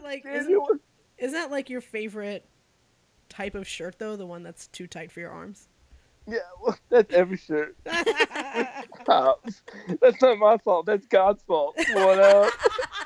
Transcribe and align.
that 0.00 0.04
like 0.08 0.24
isn't, 0.26 0.80
isn't 1.18 1.32
that 1.32 1.50
like 1.50 1.70
your 1.70 1.80
favorite 1.80 2.46
type 3.28 3.54
of 3.54 3.66
shirt 3.66 3.98
though? 3.98 4.16
The 4.16 4.26
one 4.26 4.42
that's 4.42 4.68
too 4.68 4.86
tight 4.86 5.12
for 5.12 5.20
your 5.20 5.30
arms. 5.30 5.68
yeah, 6.26 6.38
well, 6.62 6.78
that's 6.88 7.12
every 7.14 7.36
shirt. 7.36 7.76
Pops. 9.06 9.62
That's 10.00 10.20
not 10.22 10.38
my 10.38 10.58
fault. 10.58 10.86
That's 10.86 11.06
God's 11.06 11.42
fault. 11.42 11.76
What 11.76 12.18
up? 12.18 12.52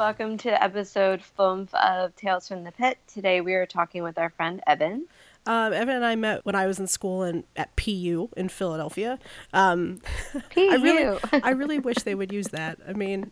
welcome 0.00 0.38
to 0.38 0.62
episode 0.64 1.20
5 1.22 1.74
of 1.74 2.16
Tales 2.16 2.48
from 2.48 2.64
the 2.64 2.72
Pit. 2.72 2.96
Today 3.06 3.42
we 3.42 3.52
are 3.52 3.66
talking 3.66 4.02
with 4.02 4.16
our 4.16 4.30
friend 4.30 4.62
Evan. 4.66 5.06
Um, 5.44 5.74
Evan 5.74 5.96
and 5.96 6.06
I 6.06 6.16
met 6.16 6.46
when 6.46 6.54
I 6.54 6.66
was 6.66 6.78
in 6.78 6.86
school 6.86 7.22
and 7.22 7.44
at 7.54 7.76
PU 7.76 8.30
in 8.34 8.48
Philadelphia. 8.48 9.18
Um, 9.52 10.00
I 10.34 10.40
PU. 10.48 10.70
really, 10.82 11.18
I 11.42 11.50
really 11.50 11.78
wish 11.80 11.96
they 11.98 12.14
would 12.14 12.32
use 12.32 12.48
that. 12.48 12.78
I 12.88 12.94
mean, 12.94 13.30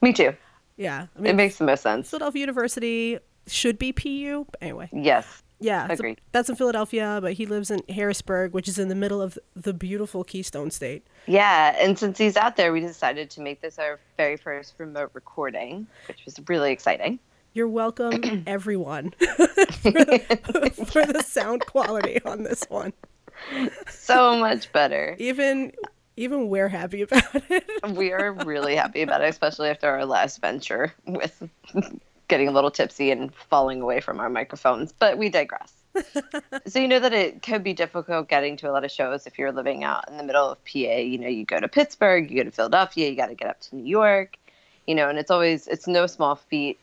Me 0.00 0.14
too. 0.14 0.34
yeah, 0.78 1.08
I 1.22 1.28
It 1.28 1.36
makes 1.36 1.58
the 1.58 1.64
most 1.64 1.82
sense. 1.82 2.08
Philadelphia 2.08 2.40
University 2.40 3.18
should 3.46 3.78
be 3.78 3.92
PU. 3.92 4.46
Anyway, 4.62 4.88
Yes. 4.94 5.42
Yeah, 5.58 5.86
Agreed. 5.90 6.20
that's 6.32 6.48
in 6.48 6.56
Philadelphia, 6.56 7.18
but 7.22 7.34
he 7.34 7.46
lives 7.46 7.70
in 7.70 7.80
Harrisburg, 7.88 8.52
which 8.52 8.68
is 8.68 8.78
in 8.78 8.88
the 8.88 8.94
middle 8.94 9.22
of 9.22 9.38
the 9.54 9.72
beautiful 9.72 10.22
Keystone 10.24 10.70
State. 10.70 11.06
Yeah, 11.26 11.74
and 11.80 11.98
since 11.98 12.18
he's 12.18 12.36
out 12.36 12.56
there, 12.56 12.72
we 12.72 12.80
decided 12.80 13.30
to 13.30 13.40
make 13.40 13.60
this 13.60 13.78
our 13.78 13.98
very 14.16 14.36
first 14.36 14.74
remote 14.78 15.10
recording, 15.14 15.86
which 16.08 16.24
was 16.24 16.38
really 16.48 16.72
exciting. 16.72 17.18
You're 17.54 17.68
welcome, 17.68 18.42
everyone, 18.46 19.12
for, 19.18 19.92
the, 19.92 20.86
for 20.92 21.06
the 21.06 21.22
sound 21.22 21.64
quality 21.64 22.20
on 22.24 22.42
this 22.42 22.64
one. 22.68 22.92
So 23.88 24.38
much 24.38 24.70
better. 24.72 25.16
Even, 25.18 25.72
even 26.18 26.48
we're 26.48 26.68
happy 26.68 27.02
about 27.02 27.24
it. 27.50 27.64
We 27.94 28.12
are 28.12 28.32
really 28.32 28.76
happy 28.76 29.00
about 29.00 29.22
it, 29.22 29.28
especially 29.30 29.70
after 29.70 29.88
our 29.88 30.04
last 30.04 30.40
venture 30.40 30.92
with 31.06 31.42
getting 32.28 32.48
a 32.48 32.52
little 32.52 32.70
tipsy 32.70 33.10
and 33.10 33.34
falling 33.34 33.80
away 33.80 34.00
from 34.00 34.20
our 34.20 34.28
microphones. 34.28 34.92
But 34.92 35.18
we 35.18 35.28
digress. 35.28 35.72
so 36.66 36.78
you 36.78 36.88
know 36.88 36.98
that 36.98 37.12
it 37.12 37.42
could 37.42 37.62
be 37.62 37.72
difficult 37.72 38.28
getting 38.28 38.56
to 38.58 38.68
a 38.68 38.72
lot 38.72 38.84
of 38.84 38.90
shows 38.90 39.26
if 39.26 39.38
you're 39.38 39.52
living 39.52 39.84
out 39.84 40.08
in 40.08 40.16
the 40.16 40.22
middle 40.22 40.50
of 40.50 40.64
PA. 40.64 40.78
You 40.78 41.18
know, 41.18 41.28
you 41.28 41.44
go 41.44 41.60
to 41.60 41.68
Pittsburgh, 41.68 42.30
you 42.30 42.38
go 42.38 42.44
to 42.44 42.50
Philadelphia, 42.50 43.08
you 43.08 43.16
got 43.16 43.28
to 43.28 43.34
get 43.34 43.48
up 43.48 43.60
to 43.62 43.76
New 43.76 43.84
York. 43.84 44.36
You 44.86 44.94
know, 44.94 45.08
and 45.08 45.18
it's 45.18 45.30
always 45.30 45.66
it's 45.66 45.86
no 45.86 46.06
small 46.06 46.36
feat. 46.36 46.78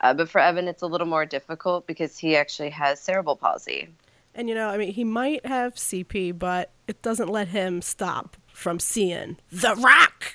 Uh, 0.00 0.14
but 0.14 0.28
for 0.28 0.40
Evan, 0.40 0.68
it's 0.68 0.82
a 0.82 0.86
little 0.86 1.06
more 1.06 1.26
difficult 1.26 1.86
because 1.86 2.18
he 2.18 2.36
actually 2.36 2.70
has 2.70 3.00
cerebral 3.00 3.36
palsy. 3.36 3.88
And 4.34 4.48
you 4.48 4.54
know, 4.54 4.68
I 4.68 4.76
mean, 4.76 4.92
he 4.92 5.02
might 5.02 5.44
have 5.44 5.74
CP, 5.74 6.38
but 6.38 6.70
it 6.86 7.02
doesn't 7.02 7.28
let 7.28 7.48
him 7.48 7.82
stop 7.82 8.36
from 8.52 8.78
seeing 8.78 9.36
The 9.50 9.74
Rock. 9.74 10.34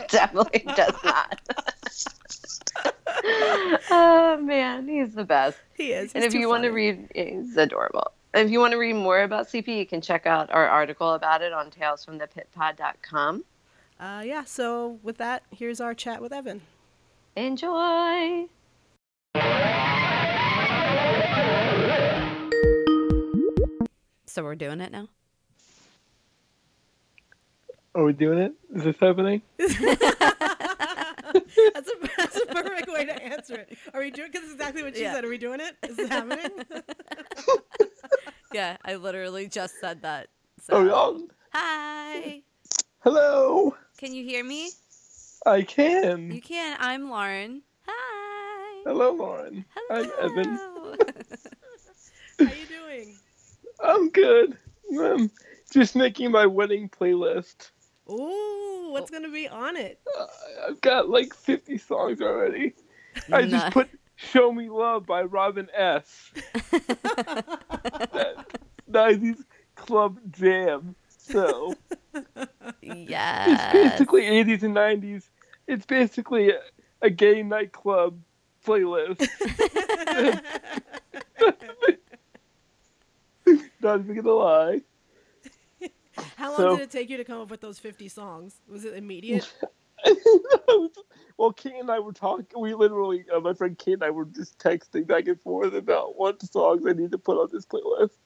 Definitely 0.08 0.64
does 0.74 0.94
not. 1.02 1.40
oh 3.90 4.38
man, 4.42 4.88
he's 4.88 5.14
the 5.14 5.24
best. 5.24 5.58
He 5.76 5.92
is. 5.92 6.12
and 6.14 6.24
if 6.24 6.34
you 6.34 6.42
too 6.42 6.48
want 6.48 6.64
to 6.64 6.70
read, 6.70 7.10
he's 7.14 7.56
adorable. 7.56 8.12
If 8.32 8.50
you 8.50 8.60
want 8.60 8.72
to 8.72 8.78
read 8.78 8.94
more 8.94 9.22
about 9.22 9.48
CP, 9.48 9.76
you 9.76 9.86
can 9.86 10.00
check 10.00 10.26
out 10.26 10.50
our 10.52 10.68
article 10.68 11.14
about 11.14 11.42
it 11.42 11.52
on 11.52 11.70
talesfromthepitpod.com. 11.70 13.44
uh, 13.98 14.22
yeah. 14.24 14.44
So 14.44 14.98
with 15.02 15.18
that, 15.18 15.42
here's 15.50 15.80
our 15.80 15.94
chat 15.94 16.22
with 16.22 16.32
Evan. 16.32 16.62
Enjoy. 17.36 18.46
So 24.26 24.44
we're 24.44 24.54
doing 24.54 24.80
it 24.80 24.92
now? 24.92 25.08
Are 27.96 28.04
we 28.04 28.12
doing 28.12 28.38
it? 28.38 28.52
Is 28.74 28.84
this 28.84 28.96
happening? 29.00 29.42
that's, 31.74 31.88
a, 31.88 31.94
that's 32.16 32.40
a 32.40 32.46
perfect 32.46 32.88
way 32.88 33.04
to 33.06 33.22
answer 33.22 33.54
it. 33.56 33.76
Are 33.94 34.00
we 34.00 34.10
doing? 34.10 34.30
Because 34.32 34.50
exactly 34.52 34.82
what 34.82 34.96
she 34.96 35.02
Yeah. 35.02 35.14
said. 35.14 35.24
Are 35.24 35.28
we 35.28 35.38
doing 35.38 35.60
it? 35.60 35.76
Is 35.88 35.98
it 35.98 36.08
happening? 36.08 36.50
Yeah, 38.52 38.76
I 38.84 38.96
literally 38.96 39.46
just 39.46 39.78
said 39.80 40.02
that. 40.02 40.26
So. 40.60 40.74
Oh, 40.74 40.84
y'all. 40.84 41.20
Hi. 41.52 42.42
Hello. 42.98 43.76
Can 43.96 44.12
you 44.12 44.24
hear 44.24 44.42
me? 44.44 44.70
I 45.46 45.62
can. 45.62 46.32
You 46.32 46.40
can. 46.40 46.76
I'm 46.80 47.08
Lauren. 47.10 47.62
Hi. 47.86 48.82
Hello, 48.84 49.12
Lauren. 49.12 49.64
Hello. 49.76 50.00
I'm 50.02 50.30
Evan. 50.30 50.58
Hello. 50.60 50.96
How 52.40 52.52
you 52.52 52.66
doing? 52.66 53.16
I'm 53.84 54.10
good. 54.10 54.58
Um, 54.98 55.30
just 55.72 55.94
making 55.94 56.32
my 56.32 56.46
wedding 56.46 56.88
playlist. 56.88 57.70
Ooh, 58.10 58.69
what's 58.90 59.10
gonna 59.10 59.30
be 59.30 59.48
on 59.48 59.76
it? 59.76 60.00
Uh, 60.18 60.26
I've 60.68 60.80
got 60.80 61.08
like 61.08 61.34
50 61.34 61.78
songs 61.78 62.20
already. 62.20 62.74
I 63.32 63.46
just 63.46 63.72
put 63.72 63.88
"Show 64.16 64.52
Me 64.52 64.68
Love" 64.68 65.06
by 65.06 65.22
Robin 65.22 65.68
S. 65.74 66.30
that 68.12 68.46
90s 68.90 69.44
club 69.76 70.18
jam. 70.30 70.94
So 71.08 71.74
Yeah 72.12 72.22
it's 72.82 73.10
yes. 73.10 73.72
basically 73.72 74.22
80s 74.22 74.62
and 74.62 74.74
90s. 74.74 75.28
It's 75.66 75.86
basically 75.86 76.50
a, 76.50 76.60
a 77.02 77.10
gay 77.10 77.42
nightclub 77.42 78.20
playlist. 78.66 79.20
Not 83.80 84.00
even 84.00 84.16
gonna 84.16 84.32
lie. 84.32 84.80
How 86.36 86.48
long 86.50 86.56
So- 86.56 86.76
did 86.76 86.82
it 86.84 86.90
take 86.90 87.10
you 87.10 87.16
to 87.16 87.24
come 87.24 87.40
up 87.40 87.50
with 87.50 87.60
those 87.60 87.78
50 87.78 88.08
songs? 88.08 88.56
Was 88.68 88.84
it 88.84 88.94
immediate? 88.94 89.52
well, 91.36 91.52
Kate 91.52 91.74
and 91.78 91.90
I 91.90 91.98
were 91.98 92.12
talking. 92.12 92.46
We 92.58 92.74
literally, 92.74 93.24
uh, 93.34 93.40
my 93.40 93.52
friend 93.52 93.76
Kate 93.78 93.94
and 93.94 94.04
I 94.04 94.10
were 94.10 94.24
just 94.24 94.58
texting 94.58 95.06
back 95.06 95.26
and 95.28 95.40
forth 95.40 95.74
about 95.74 96.18
what 96.18 96.42
songs 96.42 96.84
I 96.86 96.92
need 96.92 97.12
to 97.12 97.18
put 97.18 97.36
on 97.36 97.48
this 97.52 97.66
playlist. 97.66 98.16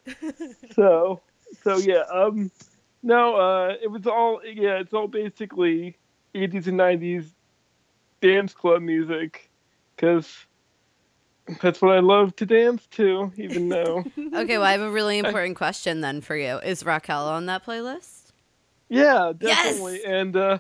so, 0.75 1.21
so 1.63 1.77
yeah, 1.79 2.03
um, 2.13 2.51
no, 3.03 3.37
uh, 3.37 3.75
it 3.83 3.91
was 3.91 4.07
all 4.07 4.41
yeah, 4.45 4.79
it's 4.79 4.95
all 4.95 5.09
basically 5.09 5.97
80s 6.35 6.67
and 6.67 6.79
90s 6.79 7.27
dance 8.21 8.55
club 8.55 8.83
music, 8.83 9.51
because 9.97 10.47
that's 11.61 11.81
what 11.83 11.95
I 11.97 12.01
love 12.01 12.35
to 12.37 12.47
dance 12.47 12.87
to. 12.93 13.33
Even 13.37 13.69
though, 13.69 14.05
Okay, 14.35 14.59
well, 14.59 14.67
I 14.67 14.73
have 14.73 14.81
a 14.81 14.91
really 14.91 15.19
important 15.25 15.57
question 15.57 16.01
then 16.01 16.21
for 16.21 16.37
you. 16.37 16.59
Is 16.59 16.85
Raquel 16.85 17.27
on 17.29 17.47
that 17.47 17.65
playlist? 17.65 18.33
yeah, 18.89 19.33
definitely. 19.37 20.01
Yes! 20.03 20.05
and 20.07 20.37
uh, 20.37 20.59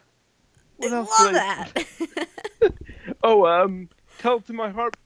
what 0.77 0.93
I 0.93 0.97
else 0.97 1.21
love 1.21 1.33
that. 1.34 1.73
Oh, 3.23 3.47
um, 3.47 3.89
"Tell 4.19 4.41
to 4.41 4.53
My 4.53 4.71
Heart" 4.71 4.97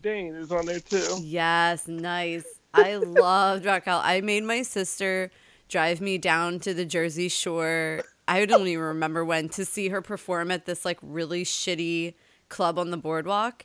Dane 0.00 0.34
is 0.34 0.50
on 0.50 0.66
there 0.66 0.80
too. 0.80 1.18
yes, 1.22 1.86
nice. 1.86 2.44
I 2.74 2.96
loved 2.96 3.64
Raquel. 3.64 4.00
I 4.02 4.20
made 4.20 4.44
my 4.44 4.62
sister 4.62 5.30
drive 5.68 6.00
me 6.00 6.18
down 6.18 6.58
to 6.60 6.74
the 6.74 6.84
Jersey 6.84 7.28
Shore. 7.28 8.02
I 8.28 8.44
don't 8.46 8.66
even 8.66 8.82
remember 8.84 9.24
when 9.24 9.48
to 9.50 9.64
see 9.64 9.88
her 9.90 10.02
perform 10.02 10.50
at 10.50 10.66
this 10.66 10.84
like 10.84 10.98
really 11.02 11.44
shitty 11.44 12.14
club 12.48 12.78
on 12.78 12.90
the 12.90 12.96
boardwalk. 12.96 13.64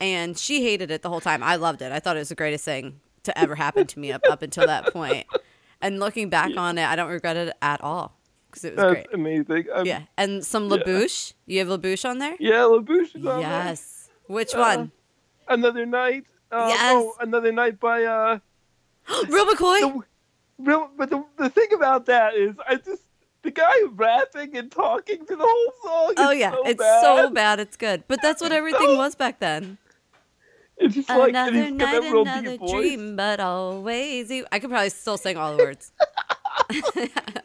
And 0.00 0.36
she 0.36 0.62
hated 0.64 0.90
it 0.90 1.02
the 1.02 1.08
whole 1.08 1.20
time. 1.20 1.42
I 1.42 1.56
loved 1.56 1.80
it. 1.82 1.92
I 1.92 2.00
thought 2.00 2.16
it 2.16 2.20
was 2.20 2.28
the 2.28 2.34
greatest 2.34 2.64
thing 2.64 3.00
to 3.22 3.38
ever 3.38 3.54
happen 3.54 3.86
to 3.86 3.98
me 3.98 4.12
up, 4.12 4.22
up 4.30 4.42
until 4.42 4.66
that 4.66 4.92
point. 4.92 5.26
And 5.80 6.00
looking 6.00 6.28
back 6.28 6.56
on 6.56 6.78
it, 6.78 6.84
I 6.86 6.96
don't 6.96 7.10
regret 7.10 7.36
it 7.36 7.54
at 7.62 7.80
all 7.80 8.16
because 8.50 8.64
it 8.64 8.76
was 8.76 8.82
That's 8.82 8.92
great. 8.92 9.06
amazing. 9.14 9.66
Um, 9.72 9.86
Yeah. 9.86 10.02
And 10.18 10.44
some 10.44 10.64
yeah. 10.64 10.70
La 10.70 10.76
Bouche. 10.78 11.32
You 11.46 11.58
have 11.60 11.68
La 11.68 11.76
Bouche 11.76 12.04
on 12.08 12.18
there? 12.18 12.36
Yeah, 12.38 12.64
La 12.64 12.78
Bouche 12.80 13.14
is 13.16 13.24
on 13.26 13.40
Yes. 13.40 14.08
Which 14.26 14.54
Uh, 14.54 14.58
one? 14.58 14.92
Another 15.48 15.86
night. 15.86 16.24
Uh, 16.50 16.66
Yes. 16.68 16.80
Oh, 16.94 17.14
another 17.20 17.52
night 17.52 17.78
by 17.80 18.04
uh. 18.04 18.38
Real 19.28 19.46
McCoy? 19.46 19.80
The, 19.80 20.02
real, 20.58 20.90
but 20.96 21.10
the, 21.10 21.24
the 21.36 21.50
thing 21.50 21.68
about 21.74 22.06
that 22.06 22.34
is, 22.34 22.54
I 22.68 22.76
just 22.76 23.02
the 23.42 23.50
guy 23.50 23.74
rapping 23.92 24.56
and 24.56 24.70
talking 24.70 25.24
for 25.26 25.36
the 25.36 25.44
whole 25.46 25.72
song. 25.82 26.14
Oh 26.16 26.30
yeah, 26.30 26.52
so 26.52 26.62
it's 26.66 26.78
bad. 26.78 27.02
so 27.02 27.30
bad 27.30 27.60
it's 27.60 27.76
good. 27.76 28.04
But 28.08 28.20
that's 28.22 28.40
what 28.40 28.52
everything 28.60 28.86
so- 28.86 28.96
was 28.96 29.14
back 29.14 29.38
then. 29.40 29.76
It's 30.76 30.94
just 30.94 31.08
like 31.08 31.34
and 31.34 31.36
another 31.56 31.70
night, 31.70 32.04
another 32.04 32.56
dream, 32.58 33.16
but 33.16 33.38
always 33.40 34.30
you. 34.30 34.44
I 34.50 34.58
could 34.58 34.70
probably 34.70 34.90
still 34.90 35.16
sing 35.16 35.36
all 35.36 35.56
the 35.56 35.62
words. 35.62 35.92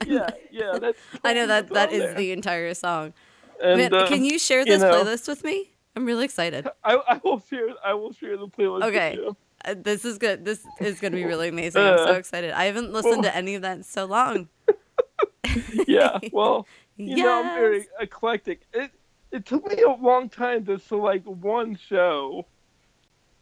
Yeah, 0.06 0.30
yeah. 0.52 0.78
That's 0.80 0.98
I 1.24 1.34
know 1.34 1.48
that 1.48 1.70
that 1.74 1.92
is 1.92 2.02
there. 2.02 2.14
the 2.16 2.32
entire 2.32 2.74
song. 2.74 3.14
And, 3.62 3.78
Man, 3.80 3.94
uh, 3.94 4.08
can 4.08 4.24
you 4.24 4.40
share 4.40 4.60
you 4.60 4.66
this 4.66 4.82
know- 4.82 4.92
playlist 5.04 5.28
with 5.28 5.44
me? 5.44 5.70
I'm 5.96 6.06
really 6.06 6.26
excited. 6.26 6.68
I, 6.84 6.96
I 6.96 7.20
will 7.24 7.40
share. 7.50 7.68
I 7.84 7.94
will 7.94 8.14
share 8.14 8.38
the 8.38 8.48
playlist. 8.48 8.84
Okay. 8.86 9.12
With 9.18 9.20
you. 9.26 9.38
Uh, 9.66 9.76
this 9.78 10.06
is 10.06 10.18
good. 10.18 10.46
This 10.46 10.64
is 10.80 11.00
going 11.02 11.12
to 11.12 11.18
be 11.18 11.26
really 11.26 11.50
amazing. 11.50 11.82
I'm 11.82 11.98
so 11.98 12.14
Uh, 12.14 12.18
excited. 12.18 12.52
I 12.52 12.66
haven't 12.66 12.94
listened 12.94 13.24
to 13.24 13.36
any 13.36 13.56
of 13.56 13.62
that 13.64 13.78
in 13.78 13.84
so 13.84 14.06
long. 14.06 14.48
Yeah. 15.88 16.20
Well. 16.32 16.68
You 16.98 17.24
know, 17.24 17.40
I'm 17.44 17.56
very 17.56 17.88
eclectic. 18.00 18.62
It 18.74 18.92
it 19.32 19.46
took 19.46 19.66
me 19.68 19.82
a 19.84 19.92
long 19.92 20.30
time 20.30 20.66
to 20.66 20.78
select 20.78 21.26
one 21.28 21.78
show 21.78 22.46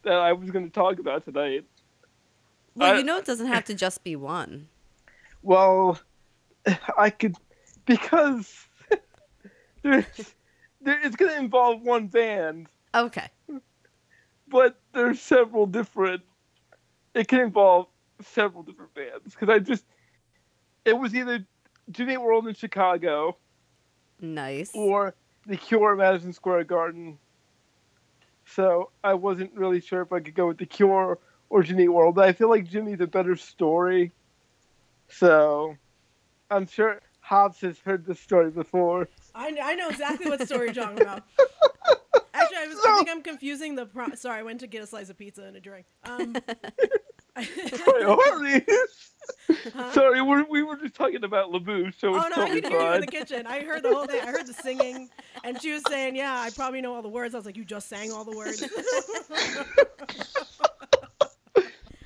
that 0.04 0.14
I 0.14 0.34
was 0.34 0.52
going 0.52 0.66
to 0.66 0.72
talk 0.72 1.00
about 1.00 1.26
tonight. 1.26 1.66
Well, 2.76 2.94
I- 2.94 2.98
you 3.00 3.04
know, 3.04 3.18
it 3.18 3.26
doesn't 3.26 3.48
have 3.48 3.66
to 3.66 3.74
just 3.74 4.04
be 4.04 4.16
one. 4.16 4.68
Well, 5.44 6.00
I 6.98 7.10
could 7.12 7.36
because 7.86 8.52
there's 9.84 10.04
there, 10.82 11.00
it's 11.04 11.16
going 11.16 11.32
to 11.32 11.38
involve 11.38 11.84
one 11.84 12.08
band, 12.08 12.68
Okay. 12.94 13.30
but 14.50 14.78
there's 14.94 15.22
several 15.22 15.66
different. 15.68 16.24
It 17.14 17.28
can 17.30 17.40
involve 17.40 17.88
several 18.22 18.64
different 18.64 18.94
bands 18.94 19.36
because 19.36 19.48
I 19.48 19.60
just 19.60 19.86
it 20.84 20.98
was 20.98 21.16
either 21.16 21.46
Jimmy 21.92 22.18
World 22.18 22.48
in 22.48 22.56
Chicago 22.56 23.38
Nice. 24.20 24.72
or 24.74 25.14
The 25.46 25.56
Cure 25.56 25.96
Madison 25.96 26.34
Square 26.34 26.66
Garden. 26.66 27.20
So 28.54 28.92
I 29.04 29.14
wasn't 29.14 29.54
really 29.54 29.82
sure 29.82 30.02
if 30.02 30.12
I 30.12 30.20
could 30.20 30.34
go 30.34 30.48
with 30.48 30.58
The 30.58 30.66
Cure 30.66 31.20
or 31.50 31.64
Jimmy 31.64 31.88
World, 31.88 32.16
but 32.16 32.28
I 32.28 32.34
feel 32.34 32.50
like 32.50 32.68
Jimmy's 32.68 33.02
a 33.02 33.08
better 33.08 33.36
story. 33.36 34.12
So 35.10 35.76
I'm 36.50 36.68
sure 36.68 37.02
Hobbs 37.20 37.62
has 37.62 37.78
heard 37.80 38.06
this 38.06 38.20
story 38.20 38.52
before. 38.52 39.10
I, 39.36 39.56
I 39.62 39.76
know 39.76 39.90
exactly 39.90 40.30
what 40.30 40.46
story 40.46 40.68
you're 40.68 40.74
talking 40.86 41.02
about. 41.02 41.24
Actually, 42.34 42.58
I, 42.58 42.68
was, 42.68 42.78
I 42.86 42.96
think 42.98 43.10
I'm 43.10 43.22
confusing 43.22 43.76
the. 43.76 43.86
Pro- 43.86 44.16
Sorry, 44.16 44.40
I 44.40 44.44
went 44.44 44.60
to 44.62 44.68
get 44.68 44.84
a 44.84 44.88
slice 44.88 45.10
of 45.10 45.18
pizza 45.18 45.44
and 45.44 45.56
a 45.56 45.60
drink. 45.60 45.86
Um, 46.04 46.36
Priorities. 47.84 49.12
Huh? 49.74 49.92
Sorry, 49.94 50.22
we're, 50.22 50.44
we 50.50 50.64
were 50.64 50.76
just 50.78 50.94
talking 50.96 51.24
about 51.24 51.52
La 51.52 51.60
Bouche, 51.60 51.94
so 52.00 52.14
Oh 52.14 52.18
it's 52.18 52.36
no, 52.36 52.44
I 52.44 52.48
totally 52.48 52.62
could 52.62 52.72
hear 52.72 52.82
you 52.82 52.94
in 52.94 53.02
the 53.02 53.08
kitchen. 53.08 53.48
I 53.48 53.62
heard 53.64 53.84
the 53.84 53.94
whole 53.94 54.06
thing. 54.06 54.22
I 54.22 54.28
heard 54.32 54.48
the 54.48 54.54
singing, 54.54 55.10
and 55.44 55.62
she 55.62 55.72
was 55.74 55.84
saying, 55.90 56.16
"Yeah, 56.16 56.40
I 56.40 56.50
probably 56.50 56.82
know 56.82 56.94
all 56.96 57.02
the 57.02 57.10
words." 57.10 57.34
I 57.34 57.38
was 57.38 57.46
like, 57.46 57.58
"You 57.58 57.66
just 57.66 57.88
sang 57.90 58.12
all 58.12 58.24
the 58.26 58.36
words." 58.36 58.62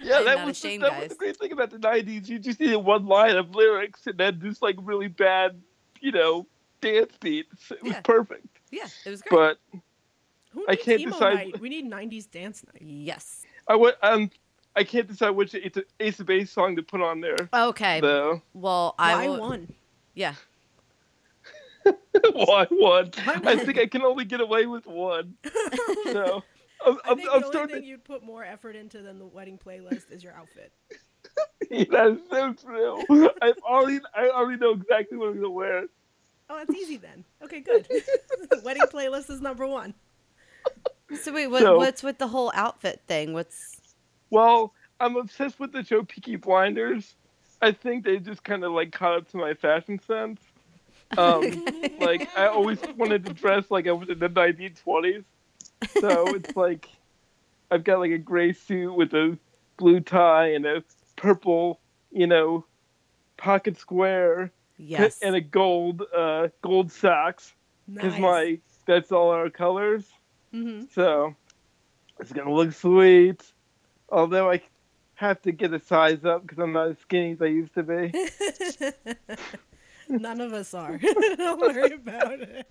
Yeah, 0.03 0.23
that 0.23 0.45
was 0.47 0.57
ashamed, 0.57 0.83
that 0.83 0.99
was 0.99 1.09
the 1.09 1.15
great 1.15 1.37
thing 1.37 1.51
about 1.51 1.69
the 1.69 1.77
'90s. 1.77 2.27
You 2.27 2.39
just 2.39 2.59
needed 2.59 2.77
one 2.77 3.05
line 3.05 3.35
of 3.35 3.53
lyrics 3.53 4.07
and 4.07 4.17
then 4.17 4.39
just 4.41 4.61
like 4.61 4.75
really 4.81 5.07
bad, 5.07 5.61
you 5.99 6.11
know, 6.11 6.47
dance 6.81 7.13
beats. 7.19 7.69
It 7.71 7.83
was 7.83 7.93
Yeah. 7.93 8.01
perfect. 8.01 8.47
Yeah, 8.71 8.87
it 9.05 9.09
was 9.11 9.21
great. 9.21 9.57
But 9.69 9.79
Who 10.53 10.65
I 10.67 10.75
can't 10.75 11.01
emo 11.01 11.11
decide- 11.11 11.33
night? 11.35 11.59
We 11.61 11.69
need 11.69 11.85
'90s 11.85 12.29
dance 12.31 12.63
night. 12.73 12.81
yes. 12.81 13.45
I 13.67 13.75
would 13.75 13.93
um 14.01 14.31
I 14.75 14.83
can't 14.83 15.07
decide 15.07 15.31
which 15.31 15.53
it's 15.53 15.77
of, 15.77 15.83
Ace 15.99 16.19
of 16.19 16.25
Base 16.27 16.51
song 16.51 16.75
to 16.77 16.83
put 16.83 17.01
on 17.01 17.19
there 17.21 17.35
Okay. 17.53 17.99
though. 17.99 18.41
Well, 18.53 18.95
I 18.97 19.15
Why 19.15 19.27
will. 19.27 19.39
one? 19.41 19.73
Yeah. 20.13 20.35
Why 22.33 22.67
one? 22.69 23.11
I 23.25 23.55
think 23.57 23.77
I 23.79 23.87
can 23.87 24.03
only 24.03 24.25
get 24.25 24.39
away 24.41 24.65
with 24.65 24.85
one. 24.85 25.35
So 26.11 26.43
I'm, 26.85 26.97
I 27.05 27.11
I'm, 27.11 27.17
think 27.17 27.29
I'm 27.31 27.39
the 27.41 27.45
only 27.45 27.47
starting. 27.49 27.75
thing 27.77 27.85
you'd 27.85 28.03
put 28.03 28.23
more 28.23 28.43
effort 28.43 28.75
into 28.75 29.01
than 29.01 29.17
the 29.19 29.25
wedding 29.25 29.57
playlist 29.57 30.11
is 30.11 30.23
your 30.23 30.33
outfit. 30.33 30.71
That's 31.91 32.19
so 32.29 32.53
true. 32.53 33.29
I 33.41 33.53
already 33.63 33.99
I 34.15 34.29
already 34.29 34.59
know 34.59 34.71
exactly 34.71 35.17
what 35.17 35.29
I'm 35.29 35.35
gonna 35.35 35.49
wear. 35.49 35.85
Oh, 36.49 36.57
that's 36.57 36.77
easy 36.77 36.97
then. 36.97 37.23
Okay, 37.41 37.61
good. 37.61 37.85
the 37.87 38.61
wedding 38.65 38.83
playlist 38.91 39.29
is 39.29 39.39
number 39.39 39.65
one. 39.65 39.93
So 41.21 41.31
wait, 41.33 41.47
what, 41.47 41.61
So- 41.61 41.77
what's 41.77 42.03
with 42.03 42.17
the 42.17 42.27
whole 42.27 42.51
outfit 42.55 43.01
thing? 43.07 43.31
What's 43.33 43.79
Well, 44.31 44.73
I'm 44.99 45.17
obsessed 45.17 45.59
with 45.59 45.73
the 45.73 45.83
show 45.83 46.03
Peaky 46.03 46.37
Blinders. 46.37 47.15
I 47.61 47.73
think 47.73 48.03
they 48.03 48.17
just 48.17 48.43
kind 48.43 48.63
of 48.63 48.71
like 48.71 48.91
caught 48.91 49.17
up 49.17 49.27
to 49.29 49.37
my 49.37 49.53
fashion 49.53 49.99
sense. 49.99 50.41
Um, 51.17 51.61
like 51.99 52.27
I 52.35 52.47
always 52.47 52.79
wanted 52.97 53.23
to 53.25 53.33
dress 53.33 53.69
like 53.69 53.87
I 53.87 53.91
was 53.91 54.09
in 54.09 54.17
the 54.19 54.29
1920s, 54.29 55.25
so 55.99 56.33
it's 56.33 56.49
like 56.55 56.87
I've 57.69 57.83
got 57.83 57.99
like 57.99 58.11
a 58.11 58.17
gray 58.17 58.53
suit 58.53 58.93
with 58.93 59.13
a 59.13 59.37
blue 59.77 59.99
tie 59.99 60.53
and 60.53 60.65
a 60.65 60.83
purple, 61.17 61.81
you 62.11 62.27
know, 62.27 62.65
pocket 63.37 63.77
square 63.77 64.51
yes? 64.77 65.19
and 65.21 65.35
a 65.35 65.41
gold, 65.41 66.03
uh, 66.15 66.47
gold 66.63 66.91
socks 66.91 67.53
because 67.93 68.13
Nice. 68.13 68.21
my 68.21 68.59
that's 68.87 69.11
all 69.11 69.29
our 69.29 69.49
colors. 69.49 70.07
hmm 70.51 70.83
So 70.93 71.35
it's 72.19 72.31
gonna 72.31 72.53
look 72.53 72.73
sweet. 72.73 73.41
Although 74.11 74.51
I 74.51 74.61
have 75.15 75.41
to 75.43 75.51
get 75.51 75.73
a 75.73 75.79
size 75.79 76.25
up 76.25 76.41
because 76.41 76.59
I'm 76.59 76.73
not 76.73 76.89
as 76.89 76.97
skinny 76.99 77.31
as 77.31 77.41
I 77.41 77.45
used 77.45 77.73
to 77.75 77.83
be. 77.83 78.13
None 80.09 80.41
of 80.41 80.51
us 80.51 80.73
are. 80.73 80.97
Don't 81.37 81.59
worry 81.61 81.93
about 81.93 82.39
it. 82.41 82.67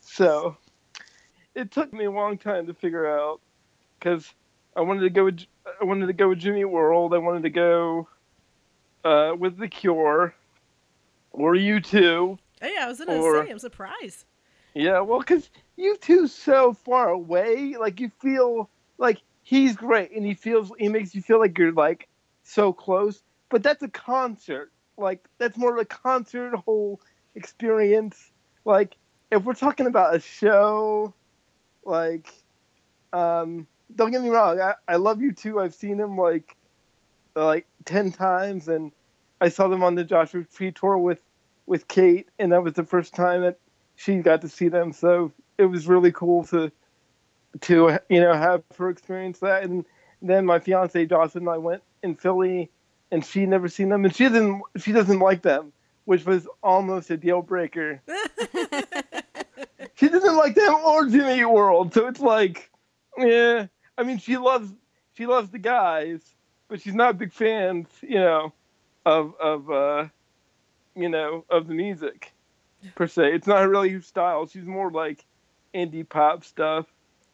So 0.00 0.56
it 1.54 1.70
took 1.70 1.92
me 1.92 2.04
a 2.04 2.10
long 2.10 2.38
time 2.38 2.66
to 2.66 2.74
figure 2.74 3.06
out 3.06 3.40
because 3.98 4.32
I 4.76 4.80
wanted 4.80 5.02
to 5.02 5.10
go. 5.10 5.24
With, 5.26 5.44
I 5.80 5.84
wanted 5.84 6.06
to 6.06 6.12
go 6.12 6.28
with 6.28 6.38
Jimmy 6.38 6.64
World. 6.64 7.14
I 7.14 7.18
wanted 7.18 7.44
to 7.44 7.50
go 7.50 8.08
uh, 9.04 9.32
with 9.38 9.58
The 9.58 9.68
Cure 9.68 10.34
or 11.32 11.54
you 11.54 11.80
two. 11.80 12.38
Oh, 12.62 12.66
yeah, 12.66 12.84
I 12.84 12.88
was 12.88 12.98
gonna 12.98 13.16
Or- 13.16 13.44
say, 13.44 13.50
I'm 13.50 13.58
surprised. 13.58 14.24
Yeah, 14.74 15.00
well, 15.00 15.20
because 15.20 15.50
U2 15.78 16.28
so 16.28 16.72
far 16.72 17.08
away, 17.10 17.76
like 17.78 18.00
you 18.00 18.10
feel 18.20 18.68
like 18.98 19.20
he's 19.42 19.76
great, 19.76 20.12
and 20.12 20.26
he 20.26 20.34
feels 20.34 20.72
he 20.78 20.88
makes 20.88 21.14
you 21.14 21.22
feel 21.22 21.38
like 21.38 21.56
you're 21.58 21.72
like 21.72 22.08
so 22.42 22.72
close. 22.72 23.22
But 23.50 23.62
that's 23.62 23.82
a 23.82 23.88
concert, 23.88 24.72
like 24.96 25.24
that's 25.38 25.56
more 25.56 25.72
of 25.74 25.80
a 25.80 25.84
concert 25.84 26.56
whole 26.56 27.00
experience. 27.36 28.30
Like 28.64 28.96
if 29.30 29.44
we're 29.44 29.54
talking 29.54 29.86
about 29.86 30.16
a 30.16 30.20
show, 30.20 31.14
like 31.84 32.28
um, 33.12 33.68
don't 33.94 34.10
get 34.10 34.22
me 34.22 34.30
wrong, 34.30 34.60
I, 34.60 34.74
I 34.88 34.96
love 34.96 35.18
U2. 35.18 35.62
I've 35.62 35.74
seen 35.74 36.00
him 36.00 36.18
like 36.18 36.56
like 37.36 37.66
ten 37.84 38.10
times, 38.10 38.66
and 38.66 38.90
I 39.40 39.50
saw 39.50 39.68
them 39.68 39.84
on 39.84 39.94
the 39.94 40.04
Joshua 40.04 40.44
Tree 40.44 40.72
tour 40.72 40.98
with 40.98 41.20
with 41.66 41.86
Kate, 41.86 42.28
and 42.40 42.50
that 42.50 42.64
was 42.64 42.74
the 42.74 42.84
first 42.84 43.14
time 43.14 43.42
that 43.42 43.58
she 43.96 44.16
got 44.18 44.42
to 44.42 44.48
see 44.48 44.68
them. 44.68 44.92
So 44.92 45.32
it 45.58 45.66
was 45.66 45.86
really 45.86 46.12
cool 46.12 46.44
to 46.44 46.70
to 47.62 47.98
you 48.08 48.20
know 48.20 48.34
have 48.34 48.62
her 48.76 48.88
experience 48.90 49.38
that. 49.40 49.64
And 49.64 49.84
then 50.22 50.46
my 50.46 50.58
fiance 50.58 51.06
Jocelyn 51.06 51.44
and 51.44 51.50
I 51.50 51.58
went 51.58 51.82
in 52.02 52.16
Philly, 52.16 52.70
and 53.10 53.24
she 53.24 53.46
never 53.46 53.68
seen 53.68 53.88
them, 53.88 54.04
and 54.04 54.14
she 54.14 54.24
doesn't 54.24 54.62
she 54.78 54.92
doesn't 54.92 55.18
like 55.18 55.42
them, 55.42 55.72
which 56.04 56.24
was 56.24 56.48
almost 56.62 57.10
a 57.10 57.16
deal 57.16 57.42
breaker. 57.42 58.00
she 59.94 60.08
doesn't 60.08 60.36
like 60.36 60.54
them 60.54 60.74
or 60.74 61.06
Jimmy 61.06 61.40
Eat 61.40 61.44
World, 61.44 61.94
so 61.94 62.06
it's 62.06 62.20
like, 62.20 62.70
yeah. 63.18 63.66
I 63.96 64.02
mean, 64.02 64.18
she 64.18 64.36
loves 64.36 64.70
she 65.16 65.26
loves 65.26 65.50
the 65.50 65.58
guys, 65.58 66.20
but 66.68 66.80
she's 66.80 66.94
not 66.94 67.10
a 67.10 67.14
big 67.14 67.32
fans, 67.32 67.86
you 68.02 68.18
know, 68.18 68.52
of 69.06 69.34
of 69.40 69.70
uh, 69.70 70.08
you 70.96 71.08
know 71.08 71.44
of 71.48 71.68
the 71.68 71.74
music 71.74 72.33
per 72.94 73.06
se. 73.06 73.32
It's 73.34 73.46
not 73.46 73.68
really 73.68 73.90
her 73.90 74.02
style. 74.02 74.46
She's 74.46 74.64
more 74.64 74.90
like 74.90 75.24
indie 75.74 76.08
pop 76.08 76.44
stuff. 76.44 76.86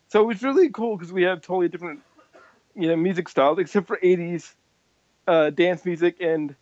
So 0.08 0.28
it's 0.30 0.42
really 0.42 0.70
cool 0.70 0.96
because 0.96 1.12
we 1.12 1.22
have 1.22 1.40
totally 1.40 1.68
different, 1.68 2.00
you 2.74 2.88
know, 2.88 2.96
music 2.96 3.28
styles 3.28 3.58
except 3.58 3.86
for 3.86 3.98
'80s 4.02 4.54
uh, 5.28 5.50
dance 5.50 5.84
music, 5.84 6.16
and 6.20 6.54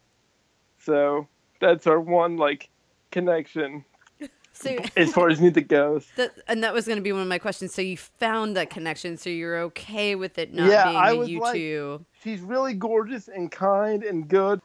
so 0.79 1.27
that's 1.61 1.87
our 1.87 2.01
one 2.01 2.37
like 2.37 2.69
connection 3.11 3.85
so, 4.53 4.77
as 4.97 5.13
far 5.13 5.29
as 5.31 5.41
music 5.41 5.67
goes. 5.69 6.07
that, 6.17 6.33
and 6.47 6.63
that 6.63 6.75
was 6.75 6.85
going 6.87 6.97
to 6.99 7.03
be 7.03 7.13
one 7.13 7.23
of 7.23 7.29
my 7.29 7.39
questions. 7.39 7.73
So 7.73 7.81
you 7.83 7.97
found 7.97 8.57
that 8.57 8.69
connection, 8.71 9.17
so 9.17 9.31
you're 9.31 9.59
okay 9.61 10.15
with 10.15 10.39
it 10.39 10.53
not 10.53 10.71
Yeah, 10.71 10.85
being 10.85 10.97
I 10.97 11.11
a 11.13 11.17
was 11.17 11.29
you 11.31 11.41
like- 11.41 11.55
two. 11.55 12.05
She's 12.23 12.41
really 12.41 12.75
gorgeous 12.75 13.29
and 13.29 13.51
kind 13.51 14.03
and 14.05 14.29
good. 14.29 14.61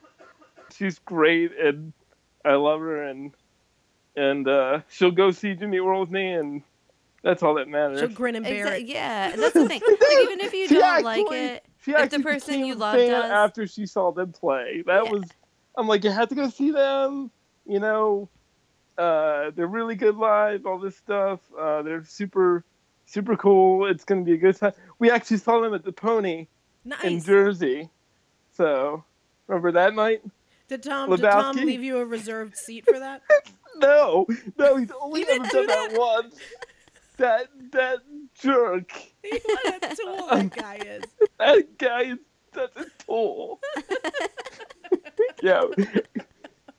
She's 0.75 0.99
great, 0.99 1.51
and 1.57 1.93
I 2.43 2.55
love 2.55 2.79
her, 2.81 3.03
and 3.03 3.31
and 4.15 4.47
uh, 4.47 4.81
she'll 4.89 5.11
go 5.11 5.31
see 5.31 5.53
Jimmy 5.55 5.77
Eat 5.77 5.81
World 5.81 6.01
with 6.01 6.11
me, 6.11 6.33
and 6.33 6.61
that's 7.23 7.41
all 7.43 7.53
that 7.55 7.67
matters. 7.67 7.99
She'll 7.99 8.09
grin 8.09 8.35
and 8.35 8.45
bear 8.45 8.67
Exa- 8.67 8.81
it. 8.81 8.87
yeah, 8.87 9.35
that's 9.35 9.53
the 9.53 9.67
thing. 9.67 9.81
Like, 9.87 10.23
even 10.23 10.39
if 10.41 10.53
you 10.53 10.67
She 10.67 10.75
don't 10.75 11.03
like 11.03 11.31
it, 11.31 11.65
She 11.83 11.91
If 11.91 11.97
the 11.97 12.03
actually 12.03 12.23
person 12.23 12.47
became 12.53 12.65
you 12.65 12.73
a 12.73 12.75
love 12.75 12.95
fan 12.95 13.09
does- 13.09 13.31
after 13.31 13.67
she 13.67 13.85
saw 13.85 14.11
them 14.11 14.31
play. 14.31 14.83
That 14.85 15.05
Yeah. 15.05 15.11
was, 15.11 15.23
I'm 15.77 15.87
like, 15.87 16.03
you 16.03 16.11
have 16.11 16.29
to 16.29 16.35
go 16.35 16.49
see 16.49 16.71
them. 16.71 17.31
You 17.65 17.79
know, 17.79 18.29
uh, 18.97 19.51
they're 19.55 19.67
really 19.67 19.95
good 19.95 20.15
live. 20.17 20.65
All 20.65 20.77
this 20.79 20.97
stuff. 20.97 21.39
Uh, 21.57 21.81
they're 21.81 22.03
super, 22.05 22.63
super 23.05 23.35
cool. 23.37 23.87
It's 23.87 24.03
gonna 24.05 24.21
be 24.23 24.33
a 24.33 24.37
good 24.37 24.55
time. 24.57 24.73
We 24.99 25.09
actually 25.09 25.37
saw 25.37 25.61
them 25.61 25.73
at 25.73 25.83
the 25.83 25.91
Pony 25.93 26.47
in 27.03 27.21
Jersey. 27.21 27.89
So, 28.55 29.03
remember 29.47 29.71
that 29.71 29.95
night? 29.95 30.21
Did 30.67 30.83
Tom, 30.83 31.09
did 31.09 31.21
Tom 31.21 31.55
leave 31.55 31.83
you 31.83 31.97
a 31.97 32.05
reserved 32.05 32.55
seat 32.57 32.85
for 32.85 32.99
that? 32.99 33.21
No, 33.83 34.25
no, 34.57 34.77
he's 34.77 34.91
only 35.01 35.25
ever 35.27 35.45
done 35.47 35.67
that 35.67 35.91
that? 35.91 35.99
once. 35.99 36.35
That 37.17 37.47
that 37.71 37.99
jerk. 38.39 38.91
what 39.21 39.83
a 39.83 39.95
tool 39.95 40.27
that 40.31 40.55
guy 40.55 40.75
is. 40.75 41.03
That 41.37 41.77
guy 41.77 42.01
is 42.03 42.17
such 42.53 42.75
a 42.75 42.85
tool. 43.05 43.59
yeah. 45.43 45.63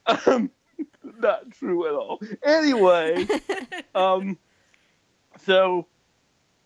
Um, 0.06 0.50
not 1.18 1.50
true 1.52 1.86
at 1.88 1.94
all. 1.94 2.20
Anyway, 2.42 3.26
um, 3.94 4.38
so, 5.44 5.86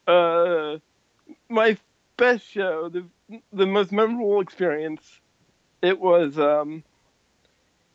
uh, 0.07 0.79
my 1.49 1.77
best 2.17 2.49
show, 2.49 2.89
the 2.89 3.05
the 3.53 3.67
most 3.67 3.93
memorable 3.93 4.41
experience, 4.41 5.21
it 5.83 5.99
was 5.99 6.39
um, 6.39 6.83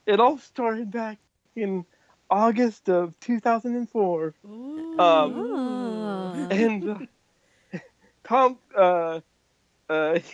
it 0.05 0.19
all 0.19 0.38
started 0.38 0.91
back 0.91 1.17
in 1.55 1.85
August 2.34 2.90
of 2.90 3.13
2004, 3.20 4.34
Ooh. 4.46 5.00
Um, 5.00 5.34
Oh. 5.36 6.48
and 6.50 6.90
uh, 6.90 6.98
Tom, 8.24 8.58
uh, 8.75 9.20
uh, 9.90 10.20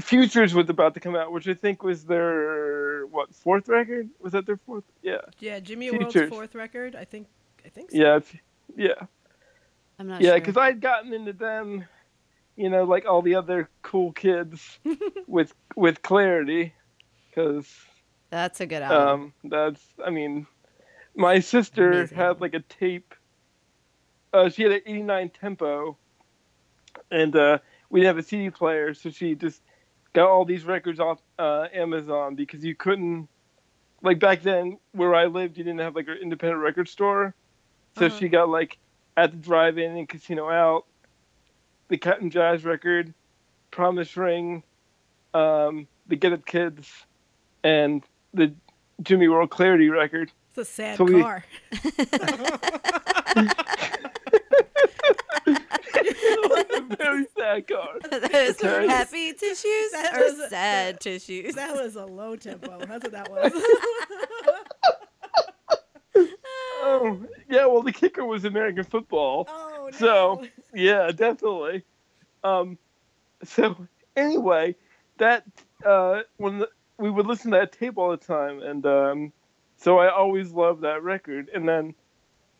Futures 0.00 0.54
was 0.54 0.68
about 0.68 0.94
to 0.94 1.00
come 1.00 1.16
out, 1.16 1.32
which 1.32 1.48
I 1.48 1.54
think 1.54 1.82
was 1.82 2.04
their 2.04 3.04
what 3.06 3.34
fourth 3.34 3.68
record? 3.68 4.08
Was 4.20 4.32
that 4.32 4.46
their 4.46 4.58
fourth? 4.58 4.84
Yeah, 5.02 5.22
yeah, 5.40 5.58
Jimmy 5.58 5.90
World's 5.90 6.14
fourth 6.28 6.54
record. 6.54 6.94
I 6.94 7.04
think. 7.04 7.26
I 7.64 7.68
think. 7.68 7.90
So. 7.90 7.96
yeah, 7.96 8.20
yeah. 8.76 9.06
I'm 9.98 10.06
not 10.06 10.20
Yeah, 10.20 10.30
sure. 10.30 10.38
because 10.40 10.56
I'd 10.56 10.80
gotten 10.80 11.12
into 11.12 11.32
them, 11.32 11.84
you 12.56 12.70
know, 12.70 12.84
like 12.84 13.06
all 13.06 13.22
the 13.22 13.34
other 13.34 13.68
cool 13.82 14.12
kids 14.12 14.78
with 15.26 15.52
with 15.74 16.00
clarity, 16.02 16.74
because 17.28 17.66
That's 18.30 18.60
a 18.60 18.66
good 18.66 18.82
album. 18.82 19.32
um, 19.44 19.50
that's 19.50 19.82
I 20.04 20.10
mean, 20.10 20.46
my 21.16 21.40
sister 21.40 21.92
Amazing. 21.92 22.16
had 22.16 22.40
like 22.40 22.54
a 22.54 22.60
tape. 22.60 23.14
Uh, 24.32 24.48
she 24.50 24.62
had 24.62 24.72
an 24.72 24.80
'89 24.86 25.30
tempo, 25.30 25.96
and 27.10 27.34
uh, 27.34 27.58
we 27.90 28.00
didn't 28.00 28.16
have 28.16 28.24
a 28.24 28.26
CD 28.28 28.50
player, 28.50 28.92
so 28.94 29.10
she 29.10 29.34
just 29.34 29.62
got 30.12 30.28
all 30.28 30.44
these 30.44 30.64
records 30.64 31.00
off 31.00 31.20
uh, 31.38 31.66
Amazon 31.72 32.34
because 32.34 32.62
you 32.64 32.74
couldn't, 32.74 33.28
like 34.02 34.18
back 34.18 34.42
then 34.42 34.78
where 34.92 35.14
I 35.14 35.26
lived, 35.26 35.56
you 35.56 35.64
didn't 35.64 35.80
have 35.80 35.94
like 35.94 36.08
an 36.08 36.18
independent 36.22 36.60
record 36.60 36.88
store, 36.88 37.34
so 37.96 38.06
Uh-huh. 38.06 38.18
she 38.18 38.28
got 38.28 38.48
like 38.50 38.76
at 39.16 39.30
the 39.30 39.36
drive-in 39.38 39.96
and 39.96 40.08
Casino 40.08 40.48
Out, 40.50 40.84
the 41.88 41.96
Cap'n 41.98 42.30
Jazz 42.30 42.64
record, 42.64 43.12
Promise 43.70 44.16
Ring, 44.16 44.62
um, 45.34 45.88
the 46.06 46.16
Get 46.16 46.32
Up 46.34 46.44
Kids, 46.46 46.88
and 47.64 48.04
the 48.34 48.52
Jimmy 49.02 49.28
World 49.28 49.50
Clarity 49.50 49.88
record. 49.88 50.30
It's 50.50 50.58
a 50.58 50.64
sad 50.64 50.96
So 50.98 51.04
we- 51.04 51.22
car. 51.22 51.44
it 55.46 56.98
very 56.98 57.26
sad 57.36 57.66
car. 57.68 57.98
Those 58.10 58.62
okay. 58.64 58.86
happy 58.88 59.32
tissues 59.34 59.90
That 59.92 60.12
or 60.16 60.20
was 60.24 60.38
a- 60.38 60.48
sad 60.48 61.00
tissues? 61.00 61.54
That 61.54 61.74
was 61.74 61.96
a 61.96 62.04
low 62.06 62.36
tempo. 62.36 62.78
That's 62.86 63.04
what 63.04 63.12
that 63.12 63.30
was. 63.30 63.52
Oh, 66.80 67.20
yeah. 67.50 67.66
Well, 67.66 67.82
the 67.82 67.92
kicker 67.92 68.24
was 68.24 68.44
American 68.44 68.82
football. 68.84 69.46
oh 69.48 69.90
no. 69.92 69.98
So 69.98 70.46
yeah, 70.74 71.10
definitely. 71.12 71.84
Um, 72.42 72.78
so 73.44 73.76
anyway, 74.16 74.74
that 75.18 75.44
uh, 75.84 76.22
when 76.38 76.58
the, 76.58 76.68
we 76.98 77.10
would 77.10 77.26
listen 77.26 77.52
to 77.52 77.58
that 77.58 77.72
tape 77.72 77.96
all 77.96 78.10
the 78.10 78.16
time, 78.16 78.60
and 78.60 78.84
um, 78.84 79.32
so 79.76 79.98
I 79.98 80.10
always 80.12 80.50
loved 80.50 80.82
that 80.82 81.02
record. 81.02 81.50
And 81.54 81.68
then, 81.68 81.94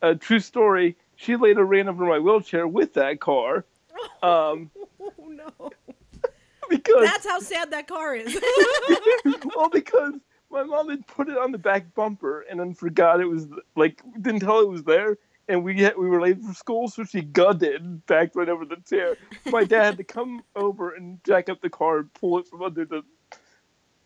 a 0.01 0.15
true 0.15 0.39
story, 0.39 0.95
she 1.15 1.35
later 1.35 1.65
ran 1.65 1.89
over 1.89 2.05
my 2.05 2.19
wheelchair 2.19 2.67
with 2.67 2.93
that 2.93 3.19
car. 3.19 3.65
Um, 4.23 4.71
oh 5.01 5.13
no. 5.27 5.71
because 6.69 7.03
That's 7.03 7.27
how 7.27 7.39
sad 7.39 7.71
that 7.71 7.87
car 7.87 8.15
is. 8.15 8.33
well, 9.55 9.69
because 9.69 10.13
my 10.49 10.63
mom 10.63 10.89
had 10.89 11.05
put 11.05 11.27
it 11.27 11.37
on 11.37 11.51
the 11.51 11.57
back 11.57 11.93
bumper 11.95 12.45
and 12.49 12.59
then 12.59 12.73
forgot 12.73 13.19
it 13.19 13.25
was 13.25 13.47
like 13.75 14.01
didn't 14.21 14.39
tell 14.39 14.61
it 14.61 14.69
was 14.69 14.83
there, 14.83 15.17
and 15.49 15.63
we 15.63 15.81
had, 15.81 15.97
we 15.97 16.07
were 16.07 16.21
late 16.21 16.41
for 16.41 16.53
school, 16.53 16.87
so 16.87 17.03
she 17.03 17.21
gunned 17.21 17.63
it 17.63 17.81
and 17.81 18.05
backed 18.05 18.35
right 18.35 18.47
over 18.47 18.63
the 18.65 18.77
chair. 18.87 19.17
My 19.47 19.63
dad 19.63 19.83
had 19.83 19.97
to 19.97 20.03
come 20.03 20.43
over 20.55 20.91
and 20.91 21.19
jack 21.25 21.49
up 21.49 21.59
the 21.61 21.69
car 21.69 21.99
and 21.99 22.13
pull 22.13 22.39
it 22.39 22.47
from 22.47 22.61
under 22.61 22.85
the. 22.85 23.01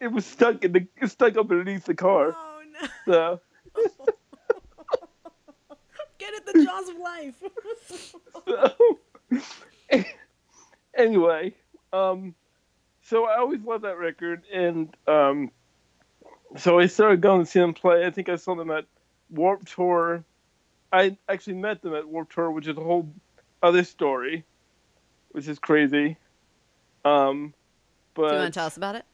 It 0.04 0.12
was 0.12 0.26
stuck 0.26 0.66
in 0.66 0.74
the 0.74 0.86
it 1.02 1.08
stuck 1.12 1.38
up 1.38 1.50
underneath 1.50 1.86
the 1.86 1.96
car. 1.96 2.36
oh 2.36 2.62
no. 2.82 2.88
So 3.06 3.40
Get 6.18 6.34
it 6.34 6.46
the 6.46 6.66
jaws 6.66 6.90
of 6.90 6.98
life. 6.98 7.42
so 9.94 10.04
anyway, 10.98 11.54
um, 11.94 12.36
so 13.02 13.26
I 13.26 13.38
always 13.38 13.62
loved 13.62 13.86
that 13.86 13.98
record, 13.98 14.44
and 14.52 14.94
um, 15.08 15.52
so 16.58 16.80
I 16.80 16.88
started 16.88 17.22
going 17.22 17.46
to 17.46 17.46
see 17.50 17.60
them 17.62 17.74
play. 17.74 18.06
I 18.06 18.12
think 18.12 18.28
I 18.28 18.36
saw 18.36 18.56
them 18.56 18.72
at 18.72 18.84
Warped 19.30 19.74
Tour. 19.74 20.26
I 20.92 21.18
actually 21.30 21.56
met 21.56 21.82
them 21.82 21.96
at 21.96 22.06
Warped 22.06 22.34
Tour, 22.34 22.52
which 22.52 22.68
is 22.68 22.78
a 22.78 22.82
whole 22.82 23.10
other 23.62 23.86
story, 23.86 24.44
which 25.32 25.48
is 25.48 25.60
crazy. 25.60 26.18
Um, 27.06 27.54
but 28.16 28.28
Do 28.28 28.36
you 28.36 28.42
want 28.42 28.54
to 28.54 28.60
tell 28.60 28.68
us 28.68 28.76
about 28.76 28.96
it? 28.96 29.06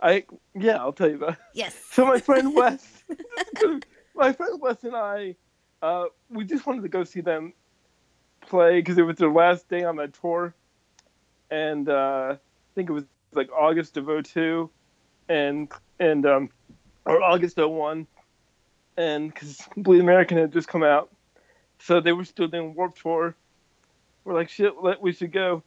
I 0.00 0.24
yeah, 0.54 0.76
I'll 0.76 0.92
tell 0.92 1.10
you 1.10 1.18
that. 1.18 1.38
Yes. 1.54 1.74
So 1.90 2.04
my 2.04 2.20
friend 2.20 2.54
Wes, 2.54 3.02
my 4.14 4.32
friend 4.32 4.60
Wes 4.60 4.84
and 4.84 4.94
I, 4.94 5.36
uh, 5.82 6.06
we 6.30 6.44
just 6.44 6.66
wanted 6.66 6.82
to 6.82 6.88
go 6.88 7.04
see 7.04 7.20
them 7.20 7.52
play 8.42 8.80
because 8.80 8.98
it 8.98 9.02
was 9.02 9.16
their 9.16 9.30
last 9.30 9.68
day 9.68 9.84
on 9.84 9.96
that 9.96 10.12
tour, 10.12 10.54
and 11.50 11.88
uh, 11.88 12.34
I 12.34 12.38
think 12.74 12.90
it 12.90 12.92
was 12.92 13.04
like 13.32 13.50
August 13.52 13.96
of 13.96 14.08
02, 14.26 14.70
and 15.28 15.70
and 15.98 16.26
um, 16.26 16.50
or 17.06 17.22
August 17.22 17.56
01, 17.56 18.06
and 18.96 19.32
because 19.32 19.66
Bleed 19.76 20.00
American 20.00 20.36
had 20.36 20.52
just 20.52 20.68
come 20.68 20.82
out, 20.82 21.10
so 21.78 22.00
they 22.00 22.12
were 22.12 22.24
still 22.24 22.48
doing 22.48 22.74
Warped 22.74 23.00
Tour. 23.00 23.34
We're 24.24 24.34
like 24.34 24.50
shit, 24.50 24.74
let 24.82 25.00
we 25.00 25.12
should 25.12 25.32
go, 25.32 25.62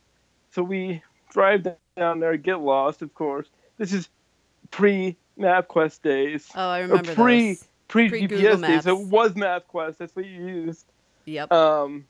so 0.51 0.61
we 0.61 1.01
drive 1.31 1.65
down 1.97 2.19
there, 2.19 2.37
get 2.37 2.59
lost, 2.59 3.01
of 3.01 3.13
course. 3.13 3.47
This 3.77 3.93
is 3.93 4.09
pre 4.71 5.17
MapQuest 5.39 6.01
days 6.01 6.49
Oh, 6.55 6.69
I 6.69 6.79
remember 6.79 7.13
pre 7.15 7.49
those. 7.53 7.67
pre 7.87 8.09
Pre-Google 8.09 8.37
GPS 8.57 8.67
days. 8.67 8.83
So 8.83 8.99
it 8.99 9.07
was 9.07 9.31
MapQuest. 9.33 9.97
That's 9.97 10.15
what 10.15 10.25
you 10.25 10.43
used. 10.45 10.85
Yep. 11.25 11.51
Um, 11.51 12.05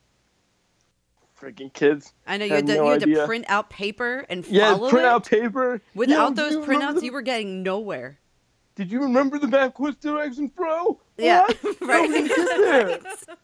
freaking 1.40 1.72
kids. 1.74 2.14
I 2.28 2.38
know 2.38 2.46
you 2.46 2.54
had 2.54 2.68
to, 2.68 2.76
no 2.76 2.86
you 2.86 2.92
had 2.92 3.02
to 3.02 3.26
print 3.26 3.46
out 3.50 3.70
paper 3.70 4.26
and 4.30 4.46
Yeah, 4.48 4.78
print 4.78 5.06
out 5.06 5.26
paper. 5.30 5.82
Without 5.96 6.30
Yo, 6.30 6.34
those 6.36 6.52
you 6.54 6.62
printouts, 6.62 6.96
the- 7.00 7.06
you 7.06 7.12
were 7.12 7.22
getting 7.22 7.64
nowhere. 7.64 8.20
Did 8.76 8.92
you 8.92 9.02
remember 9.02 9.38
the 9.40 9.48
MapQuest 9.48 10.00
directions, 10.00 10.52
bro? 10.56 11.00
Yeah, 11.18 11.42
What? 11.62 11.82
right. 11.82 12.10
Nobody 12.10 12.28
did 12.30 12.48
that. 12.48 13.38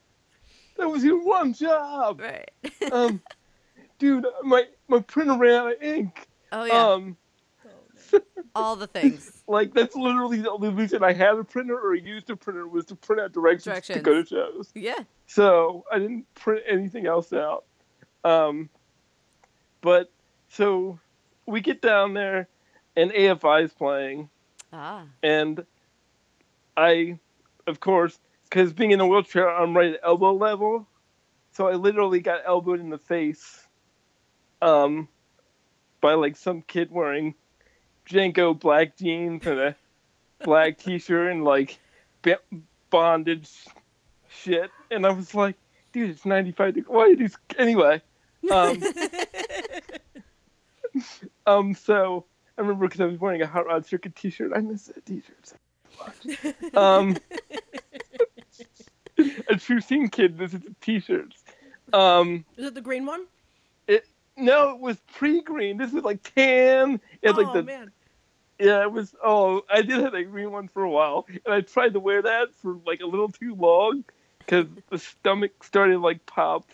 That 0.77 0.87
was 0.89 1.03
your 1.03 1.23
one 1.25 1.53
job. 1.53 2.21
Right. 2.21 2.49
Um, 2.91 3.21
dude, 3.99 4.25
my 4.43 4.65
my 4.87 4.99
printer 4.99 5.37
ran 5.37 5.53
out 5.55 5.71
of 5.73 5.81
ink. 5.81 6.27
Oh 6.51 6.63
yeah, 6.63 6.87
Um, 6.87 7.17
all 8.55 8.75
the 8.75 8.87
things. 8.97 9.43
like 9.47 9.73
that's 9.73 9.95
literally 9.95 10.41
the 10.41 10.51
only 10.51 10.69
reason 10.69 11.03
I 11.03 11.13
had 11.13 11.35
a 11.35 11.43
printer 11.43 11.77
or 11.79 11.93
used 11.95 12.29
a 12.29 12.35
printer 12.35 12.67
was 12.67 12.85
to 12.85 12.95
print 12.95 13.21
out 13.21 13.31
directions, 13.33 13.85
to 13.87 13.99
go 13.99 14.21
to 14.21 14.27
shows. 14.27 14.71
Yeah. 14.75 14.99
So 15.27 15.85
I 15.91 15.99
didn't 15.99 16.25
print 16.35 16.63
anything 16.67 17.05
else 17.07 17.33
out. 17.33 17.65
Um, 18.23 18.69
but 19.81 20.11
so 20.49 20.99
we 21.45 21.61
get 21.61 21.81
down 21.81 22.13
there, 22.13 22.47
and 22.95 23.11
AFI 23.11 23.63
is 23.65 23.73
playing, 23.73 24.29
Ah. 24.73 25.03
and 25.21 25.63
I, 26.77 27.19
of 27.67 27.79
course, 27.79 28.17
because 28.49 28.73
being 28.73 28.91
in 28.91 28.99
a 28.99 29.07
wheelchair, 29.07 29.49
I'm 29.49 29.75
right 29.75 29.93
at 29.93 29.99
elbow 30.03 30.33
level, 30.33 30.87
so 31.51 31.67
I 31.67 31.73
literally 31.73 32.19
got 32.19 32.41
elbowed 32.45 32.79
in 32.79 32.89
the 32.89 32.97
face, 32.97 33.67
um, 34.61 35.07
by 36.01 36.13
like 36.13 36.35
some 36.35 36.61
kid 36.63 36.89
wearing 36.91 37.35
JNCO 38.09 38.59
black 38.59 38.97
jeans 38.97 39.45
and 39.45 39.59
a 39.59 39.75
black 40.43 40.77
T-shirt 40.77 41.31
and 41.31 41.43
like 41.43 41.79
bondage 42.89 43.49
shit, 44.29 44.71
and 44.91 45.05
I 45.05 45.11
was 45.11 45.33
like, 45.33 45.55
dude, 45.91 46.11
it's 46.11 46.25
95 46.25 46.75
degrees. 46.75 46.93
Why 46.93 47.11
are 47.11 47.15
these 47.15 47.37
anyway? 47.57 48.01
Um, 48.51 48.83
um, 51.45 51.73
so 51.73 52.25
I 52.57 52.61
remember 52.61 52.87
because 52.87 53.01
I 53.01 53.05
was 53.05 53.19
wearing 53.19 53.41
a 53.41 53.47
Hot 53.47 53.65
Rod 53.65 53.85
Circuit 53.85 54.15
T-shirt. 54.15 54.51
I 54.55 54.59
miss 54.59 54.85
that 54.85 55.05
T-shirt. 55.05 55.53
so 56.71 56.79
um, 56.79 57.17
a 59.49 59.55
true 59.55 59.81
scene 59.81 60.09
kid 60.09 60.37
This 60.37 60.53
is 60.53 60.61
T-shirts. 60.81 61.43
Um, 61.93 62.45
Is 62.57 62.67
it 62.67 62.75
the 62.75 62.81
green 62.81 63.05
one? 63.05 63.25
No, 64.37 64.71
it 64.71 64.79
was 64.79 64.97
pre-green. 65.13 65.77
This 65.77 65.91
was 65.91 66.03
like 66.03 66.21
tan. 66.35 66.99
It 67.21 67.29
oh 67.29 67.41
like 67.41 67.53
the 67.53 67.63
man. 67.63 67.91
yeah, 68.59 68.81
it 68.81 68.91
was. 68.91 69.15
Oh, 69.23 69.61
I 69.69 69.81
did 69.81 70.01
have 70.01 70.13
a 70.13 70.23
green 70.23 70.51
one 70.51 70.67
for 70.67 70.83
a 70.83 70.89
while, 70.89 71.25
and 71.27 71.53
I 71.53 71.61
tried 71.61 71.93
to 71.93 71.99
wear 71.99 72.21
that 72.21 72.53
for 72.55 72.77
like 72.85 73.01
a 73.01 73.05
little 73.05 73.29
too 73.29 73.55
long 73.55 74.03
because 74.39 74.67
the 74.89 74.97
stomach 74.97 75.63
started 75.63 75.99
like 75.99 76.25
pop. 76.25 76.69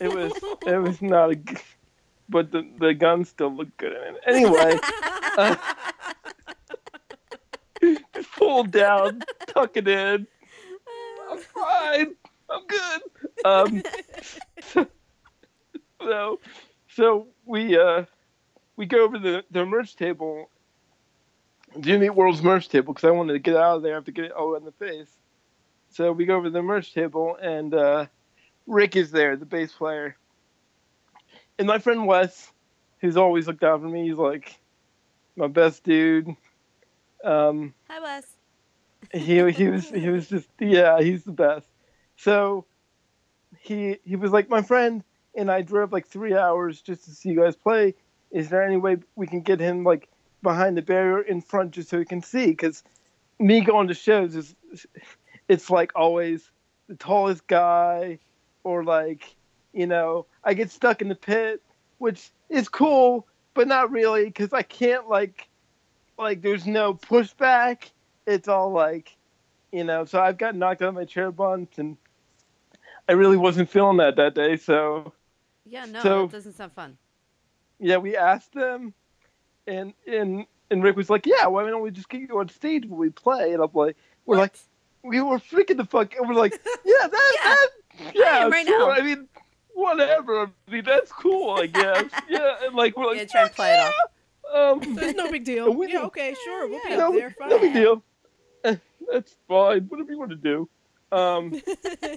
It 0.00 0.14
was 0.14 0.32
it 0.66 0.82
was 0.82 1.00
not 1.00 1.32
a, 1.32 1.38
but 2.28 2.50
the 2.50 2.68
the 2.78 2.94
gun 2.94 3.24
still 3.24 3.54
looked 3.54 3.76
good 3.76 3.92
in 3.92 4.16
it. 4.16 4.20
Anyway, 4.26 4.78
uh, 5.38 5.56
pull 8.36 8.64
down, 8.64 9.22
tuck 9.46 9.76
it 9.76 9.88
in. 9.88 10.26
I'm 11.30 11.38
fine. 11.38 12.14
I'm 12.50 12.66
good. 12.66 13.02
Um, 13.44 13.82
so, 14.72 14.86
so 16.08 16.40
so 16.88 17.26
we 17.44 17.78
uh, 17.78 18.04
we 18.76 18.86
go 18.86 19.04
over 19.04 19.18
the 19.18 19.44
the 19.50 19.64
merch 19.64 19.96
table, 19.96 20.50
Jimmy 21.80 22.10
World's 22.10 22.42
merch 22.42 22.68
table, 22.68 22.92
because 22.92 23.08
I 23.08 23.12
wanted 23.12 23.34
to 23.34 23.38
get 23.38 23.56
out 23.56 23.76
of 23.76 23.82
there 23.82 23.96
after 23.96 24.12
get 24.12 24.26
it 24.26 24.32
all 24.32 24.54
in 24.54 24.64
the 24.64 24.72
face. 24.72 25.10
So 25.90 26.12
we 26.12 26.24
go 26.26 26.36
over 26.36 26.46
to 26.46 26.50
the 26.50 26.62
merch 26.62 26.92
table, 26.92 27.36
and 27.40 27.72
uh, 27.74 28.06
Rick 28.66 28.96
is 28.96 29.10
there, 29.10 29.36
the 29.36 29.46
bass 29.46 29.72
player, 29.72 30.16
and 31.58 31.68
my 31.68 31.78
friend 31.78 32.06
Wes, 32.06 32.52
who's 33.00 33.16
always 33.16 33.46
looked 33.46 33.62
out 33.62 33.80
for 33.80 33.88
me. 33.88 34.08
He's 34.08 34.16
like 34.16 34.58
my 35.36 35.46
best 35.46 35.84
dude. 35.84 36.34
Um, 37.22 37.72
Hi, 37.88 38.00
Wes. 38.00 38.26
he 39.12 39.50
he 39.52 39.68
was 39.68 39.88
he 39.88 40.08
was 40.08 40.28
just 40.28 40.48
yeah 40.60 41.00
he's 41.00 41.24
the 41.24 41.32
best 41.32 41.66
so 42.16 42.66
he 43.60 43.98
he 44.04 44.16
was 44.16 44.30
like 44.30 44.48
my 44.48 44.62
friend 44.62 45.02
and 45.36 45.50
i 45.50 45.62
drove 45.62 45.92
like 45.92 46.06
three 46.06 46.34
hours 46.34 46.80
just 46.80 47.04
to 47.04 47.10
see 47.10 47.30
you 47.30 47.40
guys 47.40 47.56
play 47.56 47.94
is 48.30 48.48
there 48.48 48.64
any 48.64 48.76
way 48.76 48.96
we 49.16 49.26
can 49.26 49.40
get 49.40 49.60
him 49.60 49.84
like 49.84 50.08
behind 50.42 50.76
the 50.76 50.82
barrier 50.82 51.20
in 51.20 51.40
front 51.40 51.70
just 51.70 51.88
so 51.88 51.98
he 51.98 52.04
can 52.04 52.22
see 52.22 52.46
because 52.46 52.82
me 53.38 53.60
going 53.60 53.88
to 53.88 53.94
shows 53.94 54.36
is 54.36 54.54
it's 55.48 55.70
like 55.70 55.92
always 55.94 56.50
the 56.88 56.96
tallest 56.96 57.46
guy 57.46 58.18
or 58.62 58.84
like 58.84 59.34
you 59.72 59.86
know 59.86 60.26
i 60.44 60.54
get 60.54 60.70
stuck 60.70 61.00
in 61.00 61.08
the 61.08 61.14
pit 61.14 61.62
which 61.98 62.30
is 62.50 62.68
cool 62.68 63.26
but 63.54 63.66
not 63.66 63.90
really 63.90 64.24
because 64.24 64.52
i 64.52 64.62
can't 64.62 65.08
like 65.08 65.48
like 66.18 66.42
there's 66.42 66.66
no 66.66 66.94
pushback 66.94 67.90
it's 68.26 68.48
all 68.48 68.70
like, 68.70 69.16
you 69.72 69.84
know, 69.84 70.04
so 70.04 70.20
I've 70.20 70.38
got 70.38 70.54
knocked 70.54 70.82
out 70.82 70.88
of 70.88 70.94
my 70.94 71.04
chair 71.04 71.26
a 71.26 71.32
bunch, 71.32 71.78
and 71.78 71.96
I 73.08 73.12
really 73.12 73.36
wasn't 73.36 73.70
feeling 73.70 73.98
that 73.98 74.16
that 74.16 74.34
day. 74.34 74.56
So 74.56 75.12
Yeah, 75.64 75.84
no, 75.86 76.00
So- 76.02 76.24
it 76.24 76.30
doesn't 76.32 76.54
sound 76.56 76.72
fun. 76.72 76.98
yeah, 77.78 77.96
we 77.96 78.16
asked 78.16 78.52
them, 78.52 78.94
and 79.66 79.94
and 80.06 80.46
and 80.70 80.82
Rick 80.82 80.96
was 80.96 81.10
like, 81.10 81.26
yeah, 81.26 81.46
why 81.46 81.64
don't 81.68 81.82
we 81.82 81.90
just 81.90 82.08
get 82.08 82.20
you 82.22 82.38
on 82.38 82.48
stage 82.48 82.86
when 82.86 82.98
we 82.98 83.10
play? 83.10 83.52
And 83.52 83.62
I'm 83.62 83.70
like, 83.74 83.96
we're 84.26 84.36
like, 84.36 84.54
we 85.02 85.20
were 85.20 85.38
freaking 85.38 85.76
the 85.76 85.84
fuck, 85.84 86.14
and 86.16 86.28
we're 86.28 86.34
like, 86.34 86.52
yeah, 86.84 87.06
that, 87.06 87.32
Yeah, 87.98 88.04
that 88.04 88.14
yeah, 88.14 88.44
am 88.44 88.50
right 88.50 88.66
sure. 88.66 88.78
now. 88.78 88.90
I 88.90 89.02
mean, 89.02 89.28
whatever. 89.74 90.42
I 90.46 90.70
mean, 90.70 90.84
that's 90.84 91.12
cool, 91.12 91.50
I 91.58 91.66
guess. 91.66 92.04
yeah, 92.28 92.56
and 92.64 92.74
like 92.74 92.96
we're 92.96 93.06
like, 93.06 93.18
Yeah, 93.18 93.24
try 93.24 93.42
and 93.42 93.52
play 93.52 93.74
it 93.74 93.80
off. 93.80 93.94
Um, 94.54 94.94
There's 94.94 95.14
no 95.14 95.30
big 95.30 95.44
deal. 95.44 95.72
We- 95.72 95.92
yeah, 95.92 96.02
okay, 96.04 96.34
sure, 96.44 96.68
we'll 96.68 96.80
be 96.84 96.90
Yeah. 96.90 96.96
up 97.06 97.12
no, 97.12 97.18
there. 97.18 97.30
Fine. 97.30 97.48
no 97.50 97.58
big 97.58 97.72
deal. 97.74 98.02
Eh, 98.64 98.76
That's 99.12 99.34
fine. 99.48 99.82
Whatever 99.88 100.12
you 100.12 100.18
want 100.18 100.30
to 100.30 100.36
do. 100.36 100.68
Um, 101.12 101.60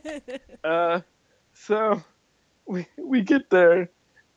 uh, 0.64 1.02
so 1.54 2.02
we 2.68 2.88
we 2.98 3.22
get 3.22 3.50
there, 3.50 3.90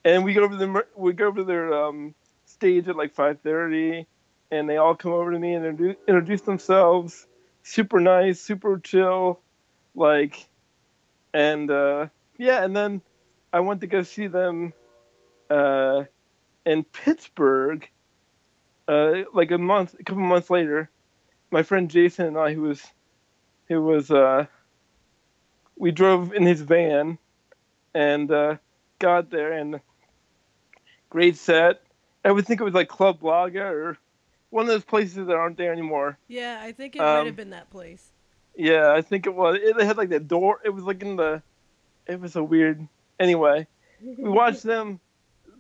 and 0.05 0.25
we 0.25 0.35
go 0.35 0.45
over 0.45 0.57
the 0.57 0.85
we 0.97 1.13
go 1.13 1.27
over 1.27 1.45
their 1.45 1.73
um 1.73 2.15
stage 2.47 2.89
at 2.89 2.97
like 2.97 3.15
five 3.15 3.41
thirty, 3.41 4.07
and 4.51 4.69
they 4.69 4.77
all 4.77 4.95
come 4.95 5.13
over 5.13 5.33
to 5.33 5.39
me 5.39 5.55
and 5.55 5.65
introduce, 5.65 5.97
introduce 6.07 6.41
themselves. 6.43 7.27
Super 7.63 8.01
nice, 8.01 8.41
super 8.41 8.79
chill, 8.79 9.41
like, 9.95 10.49
and 11.35 11.71
uh, 11.71 12.07
yeah, 12.39 12.65
and 12.65 12.75
then 12.75 13.03
I 13.53 13.61
went 13.61 13.83
to 13.83 13.87
go 13.87 14.03
see 14.03 14.29
them 14.29 14.73
uh, 15.51 16.05
in 16.65 16.85
Pittsburgh, 16.85 17.87
uh, 18.89 19.25
like 19.35 19.51
a 19.51 19.59
month, 19.59 19.95
a 19.99 20.05
couple 20.05 20.23
months 20.23 20.49
later. 20.49 20.89
My 21.51 21.63
friend 21.63 21.91
Jason 21.91 22.27
and 22.27 22.39
I, 22.39 22.55
who 22.55 22.63
was, 22.63 22.83
who 23.69 23.83
was, 23.83 24.11
uh, 24.11 24.47
we 25.77 25.91
drove 25.91 26.33
in 26.33 26.47
his 26.47 26.63
van, 26.63 27.19
and 27.95 28.31
uh, 28.31 28.57
got 28.99 29.31
there, 29.31 29.53
and 29.53 29.81
great 31.09 31.37
set. 31.37 31.83
I 32.25 32.31
would 32.33 32.47
think 32.47 32.61
it 32.61 32.65
was 32.65 32.75
like 32.75 32.89
Club 32.89 33.21
Laga 33.21 33.71
or 33.71 33.99
one 34.51 34.63
of 34.63 34.69
those 34.69 34.85
places 34.85 35.27
that 35.27 35.35
aren't 35.35 35.57
there 35.57 35.73
anymore. 35.73 36.19
yeah, 36.29 36.61
I 36.63 36.73
think 36.73 36.97
it 36.97 37.01
Um, 37.01 37.19
might 37.19 37.27
have 37.27 37.37
been 37.37 37.51
that 37.51 37.71
place. 37.71 38.11
Yeah, 38.57 38.93
I 38.93 39.01
think 39.01 39.27
it 39.27 39.35
was. 39.35 39.59
It 39.63 39.81
had 39.81 39.97
like 39.97 40.09
that 40.11 40.29
door. 40.29 40.61
It 40.65 40.71
was 40.71 40.85
like 40.85 41.03
in 41.03 41.17
the. 41.17 41.43
It 42.07 42.21
was 42.21 42.37
a 42.37 42.43
weird. 42.43 42.87
Anyway, 43.19 43.67
we 44.03 44.29
watched 44.29 44.63
them. 44.65 45.01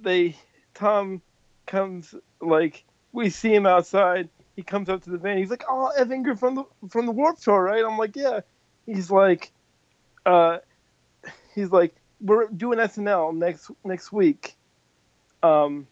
They 0.02 0.36
Tom 0.74 1.22
comes 1.66 2.14
like 2.40 2.84
we 3.12 3.30
see 3.30 3.54
him 3.54 3.64
outside. 3.66 4.28
He 4.56 4.62
comes 4.62 4.88
up 4.88 5.02
to 5.04 5.10
the 5.10 5.18
van. 5.18 5.38
He's 5.38 5.50
like, 5.50 5.64
"Oh, 5.68 5.92
Evan, 5.96 6.24
you're 6.24 6.36
from 6.36 6.56
the 6.56 6.64
from 6.88 7.06
the 7.06 7.12
Warped 7.12 7.42
Tour, 7.42 7.62
right?" 7.62 7.84
I'm 7.84 7.96
like, 7.96 8.16
"Yeah." 8.16 8.40
He's 8.86 9.10
like, 9.10 9.52
uh, 10.26 10.58
he's 11.54 11.70
like, 11.70 11.94
"We're 12.20 12.46
doing 12.48 12.78
SNL 12.78 13.34
next 13.36 13.70
next 13.84 14.12
week. 14.12 14.56
Um, 15.42 15.86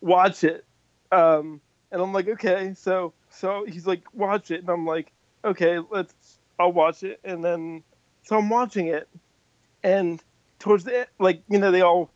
watch 0.00 0.44
it." 0.44 0.64
Um, 1.10 1.60
and 1.90 2.00
I'm 2.02 2.12
like, 2.12 2.28
"Okay." 2.28 2.74
So 2.74 3.12
so 3.30 3.64
he's 3.66 3.86
like, 3.86 4.02
"Watch 4.14 4.50
it," 4.50 4.60
and 4.60 4.68
I'm 4.70 4.86
like, 4.86 5.12
"Okay, 5.44 5.78
let's. 5.90 6.14
I'll 6.58 6.72
watch 6.72 7.02
it." 7.02 7.20
And 7.24 7.44
then 7.44 7.82
so 8.22 8.36
I'm 8.38 8.48
watching 8.48 8.86
it, 8.88 9.08
and 9.82 10.22
towards 10.58 10.84
the 10.84 11.02
e- 11.02 11.06
like 11.18 11.42
you 11.48 11.58
know 11.58 11.70
they 11.70 11.80
all 11.82 12.10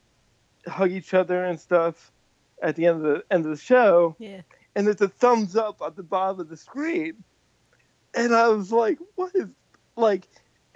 hug 0.66 0.90
each 0.92 1.14
other 1.14 1.44
and 1.44 1.58
stuff 1.60 2.10
at 2.62 2.74
the 2.76 2.86
end 2.86 2.96
of 2.96 3.02
the 3.02 3.24
end 3.30 3.44
of 3.44 3.50
the 3.50 3.56
show 3.56 4.16
Yeah. 4.18 4.40
and 4.74 4.86
there's 4.86 5.00
a 5.00 5.08
thumbs 5.08 5.54
up 5.56 5.80
at 5.84 5.94
the 5.94 6.02
bottom 6.02 6.40
of 6.40 6.48
the 6.48 6.56
screen 6.56 7.22
and 8.14 8.34
i 8.34 8.48
was 8.48 8.72
like 8.72 8.98
what 9.14 9.30
is 9.34 9.46
like 9.94 10.26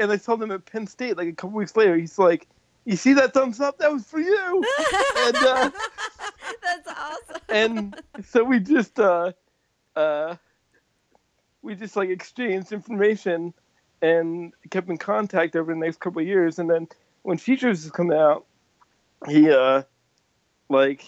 and 0.00 0.10
i 0.10 0.16
saw 0.16 0.36
them 0.36 0.50
at 0.50 0.64
penn 0.64 0.86
state 0.86 1.16
like 1.16 1.28
a 1.28 1.32
couple 1.32 1.56
weeks 1.56 1.76
later 1.76 1.96
he's 1.96 2.18
like 2.18 2.48
you 2.84 2.96
see 2.96 3.12
that 3.14 3.34
thumbs 3.34 3.60
up? 3.60 3.78
That 3.78 3.92
was 3.92 4.04
for 4.04 4.20
you. 4.20 4.64
And 5.18 5.36
uh 5.36 5.70
That's 6.62 6.88
awesome. 6.88 7.42
and 7.48 8.02
so 8.26 8.44
we 8.44 8.60
just 8.60 8.98
uh 8.98 9.32
uh 9.96 10.36
we 11.62 11.74
just 11.74 11.96
like 11.96 12.08
exchanged 12.08 12.72
information 12.72 13.52
and 14.02 14.52
kept 14.70 14.88
in 14.88 14.96
contact 14.96 15.56
over 15.56 15.72
the 15.72 15.78
next 15.78 16.00
couple 16.00 16.22
of 16.22 16.26
years. 16.26 16.58
And 16.58 16.70
then 16.70 16.88
when 17.22 17.38
Futures 17.38 17.84
was 17.84 17.92
coming 17.92 18.18
out 18.18 18.46
he 19.28 19.50
uh 19.50 19.82
like 20.68 21.04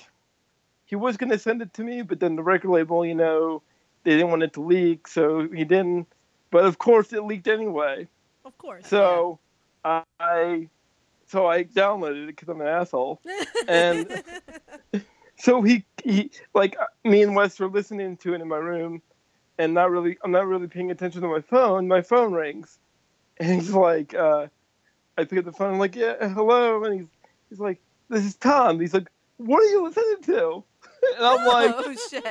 he 0.85 0.97
was 0.97 1.17
gonna 1.17 1.39
send 1.39 1.63
it 1.63 1.73
to 1.75 1.83
me 1.83 2.03
but 2.03 2.21
then 2.21 2.37
the 2.37 2.43
record 2.43 2.71
label 2.71 3.07
you 3.07 3.15
know 3.15 3.63
they 4.05 4.11
didn't 4.11 4.31
want 4.31 4.43
it 4.43 4.53
to 4.53 4.61
leak 4.61 5.09
so 5.09 5.49
he 5.49 5.65
didn't. 5.65 6.07
But 6.51 6.65
of 6.65 6.79
course 6.79 7.13
it 7.13 7.25
leaked 7.25 7.49
anyway 7.49 8.07
Of 8.45 8.57
course. 8.59 8.87
so 8.87 9.39
i 9.85 10.69
so 11.27 11.47
i 11.47 11.65
downloaded 11.65 12.25
it 12.25 12.27
because 12.29 12.49
i'm 12.49 12.61
an 12.61 12.67
asshole 12.67 13.21
and 13.69 14.23
so 15.43 15.61
he 15.61 15.85
he 16.05 16.31
like 16.55 16.77
uh, 16.81 16.87
me 17.09 17.23
and 17.23 17.35
Wes 17.35 17.59
were 17.59 17.69
listening 17.69 18.17
to 18.19 18.35
it 18.35 18.41
in 18.41 18.49
my 18.49 18.57
room, 18.57 19.03
and 19.59 19.75
not 19.75 19.91
really 19.91 20.17
I'm 20.23 20.31
not 20.31 20.47
really 20.47 20.69
paying 20.69 20.91
attention 20.91 21.21
to 21.23 21.29
my 21.29 21.41
phone. 21.41 21.89
My 21.89 22.03
phone 22.03 22.33
rings, 22.33 22.79
and 23.39 23.61
he's 23.61 23.71
like, 23.71 24.15
uh, 24.15 24.47
I 25.19 25.25
pick 25.25 25.41
up 25.41 25.45
the 25.45 25.53
phone. 25.53 25.75
I'm 25.75 25.79
like, 25.81 25.97
yeah, 25.97 26.29
hello, 26.29 26.85
and 26.85 27.01
he's 27.01 27.09
he's 27.49 27.61
like, 27.61 27.81
this 28.09 28.25
is 28.25 28.37
Tom. 28.37 28.79
He's 28.79 28.95
like, 28.95 29.09
what 29.39 29.61
are 29.61 29.71
you 29.71 29.85
listening 29.85 30.23
to? 30.35 30.65
And 31.17 31.27
I'm 31.27 31.47
like, 31.49 31.75
oh 31.77 31.97
shit. 32.11 32.25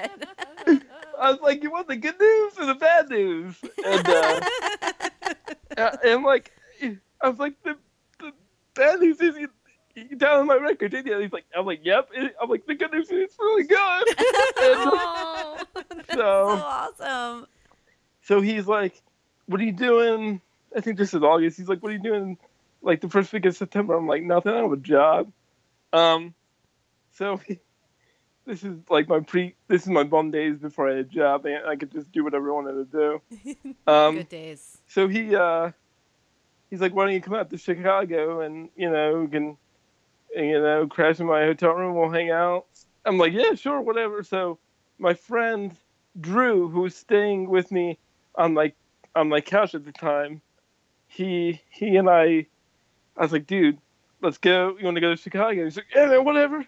I 1.20 1.32
was 1.32 1.42
like, 1.42 1.62
you 1.62 1.70
want 1.72 1.90
the 1.90 1.98
good 1.98 2.18
news 2.18 2.54
or 2.58 2.66
the 2.66 2.76
bad 2.76 3.10
news? 3.10 3.58
And 3.86 4.08
uh, 4.08 5.10
uh, 5.78 5.98
and 6.06 6.24
like, 6.24 6.52
I 7.22 7.30
was 7.30 7.40
like, 7.40 7.62
the, 7.64 7.76
the 8.20 8.32
bad 8.74 9.00
news 9.00 9.22
is 9.22 9.38
you, 9.38 9.50
you 9.96 10.18
downloaded 10.18 10.48
my 10.48 10.56
record, 10.56 10.92
didn't 10.92 11.08
you? 11.08 11.14
And 11.14 11.24
he's 11.24 11.34
like, 11.34 11.46
I'm 11.56 11.66
like, 11.66 11.82
yep. 11.84 12.10
And 12.16 12.32
I'm 12.42 12.50
like, 12.50 12.66
the 12.66 12.76
good 12.76 12.92
news 12.92 13.10
is 13.12 13.12
it's 13.12 13.40
really 13.40 13.64
good. 13.64 13.78
oh, 14.58 15.58
that's 15.76 16.14
so 16.14 16.16
so, 16.16 16.48
awesome. 16.48 17.48
so 18.24 18.42
he's 18.42 18.68
like, 18.68 19.02
what 19.48 19.60
are 19.60 19.66
you 19.66 19.72
doing? 19.72 20.42
I 20.76 20.82
think 20.82 20.98
this 20.98 21.14
is 21.14 21.22
August. 21.22 21.58
He's 21.58 21.68
like, 21.68 21.84
what 21.84 21.92
are 21.92 21.96
you 21.96 22.04
doing? 22.04 22.38
Like 22.82 23.02
the 23.02 23.10
first 23.10 23.32
week 23.34 23.46
of 23.46 23.56
September. 23.56 23.96
I'm 23.96 24.08
like, 24.08 24.24
nothing. 24.24 24.52
I 24.52 24.56
don't 24.56 24.70
have 24.70 24.80
a 24.80 24.82
job. 24.82 25.32
Um, 25.94 26.34
so 27.12 27.40
this 28.46 28.64
is 28.64 28.76
like 28.90 29.08
my 29.08 29.20
pre. 29.20 29.56
This 29.68 29.84
is 29.84 29.90
my 29.90 30.04
bum 30.04 30.32
days 30.32 30.58
before 30.58 30.88
I 30.90 30.96
had 30.96 31.00
a 31.00 31.04
job, 31.04 31.46
and 31.46 31.66
I 31.66 31.76
could 31.76 31.92
just 31.92 32.12
do 32.12 32.24
whatever 32.24 32.50
I 32.50 32.54
wanted 32.54 32.92
to 32.92 33.20
do. 33.46 33.76
Um, 33.88 34.16
Good 34.18 34.30
days. 34.30 34.78
so 34.88 35.08
he 35.08 35.36
uh 35.36 35.72
he's 36.70 36.82
like 36.82 36.94
why 36.94 37.06
don't 37.06 37.14
you 37.14 37.22
come 37.22 37.34
out 37.34 37.50
to 37.50 37.58
chicago 37.58 38.42
and 38.42 38.70
you 38.76 38.90
know 38.90 39.22
we 39.22 39.28
can 39.28 39.58
you 40.36 40.60
know 40.62 40.88
crash 40.88 41.20
in 41.20 41.26
my 41.26 41.42
hotel 41.44 41.72
room 41.72 41.96
we'll 41.96 42.10
hang 42.10 42.30
out 42.32 42.66
i'm 43.06 43.18
like 43.18 43.34
yeah 43.34 43.54
sure 43.56 43.82
whatever 43.82 44.24
so 44.24 44.58
my 44.98 45.14
friend 45.14 45.76
drew 46.22 46.70
who 46.70 46.82
was 46.82 46.96
staying 46.96 47.50
with 47.50 47.72
me 47.72 47.98
on 48.36 48.54
my 48.54 48.72
on 49.16 49.28
my 49.28 49.42
couch 49.42 49.76
at 49.76 49.84
the 49.84 49.92
time 49.92 50.42
he 51.08 51.60
he 51.70 51.98
and 51.98 52.10
i 52.10 52.46
i 53.18 53.22
was 53.22 53.34
like 53.34 53.48
dude 53.48 53.78
let's 54.22 54.38
go 54.38 54.78
you 54.80 54.86
want 54.86 54.96
to 54.96 55.02
go 55.02 55.10
to 55.14 55.22
chicago 55.22 55.64
he's 55.66 55.76
like 55.76 55.88
yeah 55.94 56.06
man 56.06 56.24
whatever 56.24 56.66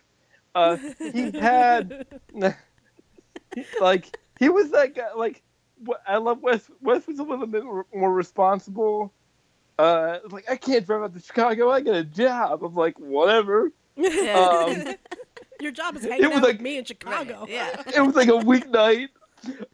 uh 0.55 0.77
he 0.99 1.31
had 1.31 2.05
like 3.81 4.17
he 4.39 4.49
was 4.49 4.71
that 4.71 4.95
guy 4.95 5.13
like 5.15 5.41
I 6.07 6.17
love 6.17 6.41
Wes. 6.41 6.69
Wes 6.81 7.05
was 7.07 7.19
a 7.19 7.23
little 7.23 7.47
bit 7.47 7.63
more 7.65 7.85
more 7.93 8.13
responsible. 8.13 9.11
Uh, 9.77 10.19
like 10.29 10.49
I 10.49 10.55
can't 10.55 10.85
drive 10.85 11.01
out 11.03 11.13
to 11.13 11.19
Chicago. 11.19 11.69
I 11.71 11.81
get 11.81 11.95
a 11.95 12.03
job. 12.03 12.63
I'm 12.63 12.73
like 12.75 12.97
whatever. 12.99 13.71
Um, 13.97 14.95
Your 15.59 15.71
job 15.71 15.95
is 15.97 16.03
hanging 16.03 16.25
it 16.25 16.27
was 16.27 16.37
out 16.37 16.43
like- 16.43 16.53
with 16.53 16.61
me 16.61 16.77
in 16.77 16.85
Chicago. 16.85 17.45
Yeah. 17.49 17.81
it 17.95 18.01
was 18.01 18.15
like 18.15 18.27
a 18.29 18.31
weeknight. 18.31 19.09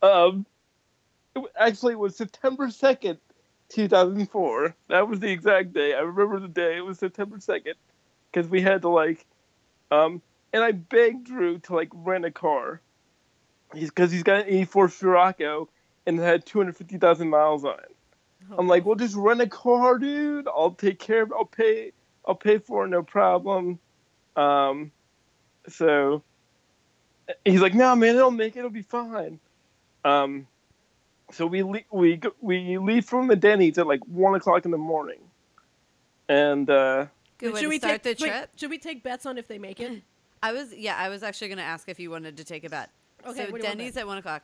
Um, 0.01 0.45
it, 1.35 1.39
wa- 1.39 1.47
actually, 1.59 1.93
it 1.93 1.99
was 1.99 2.15
September 2.15 2.69
second, 2.71 3.19
two 3.67 3.87
thousand 3.87 4.25
four. 4.31 4.75
That 4.87 5.07
was 5.07 5.19
the 5.19 5.29
exact 5.29 5.73
day. 5.73 5.93
I 5.93 5.99
remember 5.99 6.39
the 6.39 6.47
day. 6.47 6.77
It 6.77 6.85
was 6.85 6.97
September 6.97 7.39
second, 7.39 7.75
because 8.31 8.49
we 8.49 8.61
had 8.61 8.81
to 8.81 8.89
like, 8.89 9.25
um, 9.91 10.21
and 10.53 10.63
I 10.63 10.71
begged 10.71 11.25
Drew 11.25 11.59
to 11.59 11.75
like 11.75 11.89
rent 11.93 12.25
a 12.25 12.31
car. 12.31 12.81
He's 13.73 13.89
because 13.89 14.11
he's 14.11 14.23
got 14.23 14.41
an 14.41 14.45
'84 14.47 14.89
Scirocco 14.89 15.69
and 16.05 16.19
it 16.19 16.23
had 16.23 16.45
two 16.45 16.59
hundred 16.59 16.75
fifty 16.77 16.97
thousand 16.97 17.29
miles 17.29 17.63
on 17.63 17.73
it. 17.79 17.95
Oh, 18.51 18.55
I'm 18.57 18.67
like, 18.67 18.85
well, 18.85 18.95
just 18.95 19.15
rent 19.15 19.41
a 19.41 19.47
car, 19.47 19.99
dude. 19.99 20.47
I'll 20.47 20.71
take 20.71 20.99
care 20.99 21.21
of. 21.21 21.31
I'll 21.33 21.45
pay. 21.45 21.91
I'll 22.27 22.35
pay 22.35 22.57
for 22.57 22.85
it, 22.85 22.89
no 22.89 23.03
problem. 23.03 23.79
Um, 24.35 24.91
so 25.67 26.23
he's 27.45 27.61
like, 27.61 27.73
no, 27.73 27.95
man, 27.95 28.15
it'll 28.15 28.31
make 28.31 28.55
it. 28.55 28.59
It'll 28.59 28.69
be 28.71 28.81
fine. 28.81 29.39
Um, 30.05 30.47
so 31.31 31.45
we 31.45 31.63
le- 31.63 31.81
we 31.91 32.17
go- 32.17 32.35
we 32.41 32.77
leave 32.77 33.05
from 33.05 33.27
the 33.27 33.35
Denny's 33.35 33.77
at 33.77 33.87
like 33.87 34.01
one 34.05 34.35
o'clock 34.35 34.65
in 34.65 34.71
the 34.71 34.77
morning, 34.77 35.19
and 36.27 36.69
uh, 36.69 37.05
Good 37.37 37.53
way 37.53 37.59
should 37.59 37.65
to 37.65 37.69
we 37.69 37.77
start 37.79 38.03
take 38.03 38.17
the 38.17 38.23
wait, 38.23 38.31
trip. 38.31 38.49
should 38.55 38.69
we 38.69 38.77
take 38.79 39.03
bets 39.03 39.25
on 39.25 39.37
if 39.37 39.47
they 39.47 39.59
make 39.59 39.79
it? 39.79 40.01
I 40.41 40.51
was 40.53 40.73
yeah, 40.73 40.95
I 40.97 41.09
was 41.09 41.23
actually 41.23 41.49
gonna 41.49 41.61
ask 41.61 41.89
if 41.89 41.99
you 41.99 42.11
wanted 42.11 42.37
to 42.37 42.43
take 42.43 42.63
a 42.63 42.69
bet. 42.69 42.89
Okay, 43.25 43.31
so 43.31 43.31
what 43.31 43.35
do 43.35 43.43
you 43.43 43.51
wanna 43.51 43.63
Denny's 43.63 43.93
bet? 43.93 44.01
at 44.01 44.07
one 44.07 44.17
o'clock. 44.17 44.43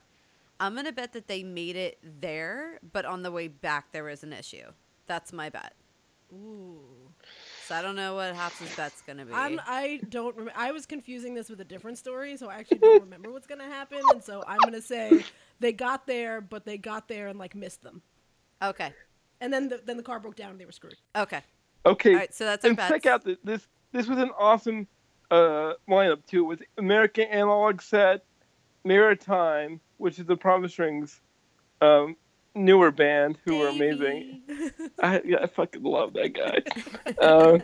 I'm 0.60 0.76
gonna 0.76 0.92
bet 0.92 1.14
that 1.14 1.28
they 1.28 1.44
made 1.44 1.76
it 1.76 2.00
there, 2.22 2.80
but 2.94 3.06
on 3.06 3.24
the 3.24 3.32
way 3.32 3.48
back 3.48 3.92
there 3.92 4.04
was 4.04 4.24
an 4.24 4.34
issue. 4.34 4.72
That's 5.08 5.34
my 5.34 5.50
bet. 5.50 5.74
Ooh. 6.34 6.80
So 7.66 7.76
I 7.76 7.82
don't 7.82 7.96
know 7.96 8.16
what 8.16 8.36
Hops's 8.36 8.76
bet's 8.76 9.02
gonna 9.02 9.26
be. 9.26 9.34
I'm, 9.34 9.60
I 9.66 10.00
don't 10.10 10.36
remember. 10.36 10.60
I 10.60 10.72
was 10.72 10.86
confusing 10.86 11.34
this 11.34 11.50
with 11.50 11.62
a 11.62 11.66
different 11.66 11.98
story, 11.98 12.38
so 12.38 12.48
I 12.48 12.56
actually 12.56 12.78
don't 12.80 13.02
remember 13.02 13.32
what's 13.32 13.48
gonna 13.48 13.64
happen. 13.64 14.02
And 14.12 14.24
so 14.24 14.44
I'm 14.48 14.60
gonna 14.60 14.82
say 14.82 15.24
they 15.60 15.72
got 15.72 16.06
there, 16.06 16.42
but 16.42 16.66
they 16.66 16.78
got 16.78 17.08
there 17.08 17.28
and 17.28 17.40
like 17.40 17.56
missed 17.56 17.82
them, 17.84 18.02
okay. 18.62 18.94
and 19.42 19.52
then 19.52 19.70
the, 19.70 19.82
then 19.84 19.98
the 19.98 20.04
car 20.04 20.20
broke 20.20 20.36
down 20.36 20.52
and 20.52 20.60
they 20.60 20.66
were 20.66 20.72
screwed. 20.72 20.96
Okay. 21.16 21.42
okay, 21.86 22.12
All 22.12 22.18
right. 22.18 22.34
So 22.34 22.46
that's 22.46 22.64
our 22.66 22.70
and 22.70 22.78
bets. 22.78 22.92
check 22.92 23.06
out 23.06 23.24
the, 23.24 23.38
this. 23.44 23.68
This 23.92 24.08
was 24.08 24.20
an 24.20 24.32
awesome 24.38 24.88
uh, 25.32 25.74
lineup 25.90 26.26
too. 26.26 26.46
With 26.46 26.62
American 26.78 27.26
Analog 27.26 27.82
Set, 27.82 28.24
Maritime, 28.84 29.80
which 29.98 30.20
is 30.20 30.26
the 30.26 30.38
Promise 30.38 30.78
Rings 30.80 31.22
um, 31.82 32.16
newer 32.54 32.92
band, 32.92 33.38
who 33.44 33.58
were 33.58 33.68
amazing. 33.68 34.42
I, 35.02 35.22
yeah, 35.26 35.38
I 35.44 35.48
fucking 35.48 35.84
love 35.84 36.14
that 36.14 36.34
guy. 36.34 36.62
uh, 37.22 37.60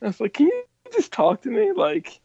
I 0.00 0.06
was 0.06 0.20
like, 0.20 0.34
can 0.34 0.46
you 0.46 0.64
just 0.92 1.12
talk 1.12 1.42
to 1.42 1.50
me, 1.50 1.72
like, 1.72 2.20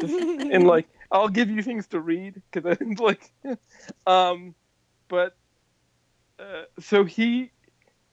just, 0.00 0.14
and 0.14 0.66
like, 0.66 0.88
I'll 1.10 1.28
give 1.28 1.50
you 1.50 1.62
things 1.62 1.86
to 1.88 2.00
read 2.00 2.40
because 2.50 2.78
I'm 2.80 2.94
like, 2.94 3.32
um, 4.06 4.54
but 5.08 5.36
uh, 6.38 6.64
so 6.80 7.04
he, 7.04 7.50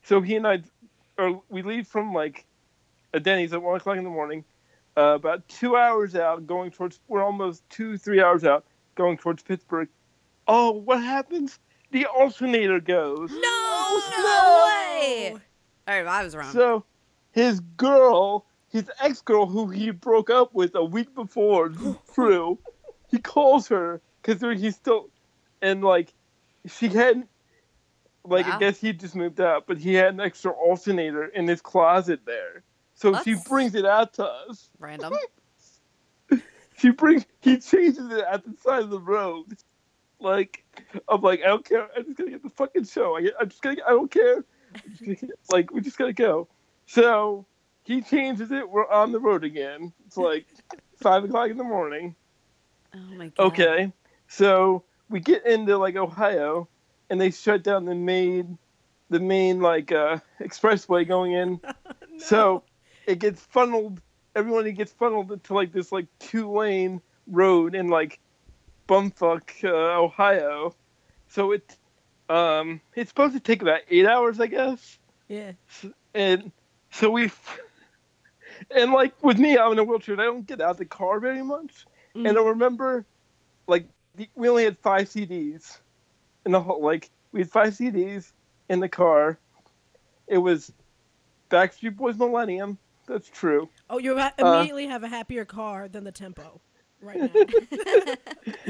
so 0.03 0.21
he 0.21 0.35
and 0.35 0.47
I, 0.47 0.63
or 1.17 1.41
we 1.49 1.61
leave 1.61 1.87
from 1.87 2.13
like 2.13 2.45
a 3.13 3.19
Denny's 3.19 3.53
at 3.53 3.61
one 3.61 3.75
o'clock 3.75 3.97
in 3.97 4.03
the 4.03 4.09
morning, 4.09 4.43
uh, 4.97 5.15
about 5.15 5.47
two 5.47 5.75
hours 5.75 6.15
out, 6.15 6.45
going 6.47 6.71
towards. 6.71 6.99
We're 7.07 7.23
almost 7.23 7.67
two, 7.69 7.97
three 7.97 8.21
hours 8.21 8.43
out, 8.43 8.65
going 8.95 9.17
towards 9.17 9.43
Pittsburgh. 9.43 9.89
Oh, 10.47 10.71
what 10.71 11.01
happens? 11.01 11.59
The 11.91 12.05
alternator 12.07 12.79
goes. 12.79 13.31
No, 13.31 14.01
no 14.09 14.65
way. 14.67 15.31
All 15.87 15.93
right, 15.95 16.03
well, 16.03 16.13
I 16.13 16.23
was 16.23 16.35
wrong. 16.35 16.51
So 16.51 16.85
his 17.31 17.59
girl, 17.77 18.45
his 18.69 18.89
ex 18.99 19.21
girl, 19.21 19.45
who 19.45 19.67
he 19.69 19.91
broke 19.91 20.29
up 20.29 20.53
with 20.53 20.75
a 20.75 20.83
week 20.83 21.13
before, 21.15 21.69
Drew, 22.15 22.57
he 23.09 23.19
calls 23.19 23.67
her 23.67 24.01
because 24.21 24.41
he's 24.59 24.75
still, 24.75 25.09
and 25.61 25.83
like, 25.83 26.13
she 26.67 26.87
had, 26.87 27.27
like, 28.25 28.47
Wow. 28.47 28.55
I 28.55 28.59
guess 28.59 28.79
he 28.79 28.93
just 28.93 29.15
moved 29.15 29.41
out, 29.41 29.65
but 29.67 29.77
he 29.77 29.93
had 29.93 30.13
an 30.13 30.21
extra 30.21 30.51
alternator 30.51 31.25
in 31.25 31.47
his 31.47 31.61
closet 31.61 32.21
there. 32.25 32.63
So 32.95 33.19
she 33.23 33.35
brings 33.47 33.75
it 33.75 33.85
out 33.85 34.13
to 34.15 34.25
us. 34.25 34.69
Random. 34.79 35.13
She 36.79 36.89
brings, 36.89 37.25
he 37.39 37.59
changes 37.59 38.11
it 38.11 38.25
at 38.29 38.43
the 38.43 38.53
side 38.61 38.81
of 38.83 38.89
the 38.89 38.99
road. 38.99 39.45
Like, 40.19 40.65
I'm 41.07 41.21
like, 41.21 41.41
I 41.41 41.47
don't 41.47 41.63
care. 41.63 41.87
I'm 41.95 42.03
just 42.05 42.17
gonna 42.17 42.31
get 42.31 42.43
the 42.43 42.49
fucking 42.49 42.85
show. 42.85 43.15
I, 43.15 43.29
I'm 43.39 43.47
just 43.47 43.61
gonna. 43.61 43.77
I 43.85 43.91
don't 43.91 44.09
care. 44.11 44.37
I'm 44.37 44.81
just 44.89 45.01
gonna 45.01 45.15
get- 45.15 45.29
like, 45.51 45.71
we 45.71 45.81
just 45.81 45.97
gotta 45.97 46.13
go. 46.13 46.47
So 46.87 47.45
he 47.83 48.01
changes 48.01 48.51
it. 48.51 48.69
We're 48.69 48.89
on 48.89 49.11
the 49.11 49.19
road 49.19 49.43
again. 49.43 49.93
It's 50.07 50.17
like 50.17 50.45
five 51.01 51.23
o'clock 51.23 51.51
in 51.51 51.57
the 51.57 51.63
morning. 51.63 52.15
Oh 52.95 52.99
my 53.15 53.27
god. 53.29 53.45
Okay, 53.47 53.93
so 54.27 54.83
we 55.09 55.19
get 55.19 55.45
into 55.45 55.77
like 55.77 55.95
Ohio, 55.95 56.67
and 57.09 57.21
they 57.21 57.31
shut 57.31 57.63
down 57.63 57.85
the 57.85 57.95
main, 57.95 58.57
the 59.09 59.19
main 59.19 59.61
like 59.61 59.91
uh, 59.91 60.17
expressway 60.41 61.07
going 61.07 61.33
in. 61.33 61.61
So 62.19 62.63
it 63.07 63.19
gets 63.19 63.41
funneled. 63.41 64.01
Everyone 64.35 64.71
gets 64.73 64.91
funneled 64.91 65.31
into 65.31 65.53
like 65.53 65.71
this 65.71 65.91
like 65.91 66.07
two 66.19 66.51
lane 66.51 67.01
road 67.27 67.75
in 67.75 67.87
like 67.87 68.19
bumfuck 68.87 69.63
uh, 69.63 70.01
Ohio. 70.01 70.75
So 71.27 71.51
it 71.51 71.77
um 72.29 72.81
it's 72.95 73.09
supposed 73.09 73.33
to 73.33 73.39
take 73.39 73.61
about 73.61 73.81
eight 73.89 74.05
hours, 74.05 74.39
I 74.39 74.47
guess. 74.47 74.97
Yeah. 75.27 75.53
And 76.13 76.51
so 76.91 77.09
we 77.09 77.31
and 78.71 78.91
like 78.91 79.13
with 79.23 79.37
me, 79.37 79.57
I'm 79.57 79.71
in 79.73 79.79
a 79.79 79.83
wheelchair. 79.83 80.19
I 80.19 80.25
don't 80.25 80.47
get 80.47 80.61
out 80.61 80.71
of 80.71 80.77
the 80.77 80.85
car 80.85 81.19
very 81.19 81.43
much. 81.43 81.85
And 82.15 82.37
I 82.37 82.41
remember, 82.41 83.05
like 83.67 83.87
the, 84.15 84.29
we 84.35 84.47
only 84.47 84.65
had 84.65 84.77
five 84.77 85.09
CDs 85.09 85.79
in 86.45 86.51
the 86.51 86.61
whole. 86.61 86.83
Like 86.83 87.09
we 87.31 87.41
had 87.41 87.49
five 87.49 87.73
CDs 87.73 88.31
in 88.69 88.79
the 88.79 88.89
car. 88.89 89.39
It 90.27 90.37
was 90.37 90.71
Backstreet 91.49 91.97
Boys 91.97 92.17
Millennium. 92.17 92.77
That's 93.07 93.29
true. 93.29 93.69
Oh, 93.89 93.97
you 93.99 94.17
Uh, 94.17 94.29
immediately 94.37 94.87
have 94.87 95.03
a 95.03 95.07
happier 95.07 95.45
car 95.45 95.87
than 95.87 96.03
the 96.03 96.11
tempo 96.11 96.61
right 97.01 97.19
now. 97.19 98.15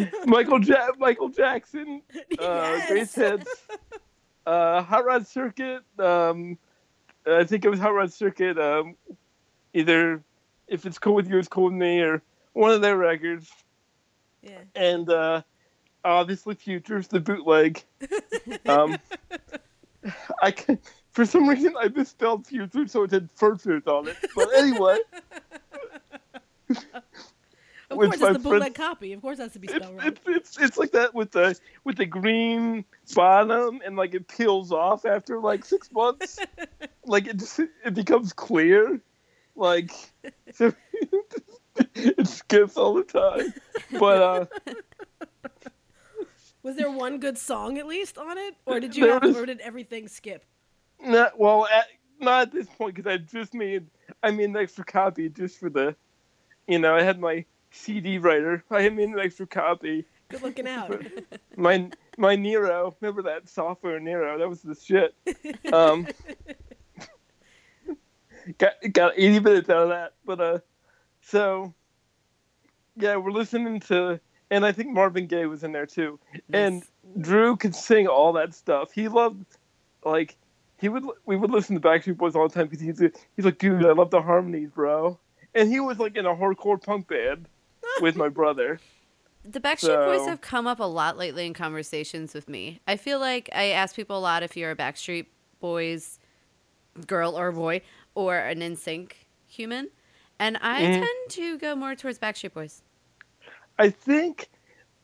Michael 0.25 0.63
ja- 0.63 0.91
Michael 0.97 1.29
Jackson, 1.29 2.01
uh, 2.15 2.17
Yes. 2.39 2.89
Grace 2.89 3.15
Hits, 3.15 3.67
uh, 4.45 4.81
Hot 4.81 5.05
Rod 5.05 5.27
Circuit. 5.27 5.83
Um, 5.99 6.57
I 7.27 7.43
think 7.43 7.63
it 7.63 7.69
was 7.69 7.79
Hot 7.79 7.93
Rod 7.93 8.11
Circuit. 8.11 8.57
Um, 8.57 8.95
either 9.73 10.23
if 10.67 10.85
it's 10.85 10.97
cool 10.99 11.13
with 11.15 11.29
you, 11.29 11.37
it's 11.37 11.47
cool 11.47 11.65
with 11.65 11.73
me, 11.73 12.01
or 12.01 12.21
one 12.53 12.71
of 12.71 12.81
their 12.81 12.97
records. 12.97 13.51
yeah. 14.41 14.61
And 14.75 15.09
uh, 15.09 15.43
obviously, 16.03 16.55
Futures, 16.55 17.07
the 17.07 17.19
bootleg. 17.19 17.83
um, 18.65 18.97
I 20.41 20.51
can, 20.51 20.79
for 21.13 21.25
some 21.25 21.47
reason 21.47 21.73
I 21.79 21.87
misspelled 21.87 22.45
Futures, 22.47 22.91
so 22.91 23.03
it 23.03 23.11
had 23.11 23.29
Futures 23.35 23.83
on 23.87 24.07
it. 24.07 24.17
But 24.35 24.49
anyway, 24.55 24.97
Of 27.89 27.97
course, 27.99 28.15
it's 28.15 28.21
the 28.21 28.39
bootleg 28.39 28.61
friend- 28.61 28.75
copy. 28.75 29.13
Of 29.13 29.21
course, 29.21 29.37
it 29.37 29.43
has 29.43 29.53
to 29.53 29.59
be 29.59 29.67
spelled 29.67 29.95
right. 29.97 30.07
it's 30.07 30.21
it's 30.27 30.57
it's 30.59 30.77
like 30.77 30.91
that 30.93 31.13
with 31.13 31.31
the 31.31 31.55
with 31.83 31.97
the 31.97 32.05
green 32.07 32.85
bottom 33.13 33.81
and 33.85 33.95
like 33.95 34.15
it 34.15 34.27
peels 34.27 34.71
off 34.71 35.05
after 35.05 35.39
like 35.39 35.63
six 35.63 35.91
months. 35.91 36.39
like 37.05 37.27
it 37.27 37.37
just 37.37 37.59
it 37.59 37.93
becomes 37.93 38.33
clear. 38.33 38.99
Like 39.55 39.91
so 40.53 40.73
it 41.93 42.27
skips 42.27 42.77
all 42.77 42.95
the 42.95 43.03
time. 43.03 43.53
But 43.99 44.21
uh 44.21 44.75
Was 46.63 46.75
there 46.77 46.89
one 46.89 47.19
good 47.19 47.37
song 47.37 47.77
at 47.77 47.85
least 47.85 48.17
on 48.17 48.37
it, 48.39 48.55
or 48.65 48.79
did 48.79 48.95
you 48.95 49.07
have, 49.09 49.21
was- 49.21 49.37
or 49.37 49.45
did 49.45 49.59
everything 49.59 50.07
skip? 50.07 50.45
Not 51.03 51.37
well 51.39 51.65
at, 51.65 51.85
not 52.19 52.41
at 52.43 52.51
this 52.51 52.67
point 52.67 52.95
because 52.95 53.11
I 53.11 53.17
just 53.17 53.53
made 53.53 53.87
I 54.21 54.31
made 54.31 54.49
an 54.49 54.57
extra 54.57 54.83
copy 54.83 55.29
just 55.29 55.59
for 55.59 55.69
the 55.69 55.95
you 56.67 56.79
know, 56.79 56.95
I 56.95 57.03
had 57.03 57.19
my 57.19 57.45
CD 57.71 58.17
writer. 58.17 58.63
I 58.71 58.87
made 58.89 59.09
an 59.09 59.19
extra 59.19 59.47
copy. 59.47 60.05
Good 60.29 60.41
looking 60.41 60.67
out. 60.67 61.01
my 61.57 61.89
my 62.17 62.35
Nero. 62.35 62.95
Remember 63.01 63.23
that 63.23 63.49
software 63.49 63.99
Nero? 63.99 64.37
That 64.37 64.49
was 64.49 64.61
the 64.61 64.75
shit. 64.75 65.15
Um, 65.73 66.07
got 68.59 68.73
got 68.91 69.13
eighty 69.17 69.39
minutes 69.39 69.69
out 69.69 69.83
of 69.83 69.89
that. 69.89 70.13
But 70.25 70.39
uh, 70.39 70.59
so 71.21 71.73
yeah, 72.95 73.15
we're 73.15 73.31
listening 73.31 73.79
to, 73.81 74.19
and 74.51 74.65
I 74.65 74.71
think 74.71 74.89
Marvin 74.89 75.25
Gaye 75.25 75.47
was 75.47 75.63
in 75.63 75.71
there 75.71 75.87
too. 75.87 76.19
And 76.51 76.83
Drew 77.19 77.57
could 77.57 77.75
sing 77.75 78.07
all 78.07 78.33
that 78.33 78.53
stuff. 78.53 78.91
He 78.93 79.07
loved 79.07 79.45
like 80.05 80.35
he 80.83 80.89
would. 80.89 81.05
We 81.25 81.37
would 81.37 81.49
listen 81.49 81.79
to 81.79 81.81
Backstreet 81.81 82.17
Boys 82.17 82.35
all 82.35 82.45
the 82.45 82.53
time 82.53 82.67
because 82.67 82.81
he's 82.81 82.99
he's 83.37 83.45
like, 83.45 83.57
dude, 83.57 83.85
I 83.85 83.93
love 83.93 84.11
the 84.11 84.21
harmonies, 84.21 84.69
bro. 84.69 85.17
And 85.55 85.69
he 85.69 85.79
was 85.79 85.97
like 85.97 86.17
in 86.17 86.25
a 86.25 86.35
hardcore 86.35 86.83
punk 86.83 87.07
band 87.07 87.47
with 88.01 88.17
my 88.17 88.27
brother. 88.29 88.79
The 89.45 89.59
Backstreet 89.59 90.05
Boys 90.05 90.25
have 90.25 90.39
come 90.39 90.67
up 90.67 90.79
a 90.79 90.85
lot 90.85 91.17
lately 91.17 91.45
in 91.45 91.53
conversations 91.53 92.33
with 92.33 92.47
me. 92.47 92.79
I 92.87 92.95
feel 92.95 93.19
like 93.19 93.49
I 93.53 93.67
ask 93.67 93.93
people 93.93 94.17
a 94.17 94.19
lot 94.19 94.41
if 94.41 94.55
you're 94.55 94.71
a 94.71 94.75
Backstreet 94.75 95.25
Boys 95.59 96.17
girl 97.07 97.37
or 97.37 97.51
boy 97.51 97.81
or 98.15 98.37
an 98.37 98.59
NSYNC 98.59 99.11
human, 99.45 99.89
and 100.39 100.57
I 100.61 100.83
Mhm. 100.83 100.93
tend 100.93 101.29
to 101.29 101.57
go 101.57 101.75
more 101.75 101.93
towards 101.93 102.19
Backstreet 102.19 102.53
Boys. 102.53 102.83
I 103.77 103.89
think 103.89 104.49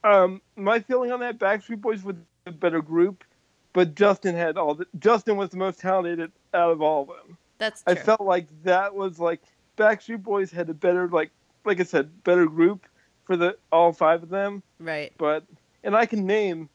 um, 0.06 0.42
my 0.56 0.80
feeling 0.80 1.12
on 1.12 1.20
that 1.20 1.38
Backstreet 1.38 1.82
Boys 1.82 2.02
was 2.04 2.16
a 2.46 2.52
better 2.54 2.82
group, 2.82 3.26
but 3.74 3.96
Justin 3.96 4.36
had 4.36 4.58
all 4.58 4.76
the 4.76 4.86
Justin 5.00 5.38
was 5.38 5.50
the 5.50 5.58
most 5.58 5.80
talented 5.80 6.32
out 6.54 6.72
of 6.72 6.82
all 6.82 7.04
of 7.04 7.08
them. 7.08 7.38
That's 7.58 7.84
true. 7.84 7.94
I 7.94 7.96
felt 7.96 8.22
like 8.22 8.48
that 8.64 8.96
was 8.96 9.20
like 9.20 9.42
Backstreet 9.78 10.24
Boys 10.24 10.52
had 10.52 10.70
a 10.70 10.74
better 10.74 11.08
like 11.08 11.32
like 11.66 11.80
I 11.80 11.84
said 11.84 12.24
better 12.24 12.46
group 12.46 12.86
for 13.26 13.38
the 13.38 13.58
all 13.72 13.94
five 13.94 14.24
of 14.24 14.30
them. 14.30 14.64
right. 14.80 15.14
But 15.18 15.46
and 15.84 15.96
I 15.96 16.06
can 16.06 16.26
name 16.26 16.70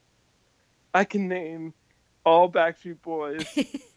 I 0.94 1.04
can 1.04 1.28
name 1.28 1.74
all 2.24 2.50
Backstreet 2.50 3.02
Boys, 3.02 3.44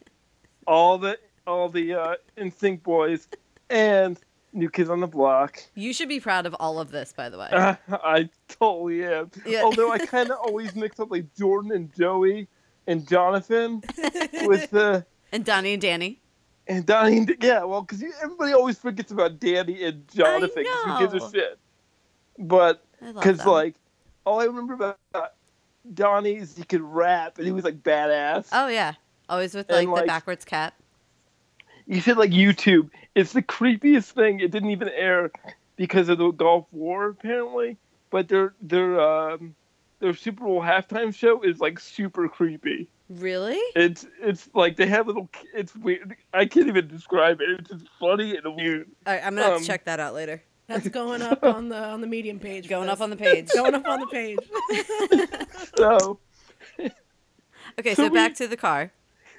all 0.68 0.98
the 0.98 1.18
all 1.46 1.70
the 1.70 1.94
uh, 1.94 2.16
NSYNC 2.38 2.84
boys, 2.84 3.28
and 3.70 4.20
New 4.52 4.70
Kids 4.70 4.90
on 4.90 5.00
the 5.00 5.08
Block. 5.08 5.62
You 5.76 5.94
should 5.94 6.10
be 6.10 6.20
proud 6.20 6.46
of 6.46 6.56
all 6.60 6.80
of 6.80 6.92
this, 6.92 7.14
by 7.14 7.30
the 7.30 7.38
way. 7.38 7.50
I 7.90 8.30
totally 8.48 9.06
am. 9.06 9.32
Yeah. 9.46 9.62
Although 9.62 9.92
I 9.92 9.98
kind 10.06 10.30
of 10.30 10.38
always 10.38 10.76
mix 10.76 11.00
up 11.00 11.12
like 11.12 11.34
Jordan 11.36 11.72
and 11.72 11.94
Joey 11.96 12.48
and 12.88 13.08
Jonathan 13.08 13.84
with 14.46 14.70
the 14.72 15.06
and 15.32 15.44
Donnie 15.46 15.74
and 15.74 15.82
Danny. 15.82 16.20
and 16.68 16.86
Donnie. 16.86 17.18
And, 17.18 17.36
yeah, 17.42 17.64
well, 17.64 17.82
because 17.82 18.04
everybody 18.24 18.54
always 18.54 18.78
forgets 18.80 19.12
about 19.12 19.40
Danny 19.40 19.84
and 19.84 20.08
Jonathan. 20.08 20.66
'cause 20.66 20.84
Who 20.86 21.00
gives 21.08 21.24
a 21.24 21.32
shit? 21.32 21.60
But 22.40 22.84
because 23.02 23.46
like 23.46 23.76
all 24.26 24.40
I 24.40 24.46
remember 24.46 24.74
about 24.74 24.98
Donnie 25.94 26.36
is 26.38 26.56
he 26.58 26.64
could 26.64 26.82
rap 26.82 27.38
and 27.38 27.46
he 27.46 27.52
was 27.52 27.64
like 27.64 27.82
badass. 27.84 28.48
oh 28.52 28.68
yeah, 28.68 28.94
always 29.30 29.54
with 29.54 29.70
And, 29.70 29.90
like, 29.90 30.04
the 30.04 30.08
backwards 30.08 30.46
cap. 30.46 30.74
You 31.86 32.02
said 32.02 32.18
like 32.18 32.32
YouTube. 32.32 32.90
It's 33.16 33.34
the 33.34 33.42
creepiest 33.42 34.12
thing. 34.12 34.40
It 34.42 34.52
didn't 34.52 34.70
even 34.72 34.90
air 34.90 35.32
because 35.78 36.10
of 36.10 36.18
the 36.18 36.32
Gulf 36.32 36.66
War 36.72 37.08
apparently. 37.08 37.78
But 38.10 38.28
their 38.28 38.54
their 38.62 39.00
um 39.00 39.56
their 40.00 40.14
Super 40.14 40.44
Bowl 40.46 40.62
halftime 40.62 41.14
show 41.14 41.42
is 41.42 41.60
like 41.60 41.80
super 41.80 42.28
creepy. 42.28 42.88
Really? 43.10 43.60
It's 43.76 44.06
it's 44.22 44.50
like 44.54 44.76
they 44.76 44.88
have 44.88 45.08
little. 45.08 45.30
It's 45.54 45.76
weird. 45.76 46.16
I 46.34 46.46
can't 46.46 46.68
even 46.68 46.88
describe 46.88 47.40
it. 47.42 47.50
It's 47.60 47.70
just 47.70 47.86
funny 48.00 48.36
and 48.36 48.56
weird. 48.56 48.88
All 49.06 49.14
right, 49.14 49.24
I'm 49.26 49.34
gonna 49.36 49.46
have 49.46 49.54
Um, 49.56 49.62
to 49.62 49.68
check 49.68 49.86
that 49.86 50.00
out 50.00 50.14
later. 50.14 50.42
That's 50.68 50.90
going 50.90 51.22
up 51.22 51.44
on 51.46 51.70
the 51.70 51.82
on 51.82 52.02
the 52.02 52.08
medium 52.08 52.40
page. 52.40 52.68
Going 52.68 52.90
up 52.90 53.00
on 53.00 53.10
the 53.10 53.16
page. 53.16 53.48
going 53.56 53.74
up 53.76 53.88
on 53.88 54.02
the 54.02 54.08
page. 54.08 54.40
So 55.78 56.20
Okay, 57.80 57.94
So 57.94 58.04
so, 58.06 58.10
we- 58.10 58.18
back 58.18 58.34
to 58.36 58.48
the 58.48 58.58
car. 58.58 58.92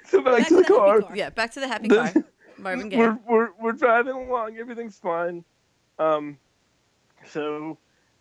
so 0.05 0.21
back, 0.21 0.37
Back 0.39 0.47
to 0.47 0.55
the, 0.55 0.61
happy 0.63 0.73
car. 0.73 1.01
Yeah, 1.15 1.29
back 1.29 1.51
to 1.53 1.59
the 1.59 1.67
happy 1.67 1.87
The- 1.89 1.95
car. 1.95 2.13
Marvin 2.57 2.89
Gaye. 2.89 2.97
We're 2.97 3.19
we're 3.27 3.49
we're 3.61 3.71
driving 3.73 4.13
along. 4.13 4.57
Everything's 4.57 4.97
fine. 4.97 5.43
Um, 5.99 6.37
so 7.25 7.77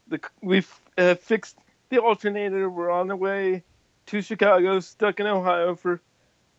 the 0.08 0.20
we've 0.42 0.72
uh, 0.96 1.14
fixed 1.16 1.56
the 1.90 1.98
alternator. 1.98 2.68
We're 2.68 2.90
on 2.90 3.08
the 3.08 3.16
way 3.16 3.62
to 4.06 4.22
Chicago. 4.22 4.80
Stuck 4.80 5.20
in 5.20 5.26
Ohio 5.26 5.74
for 5.74 6.00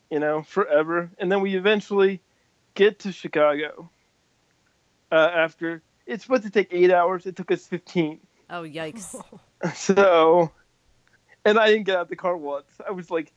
you 0.09 0.19
know 0.19 0.43
forever, 0.43 1.09
and 1.17 1.31
then 1.31 1.41
we 1.41 1.55
eventually 1.55 2.21
get 2.73 2.99
to 2.99 3.11
Chicago. 3.11 3.89
Uh, 5.11 5.29
after 5.33 5.81
it's 6.05 6.23
supposed 6.23 6.43
to 6.43 6.49
take 6.49 6.69
eight 6.71 6.91
hours, 6.91 7.25
it 7.25 7.35
took 7.35 7.51
us 7.51 7.65
fifteen. 7.65 8.19
Oh 8.49 8.63
yikes! 8.63 9.15
So, 9.75 10.53
and 11.43 11.59
I 11.59 11.67
didn't 11.67 11.83
get 11.83 11.97
out 11.97 12.03
of 12.03 12.07
the 12.07 12.15
car 12.15 12.37
once. 12.37 12.71
I 12.87 12.91
was 12.91 13.11
like, 13.11 13.33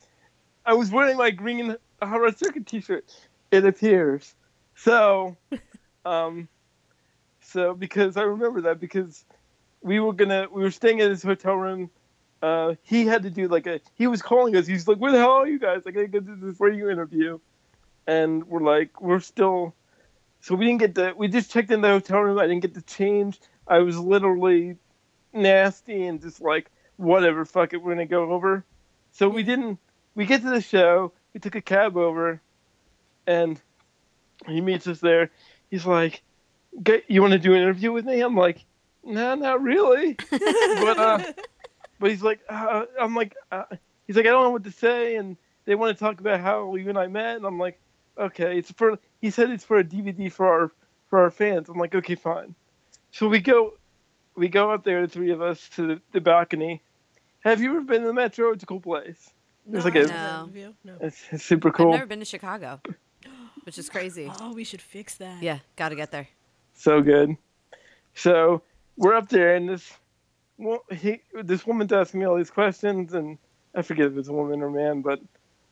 I 0.65 0.73
was 0.73 0.89
wearing 0.89 1.17
my 1.17 1.31
green 1.31 1.75
Hot 2.01 2.21
Rod 2.21 2.37
Circuit 2.37 2.65
T-shirt. 2.65 3.13
It 3.51 3.65
appears. 3.65 4.33
So, 4.75 5.35
um, 6.05 6.47
so 7.41 7.73
because 7.73 8.15
I 8.15 8.21
remember 8.21 8.61
that 8.61 8.79
because 8.79 9.25
we 9.83 9.99
were 9.99 10.13
gonna 10.13 10.47
we 10.51 10.63
were 10.63 10.71
staying 10.71 10.99
in 10.99 11.09
his 11.09 11.23
hotel 11.23 11.55
room. 11.55 11.89
Uh, 12.41 12.75
he 12.81 13.05
had 13.05 13.23
to 13.23 13.29
do 13.29 13.47
like 13.47 13.67
a 13.67 13.79
he 13.95 14.07
was 14.07 14.21
calling 14.21 14.55
us. 14.55 14.65
He's 14.65 14.87
like, 14.87 14.97
"Where 14.97 15.11
the 15.11 15.19
hell 15.19 15.31
are 15.31 15.47
you 15.47 15.59
guys? 15.59 15.85
Like, 15.85 15.95
I 15.97 16.05
gotta 16.05 16.19
go 16.19 16.35
do 16.35 16.51
this 16.51 16.59
interview," 16.61 17.39
and 18.07 18.43
we're 18.45 18.61
like, 18.63 19.01
"We're 19.01 19.19
still." 19.19 19.75
So 20.41 20.55
we 20.55 20.65
didn't 20.65 20.79
get 20.79 20.95
the. 20.95 21.13
We 21.15 21.27
just 21.27 21.51
checked 21.51 21.71
in 21.71 21.81
the 21.81 21.89
hotel 21.89 22.19
room. 22.19 22.39
I 22.39 22.47
didn't 22.47 22.61
get 22.61 22.73
to 22.73 22.81
change. 22.81 23.39
I 23.67 23.79
was 23.79 23.97
literally 23.97 24.77
nasty 25.33 26.05
and 26.05 26.21
just 26.21 26.41
like 26.41 26.69
whatever 26.97 27.43
fuck 27.43 27.73
it 27.73 27.77
we're 27.77 27.91
gonna 27.93 28.05
go 28.05 28.31
over 28.31 28.63
so 29.11 29.27
we 29.27 29.43
didn't 29.43 29.79
we 30.15 30.25
get 30.25 30.41
to 30.41 30.49
the 30.49 30.61
show 30.61 31.11
we 31.33 31.39
took 31.39 31.55
a 31.55 31.61
cab 31.61 31.97
over 31.97 32.39
and 33.25 33.59
he 34.45 34.61
meets 34.61 34.85
us 34.87 34.99
there 34.99 35.31
he's 35.71 35.85
like 35.85 36.21
"Get- 36.83 37.09
you 37.09 37.21
want 37.21 37.33
to 37.33 37.39
do 37.39 37.53
an 37.53 37.61
interview 37.63 37.91
with 37.91 38.05
me 38.05 38.21
i'm 38.21 38.35
like 38.35 38.63
no 39.03 39.35
not 39.35 39.61
really 39.61 40.15
but 40.39 40.97
uh 40.97 41.19
but 41.99 42.09
he's 42.09 42.23
like 42.23 42.39
uh, 42.49 42.85
i'm 42.99 43.15
like 43.15 43.35
uh, 43.51 43.63
he's 44.07 44.15
like 44.15 44.25
i 44.25 44.29
don't 44.29 44.43
know 44.43 44.49
what 44.51 44.63
to 44.63 44.71
say 44.71 45.15
and 45.15 45.37
they 45.65 45.75
want 45.75 45.95
to 45.97 46.03
talk 46.03 46.19
about 46.19 46.39
how 46.39 46.75
you 46.75 46.89
and 46.89 46.97
i 46.97 47.07
met 47.07 47.37
and 47.37 47.45
i'm 47.45 47.59
like 47.59 47.79
okay 48.17 48.57
it's 48.57 48.71
for 48.71 48.97
he 49.21 49.29
said 49.29 49.49
it's 49.49 49.63
for 49.63 49.77
a 49.77 49.83
dvd 49.83 50.31
for 50.31 50.47
our 50.47 50.71
for 51.09 51.19
our 51.19 51.31
fans 51.31 51.69
i'm 51.69 51.77
like 51.77 51.93
okay 51.95 52.15
fine 52.15 52.55
so 53.11 53.27
we 53.27 53.39
go 53.39 53.73
we 54.35 54.49
go 54.49 54.71
up 54.71 54.83
there, 54.83 55.01
the 55.03 55.07
three 55.07 55.29
of 55.29 55.43
us, 55.43 55.69
to 55.75 55.85
the, 55.85 56.01
the 56.11 56.19
balcony. 56.19 56.81
Have 57.41 57.61
you 57.61 57.69
ever 57.69 57.81
been 57.81 58.01
to 58.01 58.07
the 58.07 58.13
Metro? 58.13 58.51
It's 58.51 58.63
a 58.63 58.65
cool 58.65 58.79
place. 58.79 59.29
There's 59.67 59.85
No, 59.85 59.91
like 59.91 59.95
a- 59.95 60.09
I 60.09 60.11
haven't. 60.11 60.47
Have 60.47 60.55
you? 60.57 60.73
No. 60.83 60.95
It's, 60.99 61.21
it's 61.31 61.43
super 61.43 61.67
I've 61.67 61.75
cool. 61.75 61.91
never 61.91 62.07
been 62.07 62.17
to 62.17 62.25
Chicago, 62.25 62.81
which 63.63 63.77
is 63.77 63.89
crazy. 63.89 64.31
Oh, 64.41 64.51
we 64.53 64.63
should 64.63 64.81
fix 64.81 65.13
that. 65.17 65.43
Yeah, 65.43 65.59
gotta 65.75 65.95
get 65.95 66.09
there. 66.09 66.27
So 66.73 67.03
good. 67.03 67.37
So 68.15 68.63
we're 68.97 69.15
up 69.15 69.29
there, 69.29 69.55
and 69.55 69.69
this 69.69 69.91
well, 70.57 70.83
he 70.91 71.21
this 71.43 71.65
woman's 71.65 71.91
asking 71.91 72.19
me 72.21 72.25
all 72.25 72.35
these 72.37 72.51
questions, 72.51 73.13
and 73.13 73.37
I 73.75 73.81
forget 73.81 74.07
if 74.07 74.17
it's 74.17 74.27
a 74.29 74.33
woman 74.33 74.61
or 74.61 74.69
man, 74.69 75.01
but 75.01 75.19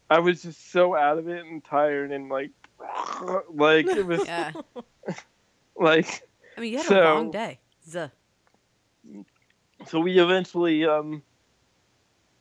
I 0.10 0.20
was 0.20 0.42
just 0.42 0.72
so 0.72 0.96
out 0.96 1.18
of 1.18 1.28
it 1.30 1.46
and 1.46 1.64
tired 1.64 2.12
and 2.12 2.30
like 2.30 2.52
like 3.54 3.86
it 3.88 4.06
was 4.06 4.26
Yeah, 4.26 4.52
like 5.76 6.28
I 6.58 6.62
mean 6.62 6.72
you 6.74 6.78
had 6.80 6.88
So- 6.88 7.02
a 7.02 7.16
long 7.16 7.32
day. 7.32 7.60
Zuh. 7.90 8.12
so 9.88 10.00
we 10.00 10.20
eventually 10.20 10.86
um 10.86 11.24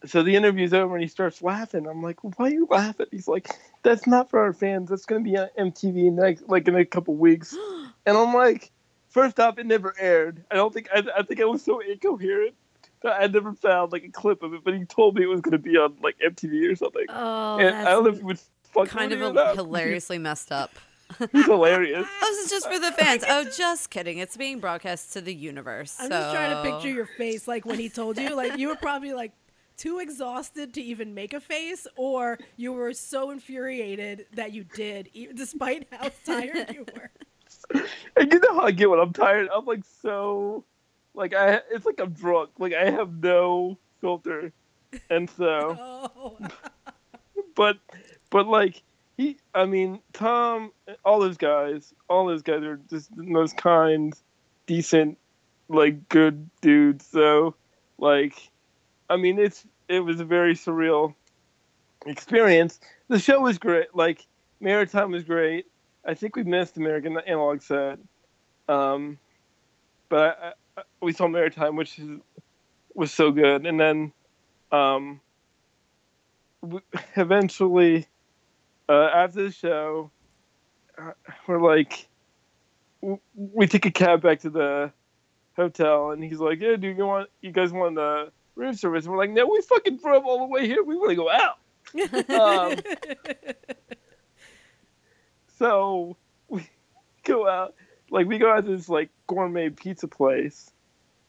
so 0.05 0.23
the 0.23 0.35
interview's 0.35 0.73
over 0.75 0.95
and 0.95 1.03
he 1.03 1.09
starts 1.09 1.43
laughing. 1.43 1.87
I'm 1.87 2.03
like 2.03 2.19
why 2.39 2.47
are 2.47 2.51
you 2.51 2.67
laughing? 2.71 3.07
He's 3.11 3.29
like 3.29 3.49
that's 3.83 4.07
not 4.07 4.29
for 4.31 4.41
our 4.41 4.53
fans. 4.53 4.91
That's 4.91 5.07
going 5.07 5.25
to 5.25 5.31
be 5.31 5.37
on 5.39 5.49
mtv 5.59 6.13
next 6.13 6.49
like 6.49 6.69
in 6.69 6.75
a 6.77 6.85
couple 6.85 7.15
weeks. 7.17 7.57
And 8.07 8.17
i'm 8.17 8.33
like 8.33 8.71
first 9.11 9.39
off 9.39 9.59
it 9.59 9.67
never 9.67 9.95
aired 9.99 10.43
i 10.51 10.55
don't 10.55 10.73
think 10.73 10.89
i, 10.95 11.03
I 11.19 11.23
think 11.23 11.41
i 11.41 11.45
was 11.45 11.63
so 11.63 11.81
incoherent 11.81 12.55
that 13.03 13.21
i 13.21 13.27
never 13.27 13.53
found 13.53 13.93
like 13.93 14.05
a 14.05 14.09
clip 14.11 14.43
of 14.43 14.55
it 14.55 14.63
but 14.65 14.75
he 14.75 14.85
told 14.87 15.17
me 15.17 15.23
it 15.23 15.27
was 15.29 15.41
going 15.41 15.53
to 15.53 15.59
be 15.59 15.77
on 15.77 15.97
like 16.03 16.17
mtv 16.19 16.73
or 16.73 16.77
something 16.77 17.05
Oh, 17.09 17.59
and 17.59 17.75
that's 17.75 17.87
i 17.87 17.91
don't 17.91 18.05
know 18.05 18.11
if 18.11 18.19
he 18.19 18.25
was 18.25 18.49
fucking 18.73 18.89
Kind 18.91 19.13
of 19.13 19.37
a, 19.37 19.55
hilariously 19.55 20.19
messed 20.19 20.51
up. 20.53 20.71
he's 21.33 21.45
hilarious 21.47 22.07
Oh, 22.23 22.27
this 22.31 22.45
is 22.47 22.51
just 22.51 22.71
for 22.73 22.79
the 22.79 22.93
fans. 22.93 23.25
Oh, 23.29 23.45
just 23.57 23.91
kidding. 23.91 24.19
It's 24.19 24.37
being 24.37 24.61
broadcast 24.61 25.13
to 25.15 25.21
the 25.21 25.35
universe. 25.35 25.97
I'm 25.99 26.09
just 26.09 26.33
trying 26.33 26.51
to 26.55 26.63
picture 26.71 26.89
your 26.91 27.07
face, 27.07 27.49
like 27.49 27.67
when 27.67 27.81
he 27.81 27.89
told 27.89 28.17
you, 28.17 28.35
like 28.37 28.57
you 28.59 28.69
were 28.69 28.77
probably 28.77 29.13
like 29.13 29.33
too 29.77 29.99
exhausted 29.99 30.73
to 30.75 30.81
even 30.81 31.13
make 31.15 31.33
a 31.35 31.41
face, 31.41 31.89
or 31.97 32.39
you 32.57 32.73
were 32.73 32.93
so 32.93 33.31
infuriated 33.33 34.27
that 34.35 34.53
you 34.53 34.63
did, 34.63 35.09
e- 35.13 35.29
despite 35.35 35.89
how 35.91 36.11
tired 36.25 36.73
you 36.73 36.85
were. 36.95 37.11
And 38.17 38.33
you 38.33 38.41
know 38.41 38.55
how 38.55 38.67
I 38.67 38.73
get 38.73 38.91
when 38.91 38.99
I'm 38.99 39.13
tired? 39.13 39.49
I'm 39.55 39.65
like 39.65 39.85
so, 40.03 40.65
like 41.15 41.35
I, 41.35 41.61
it's 41.71 41.87
like 41.87 42.01
I'm 42.01 42.13
drunk. 42.13 42.51
Like 42.59 42.75
I 42.75 42.91
have 42.91 43.23
no 43.23 43.79
filter, 44.01 44.53
and 45.09 45.31
so, 45.31 45.77
Oh, 46.17 46.37
but, 47.55 47.79
but 48.31 48.47
like 48.47 48.83
he, 49.17 49.39
I 49.55 49.67
mean 49.67 50.01
Tom, 50.13 50.73
all 51.05 51.21
those 51.21 51.37
guys, 51.37 51.95
all 52.09 52.27
those 52.27 52.43
guys 52.43 52.63
are 52.63 52.81
just 52.91 53.15
the 53.17 53.23
most 53.23 53.57
kind, 53.57 54.13
decent, 54.67 55.17
like 55.69 56.09
good 56.09 56.51
dudes. 56.61 57.07
So, 57.07 57.55
like, 57.99 58.35
I 59.09 59.17
mean 59.17 59.39
it's 59.39 59.65
it 59.89 60.01
was 60.01 60.21
a 60.21 60.25
very 60.25 60.55
surreal 60.55 61.15
experience. 62.07 62.81
The 63.09 63.19
show 63.19 63.41
was 63.41 63.59
great. 63.59 63.95
Like 63.95 64.27
Maritime 64.61 65.13
was 65.13 65.25
great. 65.25 65.67
I 66.05 66.15
think 66.15 66.37
we 66.37 66.45
missed 66.45 66.77
American 66.77 67.19
Analog 67.19 67.63
Set. 67.63 67.99
Um, 68.69 69.19
but 70.09 70.39
I, 70.43 70.81
I, 70.81 70.83
we 71.01 71.13
saw 71.13 71.29
Maritime, 71.29 71.77
which 71.77 71.99
is, 71.99 72.21
was 72.95 73.13
so 73.13 73.31
good. 73.31 73.67
And 73.67 73.79
then 73.79 74.13
um, 74.73 75.21
eventually, 77.17 78.07
uh, 78.89 79.11
after 79.15 79.45
the 79.45 79.53
show, 79.53 80.11
uh, 80.99 81.13
we're 81.47 81.61
like, 81.61 82.09
we 83.35 83.67
take 83.67 83.87
a 83.87 83.91
cab 83.91 84.23
back 84.23 84.41
to 84.41 84.51
the 84.51 84.93
hotel, 85.57 86.11
and 86.11 86.23
he's 86.23 86.39
like, 86.39 86.61
"Yeah, 86.61 86.77
dude, 86.77 86.99
you 86.99 87.07
want 87.07 87.31
you 87.41 87.51
guys 87.51 87.73
want 87.73 87.95
the 87.95 88.31
room 88.57 88.75
service?" 88.75 89.05
And 89.05 89.13
we're 89.13 89.19
like, 89.19 89.31
"No, 89.31 89.47
we 89.47 89.61
fucking 89.63 89.99
drove 89.99 90.27
all 90.27 90.39
the 90.41 90.47
way 90.47 90.67
here. 90.67 90.83
We 90.83 90.97
want 90.97 91.11
to 91.11 91.17
go 91.17 91.31
out." 91.31 91.59
um, 92.31 92.79
so 95.61 96.17
we 96.49 96.69
go 97.25 97.47
out, 97.49 97.75
like 98.11 98.27
we 98.27 98.39
go 98.39 98.53
out 98.53 98.65
to 98.65 98.77
this 98.77 98.89
like 98.89 99.11
gourmet 99.29 99.71
pizza 99.71 100.09
place, 100.09 100.73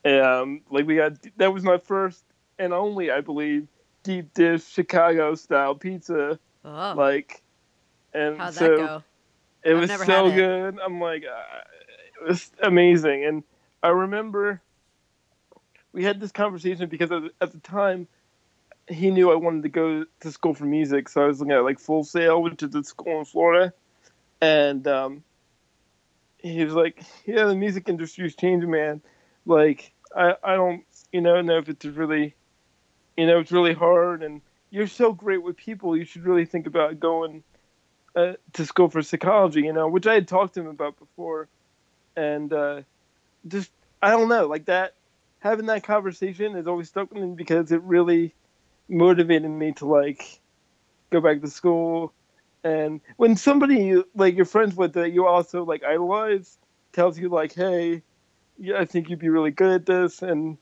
and 0.04 0.62
like 0.72 0.88
we 0.88 0.96
got 0.96 1.14
that 1.38 1.54
was 1.54 1.64
my 1.64 1.78
first 1.78 2.24
and 2.58 2.74
only, 2.74 3.12
I 3.12 3.22
believe, 3.22 3.68
deep 4.04 4.34
dish 4.34 4.66
Chicago 4.68 5.36
style 5.36 5.76
pizza. 5.76 6.40
Oh, 6.64 6.94
Like, 6.96 7.42
and 8.14 8.38
how'd 8.38 8.54
so 8.54 8.70
that 8.70 8.78
go? 8.78 9.04
it 9.64 9.74
I've 9.76 9.80
was 9.82 9.92
so 10.06 10.28
it. 10.28 10.36
good. 10.36 10.80
I'm 10.84 11.00
like, 11.02 11.24
uh, 11.26 12.24
it 12.24 12.28
was 12.30 12.52
amazing. 12.64 13.26
And 13.26 13.44
I 13.84 13.90
remember 13.90 14.62
we 15.94 16.04
had 16.04 16.20
this 16.22 16.32
conversation 16.32 16.88
because 16.88 17.12
at 17.12 17.24
the, 17.24 17.32
at 17.42 17.52
the 17.52 17.60
time 17.60 18.08
he 18.88 19.12
knew 19.12 19.32
I 19.32 19.36
wanted 19.36 19.64
to 19.64 19.70
go 19.70 20.06
to 20.22 20.32
school 20.32 20.54
for 20.54 20.66
music, 20.66 21.10
so 21.10 21.24
I 21.24 21.28
was 21.28 21.40
looking 21.40 21.54
at 21.54 21.64
like 21.64 21.80
Full 21.80 22.04
Sail, 22.04 22.42
which 22.42 22.64
is 22.64 22.74
a 22.76 22.84
school 22.84 23.20
in 23.20 23.26
Florida, 23.26 23.74
and 24.42 24.88
um, 24.88 25.24
he 26.38 26.64
was 26.66 26.74
like, 26.74 27.04
"Yeah, 27.26 27.46
the 27.46 27.56
music 27.56 27.90
industry 27.90 28.26
is 28.26 28.36
changing, 28.36 28.72
man. 28.72 29.02
Like, 29.46 29.94
I 30.16 30.36
I 30.44 30.56
don't 30.56 30.84
you 31.12 31.22
know 31.22 31.42
know 31.42 31.58
if 31.60 31.70
it's 31.70 31.86
really, 31.86 32.36
you 33.18 33.28
know, 33.28 33.40
it's 33.40 33.52
really 33.52 33.74
hard, 33.74 34.24
and 34.24 34.42
you're 34.72 34.88
so 34.88 35.14
great 35.14 35.44
with 35.44 35.58
people. 35.58 35.96
You 35.98 36.06
should 36.06 36.26
really 36.26 36.46
think 36.46 36.68
about 36.68 37.00
going." 37.00 37.44
uh, 38.16 38.34
to 38.54 38.66
school 38.66 38.90
for 38.90 39.02
psychology, 39.02 39.62
you 39.62 39.74
know, 39.74 39.88
which 39.88 40.08
I 40.08 40.16
had 40.16 40.28
talked 40.28 40.56
to 40.56 40.62
him 40.62 40.68
about 40.68 41.00
before, 41.00 41.50
and 42.16 42.52
uh, 42.52 42.82
just 43.48 43.72
I 44.02 44.12
don't 44.12 44.30
know, 44.30 44.48
like 44.48 44.66
that 44.66 44.96
having 45.40 45.68
that 45.68 45.84
conversation 45.84 46.54
has 46.56 46.68
always 46.68 46.90
stuck 46.90 47.12
with 47.14 47.24
me 47.24 47.34
because 47.36 47.72
it 47.72 47.82
really 47.84 48.36
motivated 48.90 49.50
me 49.50 49.74
to 49.74 49.86
like 49.86 50.42
go 51.12 51.22
back 51.22 51.42
to 51.42 51.50
school. 51.50 52.14
And 52.64 53.02
when 53.18 53.36
somebody 53.36 54.02
like 54.16 54.36
you're 54.36 54.46
friends 54.46 54.76
with 54.76 54.94
that 54.94 55.12
you 55.12 55.26
also 55.26 55.64
like 55.64 55.84
idolize 55.84 56.58
tells 56.94 57.18
you 57.18 57.30
like, 57.30 57.54
hey, 57.54 58.04
yeah, 58.58 58.78
I 58.78 58.86
think 58.86 59.10
you'd 59.10 59.20
be 59.20 59.30
really 59.30 59.52
good 59.52 59.72
at 59.72 59.86
this, 59.86 60.22
and 60.22 60.58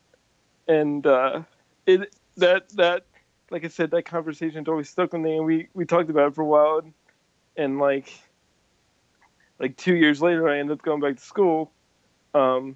and 0.67 1.05
uh, 1.05 1.41
it 1.85 2.15
that 2.38 2.69
that 2.75 3.05
like 3.51 3.65
I 3.65 3.67
said, 3.67 3.91
that 3.91 4.05
conversation's 4.05 4.69
always 4.69 4.89
stuck 4.89 5.12
with 5.12 5.21
me, 5.21 5.35
and 5.35 5.45
we 5.45 5.67
we 5.73 5.85
talked 5.85 6.09
about 6.09 6.29
it 6.29 6.35
for 6.35 6.43
a 6.43 6.45
while. 6.45 6.79
And, 6.79 6.93
and 7.59 7.77
like 7.77 8.12
like 9.59 9.75
two 9.75 9.95
years 9.95 10.21
later 10.21 10.47
i 10.49 10.57
ended 10.57 10.77
up 10.77 10.81
going 10.81 11.01
back 11.01 11.17
to 11.17 11.23
school 11.23 11.71
um, 12.33 12.75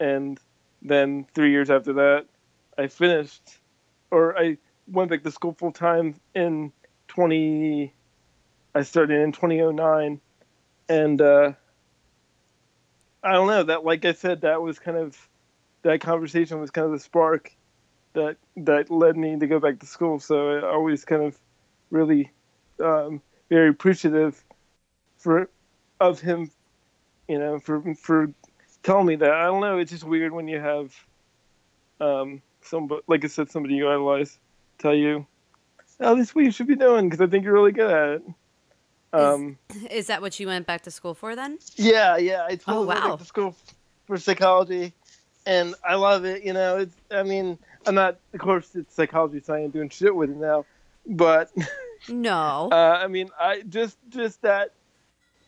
and 0.00 0.40
then 0.82 1.26
three 1.34 1.50
years 1.50 1.70
after 1.70 1.92
that 1.94 2.26
i 2.76 2.86
finished 2.86 3.58
or 4.10 4.36
i 4.38 4.58
went 4.88 5.10
back 5.10 5.22
to 5.22 5.30
school 5.30 5.52
full 5.52 5.72
time 5.72 6.14
in 6.34 6.72
20 7.08 7.92
i 8.76 8.82
started 8.82 9.20
in 9.20 9.32
2009 9.32 10.20
and 10.88 11.20
uh, 11.20 11.52
i 13.22 13.32
don't 13.32 13.48
know 13.48 13.62
that 13.62 13.84
like 13.84 14.04
i 14.04 14.12
said 14.12 14.42
that 14.42 14.60
was 14.62 14.78
kind 14.78 14.96
of 14.96 15.16
that 15.82 16.00
conversation 16.00 16.60
was 16.60 16.70
kind 16.70 16.86
of 16.86 16.92
the 16.92 17.00
spark 17.00 17.52
that 18.12 18.36
that 18.56 18.90
led 18.90 19.16
me 19.16 19.38
to 19.38 19.46
go 19.46 19.58
back 19.58 19.78
to 19.78 19.86
school 19.86 20.20
so 20.20 20.50
i 20.50 20.62
always 20.66 21.04
kind 21.04 21.22
of 21.22 21.38
really 21.90 22.30
um, 22.82 23.22
very 23.48 23.68
appreciative 23.68 24.42
for 25.18 25.48
of 26.00 26.20
him, 26.20 26.50
you 27.28 27.38
know, 27.38 27.58
for 27.58 27.94
for 27.94 28.32
telling 28.82 29.06
me 29.06 29.16
that. 29.16 29.30
I 29.30 29.44
don't 29.44 29.60
know. 29.60 29.78
It's 29.78 29.90
just 29.90 30.04
weird 30.04 30.32
when 30.32 30.48
you 30.48 30.60
have 30.60 30.94
um 32.00 32.42
somebody, 32.62 33.02
like 33.06 33.24
I 33.24 33.28
said, 33.28 33.50
somebody 33.50 33.74
you 33.74 33.88
idolize 33.88 34.38
tell 34.78 34.94
you, 34.94 35.26
"Oh, 36.00 36.14
this 36.14 36.28
is 36.28 36.34
what 36.34 36.44
you 36.44 36.50
should 36.50 36.66
be 36.66 36.76
doing," 36.76 37.08
because 37.08 37.20
I 37.20 37.30
think 37.30 37.44
you're 37.44 37.54
really 37.54 37.72
good 37.72 37.90
at 37.90 38.08
it. 38.16 38.22
Um, 39.12 39.58
Is 39.90 40.08
that 40.08 40.20
what 40.20 40.38
you 40.40 40.46
went 40.46 40.66
back 40.66 40.82
to 40.82 40.90
school 40.90 41.14
for 41.14 41.34
then? 41.36 41.58
yeah, 41.76 42.16
yeah. 42.16 42.44
I 42.44 42.56
totally 42.56 42.76
Oh, 42.84 42.86
went 42.86 43.00
wow. 43.00 43.10
back 43.10 43.18
to 43.20 43.24
school 43.24 43.56
for 44.06 44.16
psychology, 44.18 44.92
and 45.46 45.74
I 45.84 45.94
love 45.94 46.24
it. 46.24 46.42
You 46.44 46.52
know, 46.52 46.78
it's. 46.78 46.94
I 47.10 47.22
mean, 47.22 47.58
I'm 47.86 47.94
not. 47.94 48.18
Of 48.34 48.40
course, 48.40 48.74
it's 48.74 48.94
psychology, 48.94 49.40
so 49.40 49.54
I 49.54 49.60
ain't 49.60 49.72
doing 49.72 49.88
shit 49.88 50.14
with 50.14 50.30
it 50.30 50.36
now. 50.36 50.64
But 51.06 51.50
No. 52.08 52.68
Uh, 52.70 53.00
I 53.02 53.06
mean, 53.08 53.30
I 53.40 53.62
just 53.62 53.96
just 54.10 54.42
that 54.42 54.72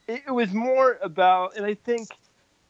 it, 0.06 0.22
it 0.26 0.30
was 0.30 0.52
more 0.52 0.98
about, 1.02 1.56
and 1.56 1.66
I 1.66 1.74
think 1.74 2.08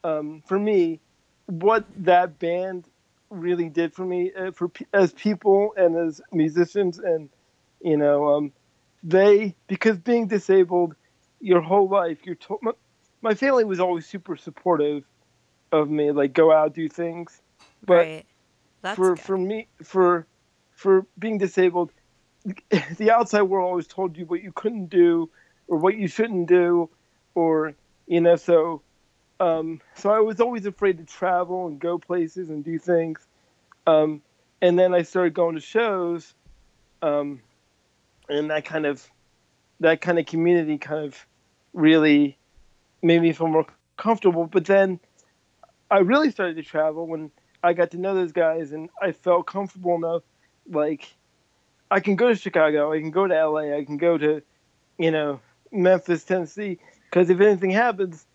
um, 0.05 0.43
for 0.47 0.59
me, 0.59 1.01
what 1.47 1.85
that 1.99 2.39
band 2.39 2.85
really 3.31 3.69
did 3.69 3.95
for 3.95 4.05
me, 4.05 4.33
uh, 4.33 4.51
for 4.53 4.71
as 4.93 5.13
people 5.13 5.75
and 5.77 5.97
as 5.97 6.21
musicians, 6.33 6.99
and 6.99 7.29
you 7.83 7.97
know, 7.97 8.35
um, 8.35 8.53
they 9.03 9.55
because 9.67 9.99
being 9.99 10.27
disabled 10.27 10.95
your 11.41 11.61
whole 11.61 11.89
life, 11.89 12.19
you're 12.25 12.35
told. 12.35 12.61
My, 12.63 12.73
my 13.21 13.35
family 13.35 13.65
was 13.65 13.81
always 13.81 14.07
super 14.07 14.37
supportive 14.37 15.05
of 15.73 15.91
me, 15.91 16.13
like 16.13 16.33
go 16.33 16.53
out 16.53 16.75
do 16.75 16.89
things, 16.89 17.41
but 17.85 18.07
right. 18.07 18.27
That's 18.83 18.97
for 18.97 19.15
good. 19.15 19.21
for 19.21 19.39
me 19.39 19.69
for 19.83 20.27
for 20.73 21.07
being 21.19 21.39
disabled 21.39 21.91
the 22.97 23.11
outside 23.11 23.43
world 23.43 23.69
always 23.69 23.87
told 23.87 24.17
you 24.17 24.25
what 24.27 24.43
you 24.43 24.53
couldn't 24.53 24.87
do 24.87 25.29
or 25.67 25.79
what 25.79 25.97
you 25.97 26.09
shouldn't 26.09 26.49
do 26.49 26.89
or 27.35 27.75
you 28.07 28.21
know 28.21 28.37
so 28.37 28.81
um 29.41 29.81
so 29.95 30.11
i 30.11 30.21
was 30.21 30.41
always 30.41 30.67
afraid 30.67 30.99
to 30.99 31.05
travel 31.05 31.67
and 31.67 31.81
go 31.81 31.99
places 31.99 32.49
and 32.49 32.65
do 32.65 32.79
things 32.79 33.27
um 33.87 34.23
and 34.63 34.79
then 34.79 34.95
i 34.95 35.03
started 35.03 35.35
going 35.35 35.55
to 35.55 35.61
shows 35.61 36.35
um 37.03 37.41
and 38.29 38.51
that 38.51 38.65
kind 38.65 38.87
of 38.87 39.07
that 39.81 40.01
kind 40.01 40.19
of 40.19 40.27
community 40.27 40.79
kind 40.79 41.05
of 41.05 41.27
really 41.73 42.37
made 43.03 43.23
me 43.23 43.33
feel 43.33 43.49
more 43.49 43.67
comfortable 43.97 44.47
but 44.47 44.65
then 44.65 44.99
i 45.91 45.99
really 45.99 46.31
started 46.31 46.57
to 46.57 46.63
travel 46.63 47.07
when 47.07 47.31
i 47.63 47.73
got 47.73 47.91
to 47.91 47.99
know 47.99 48.15
those 48.15 48.33
guys 48.33 48.73
and 48.73 48.89
i 49.01 49.13
felt 49.13 49.47
comfortable 49.47 49.95
enough 49.95 50.23
like 50.71 51.15
I 51.91 52.01
can 52.01 52.17
go 52.17 52.29
to 52.29 52.35
Chicago, 52.35 52.93
I 52.93 53.01
can 53.01 53.11
go 53.11 53.27
to 53.27 53.35
LA, 53.35 53.77
I 53.77 53.85
can 53.85 53.97
go 53.97 54.19
to, 54.19 54.43
you 54.99 55.11
know, 55.11 55.41
Memphis, 55.73 56.25
Tennessee, 56.25 56.79
because 57.05 57.31
if 57.31 57.41
anything 57.41 57.71
happens, 57.71 58.27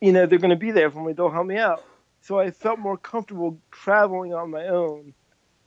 you 0.00 0.12
know, 0.12 0.26
they're 0.26 0.38
going 0.38 0.50
to 0.50 0.56
be 0.56 0.70
there 0.70 0.90
for 0.90 1.04
me. 1.04 1.12
They'll 1.12 1.30
help 1.30 1.46
me 1.46 1.58
out. 1.58 1.84
So 2.22 2.38
I 2.38 2.50
felt 2.50 2.78
more 2.78 2.96
comfortable 2.96 3.58
traveling 3.70 4.34
on 4.34 4.50
my 4.50 4.66
own 4.68 5.14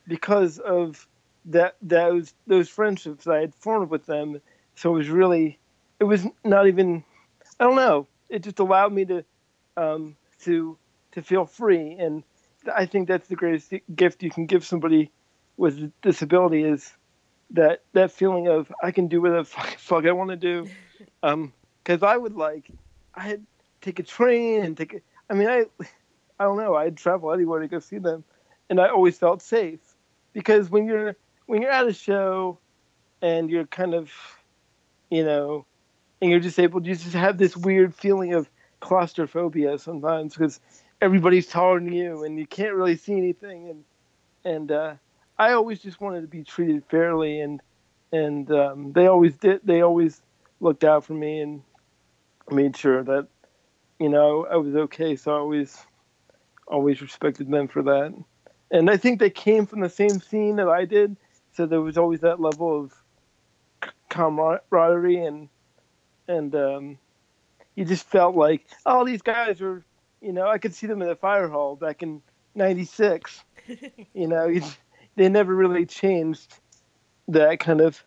because 0.08 0.58
of 0.60 1.08
that 1.46 1.76
those 1.82 2.34
those 2.48 2.70
friendships 2.70 3.28
I 3.28 3.40
had 3.40 3.56
formed 3.56 3.90
with 3.90 4.06
them. 4.06 4.42
So 4.76 4.94
it 4.94 4.98
was 4.98 5.10
really, 5.10 5.60
it 6.00 6.06
was 6.06 6.26
not 6.44 6.68
even, 6.68 7.04
I 7.60 7.66
don't 7.66 7.76
know. 7.76 8.08
It 8.30 8.44
just 8.44 8.60
allowed 8.60 8.94
me 8.94 9.06
to, 9.06 9.26
um, 9.78 10.16
to 10.44 10.78
to 11.12 11.22
feel 11.22 11.46
free, 11.46 11.94
and 12.00 12.24
I 12.74 12.86
think 12.86 13.08
that's 13.08 13.28
the 13.28 13.36
greatest 13.36 13.74
gift 13.96 14.24
you 14.24 14.30
can 14.30 14.46
give 14.46 14.66
somebody 14.66 15.12
with 15.58 15.78
a 15.78 15.92
disability 16.02 16.64
is 16.64 16.94
that 17.52 17.84
that 17.94 18.12
feeling 18.12 18.48
of 18.48 18.72
I 18.82 18.92
can 18.92 19.08
do 19.08 19.22
whatever 19.22 19.40
the 19.40 19.46
fuck, 19.46 19.68
fuck 19.78 20.06
I 20.06 20.12
want 20.12 20.30
to 20.30 20.38
do. 20.38 20.68
Um, 21.24 21.52
because 21.84 22.04
I 22.04 22.16
would 22.16 22.36
like, 22.36 22.70
I 23.16 23.22
had 23.22 23.44
take 23.82 23.98
a 24.00 24.04
train 24.04 24.64
and 24.64 24.78
take. 24.78 24.94
A, 24.94 25.02
I 25.30 25.34
mean, 25.34 25.48
I, 25.48 25.66
I 26.40 26.44
don't 26.44 26.58
know. 26.58 26.76
I'd 26.76 26.96
travel 26.96 27.32
anywhere 27.34 27.60
to 27.60 27.68
go 27.68 27.80
see 27.80 27.98
them, 27.98 28.24
and 28.70 28.80
I 28.80 28.90
always 28.90 29.18
felt 29.18 29.42
safe 29.42 29.80
because 30.34 30.70
when 30.70 30.86
you're 30.86 31.16
when 31.46 31.62
you're 31.62 31.72
at 31.72 31.88
a 31.88 31.94
show, 31.94 32.60
and 33.22 33.50
you're 33.50 33.68
kind 33.68 33.94
of, 33.94 34.12
you 35.10 35.24
know, 35.24 35.66
and 36.22 36.32
you're 36.32 36.40
disabled, 36.40 36.86
you 36.86 36.96
just 36.96 37.14
have 37.14 37.38
this 37.38 37.56
weird 37.56 37.94
feeling 37.94 38.34
of 38.34 38.50
claustrophobia 38.80 39.78
sometimes 39.78 40.34
because 40.34 40.60
everybody's 41.02 41.46
taller 41.46 41.80
than 41.80 41.94
you 41.94 42.24
and 42.24 42.40
you 42.40 42.48
can't 42.48 42.74
really 42.74 42.96
see 42.96 43.14
anything 43.14 43.70
and 43.70 43.84
and 44.44 44.72
uh, 44.72 44.96
I 45.38 45.54
always 45.54 45.80
just 45.80 46.02
wanted 46.02 46.22
to 46.22 46.28
be 46.28 46.44
treated 46.44 46.84
fairly, 46.90 47.40
and 47.42 47.62
and 48.12 48.52
um, 48.52 48.92
they 48.94 49.08
always 49.08 49.36
did. 49.36 49.62
They 49.64 49.82
always 49.82 50.22
looked 50.60 50.84
out 50.84 51.06
for 51.06 51.14
me 51.14 51.40
and 51.40 51.62
made 52.50 52.76
sure 52.78 53.04
that 53.04 53.28
you 54.00 54.10
know 54.10 54.46
I 54.46 54.58
was 54.58 54.76
okay. 54.76 55.16
So 55.16 55.32
I 55.32 55.40
always 55.40 55.78
always 56.68 57.02
respected 57.02 57.50
them 57.50 57.68
for 57.68 57.82
that. 57.84 58.14
And 58.72 58.90
I 58.90 58.96
think 58.98 59.20
they 59.20 59.30
came 59.30 59.66
from 59.66 59.82
the 59.82 59.90
same 59.90 60.22
scene 60.22 60.56
that 60.56 60.70
I 60.70 60.86
did, 60.86 61.18
so 61.54 61.66
there 61.66 61.82
was 61.82 61.98
always 61.98 62.22
that 62.22 62.40
level 62.40 62.84
of 62.84 62.94
camaraderie 64.10 65.24
and 65.26 65.50
and 66.28 66.56
um, 66.56 66.98
you 67.76 67.86
just 67.86 68.08
felt 68.08 68.36
like 68.36 68.66
oh 68.86 69.06
these 69.06 69.22
guys 69.22 69.60
were 69.60 69.84
you 70.22 70.34
know 70.34 70.48
I 70.48 70.58
could 70.58 70.74
see 70.74 70.88
them 70.88 71.02
in 71.02 71.08
the 71.08 71.16
fire 71.16 71.48
hall 71.48 71.76
back 71.76 72.04
in 72.04 72.22
'96. 72.56 73.44
you 74.14 74.28
know, 74.28 74.48
you, 74.48 74.62
they 75.16 75.30
never 75.30 75.54
really 75.54 75.86
changed 75.86 76.60
that 77.28 77.60
kind 77.60 77.82
of. 77.82 78.04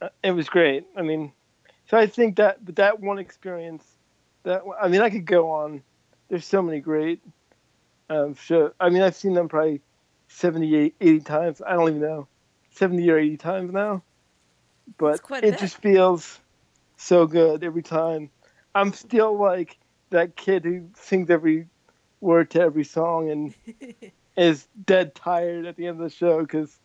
Uh, 0.00 0.08
it 0.22 0.32
was 0.32 0.48
great. 0.48 0.84
I 0.96 1.02
mean, 1.02 1.32
so 1.88 1.96
I 1.96 2.06
think 2.06 2.36
that, 2.36 2.64
but 2.64 2.76
that 2.76 3.00
one 3.00 3.18
experience, 3.18 3.84
that 4.42 4.62
I 4.80 4.88
mean, 4.88 5.00
I 5.00 5.10
could 5.10 5.26
go 5.26 5.50
on. 5.50 5.82
There's 6.28 6.46
so 6.46 6.62
many 6.62 6.80
great 6.80 7.20
um, 8.08 8.34
show. 8.34 8.72
I 8.80 8.88
mean, 8.88 9.02
I've 9.02 9.16
seen 9.16 9.34
them 9.34 9.48
probably 9.48 9.80
78, 10.28 10.94
80 11.00 11.20
times. 11.20 11.62
I 11.64 11.74
don't 11.74 11.88
even 11.90 12.00
know, 12.00 12.26
70 12.72 13.10
or 13.10 13.18
80 13.18 13.36
times 13.36 13.72
now. 13.72 14.02
But 14.98 15.20
it 15.30 15.42
bit. 15.42 15.58
just 15.58 15.76
feels 15.76 16.40
so 16.96 17.26
good 17.26 17.64
every 17.64 17.82
time. 17.82 18.30
I'm 18.74 18.92
still 18.92 19.38
like 19.38 19.78
that 20.10 20.36
kid 20.36 20.64
who 20.64 20.88
sings 20.96 21.30
every 21.30 21.66
word 22.20 22.50
to 22.50 22.60
every 22.60 22.84
song 22.84 23.30
and 23.30 23.54
is 24.36 24.66
dead 24.86 25.14
tired 25.14 25.66
at 25.66 25.76
the 25.76 25.86
end 25.86 26.00
of 26.00 26.10
the 26.10 26.14
show 26.14 26.40
because 26.40 26.78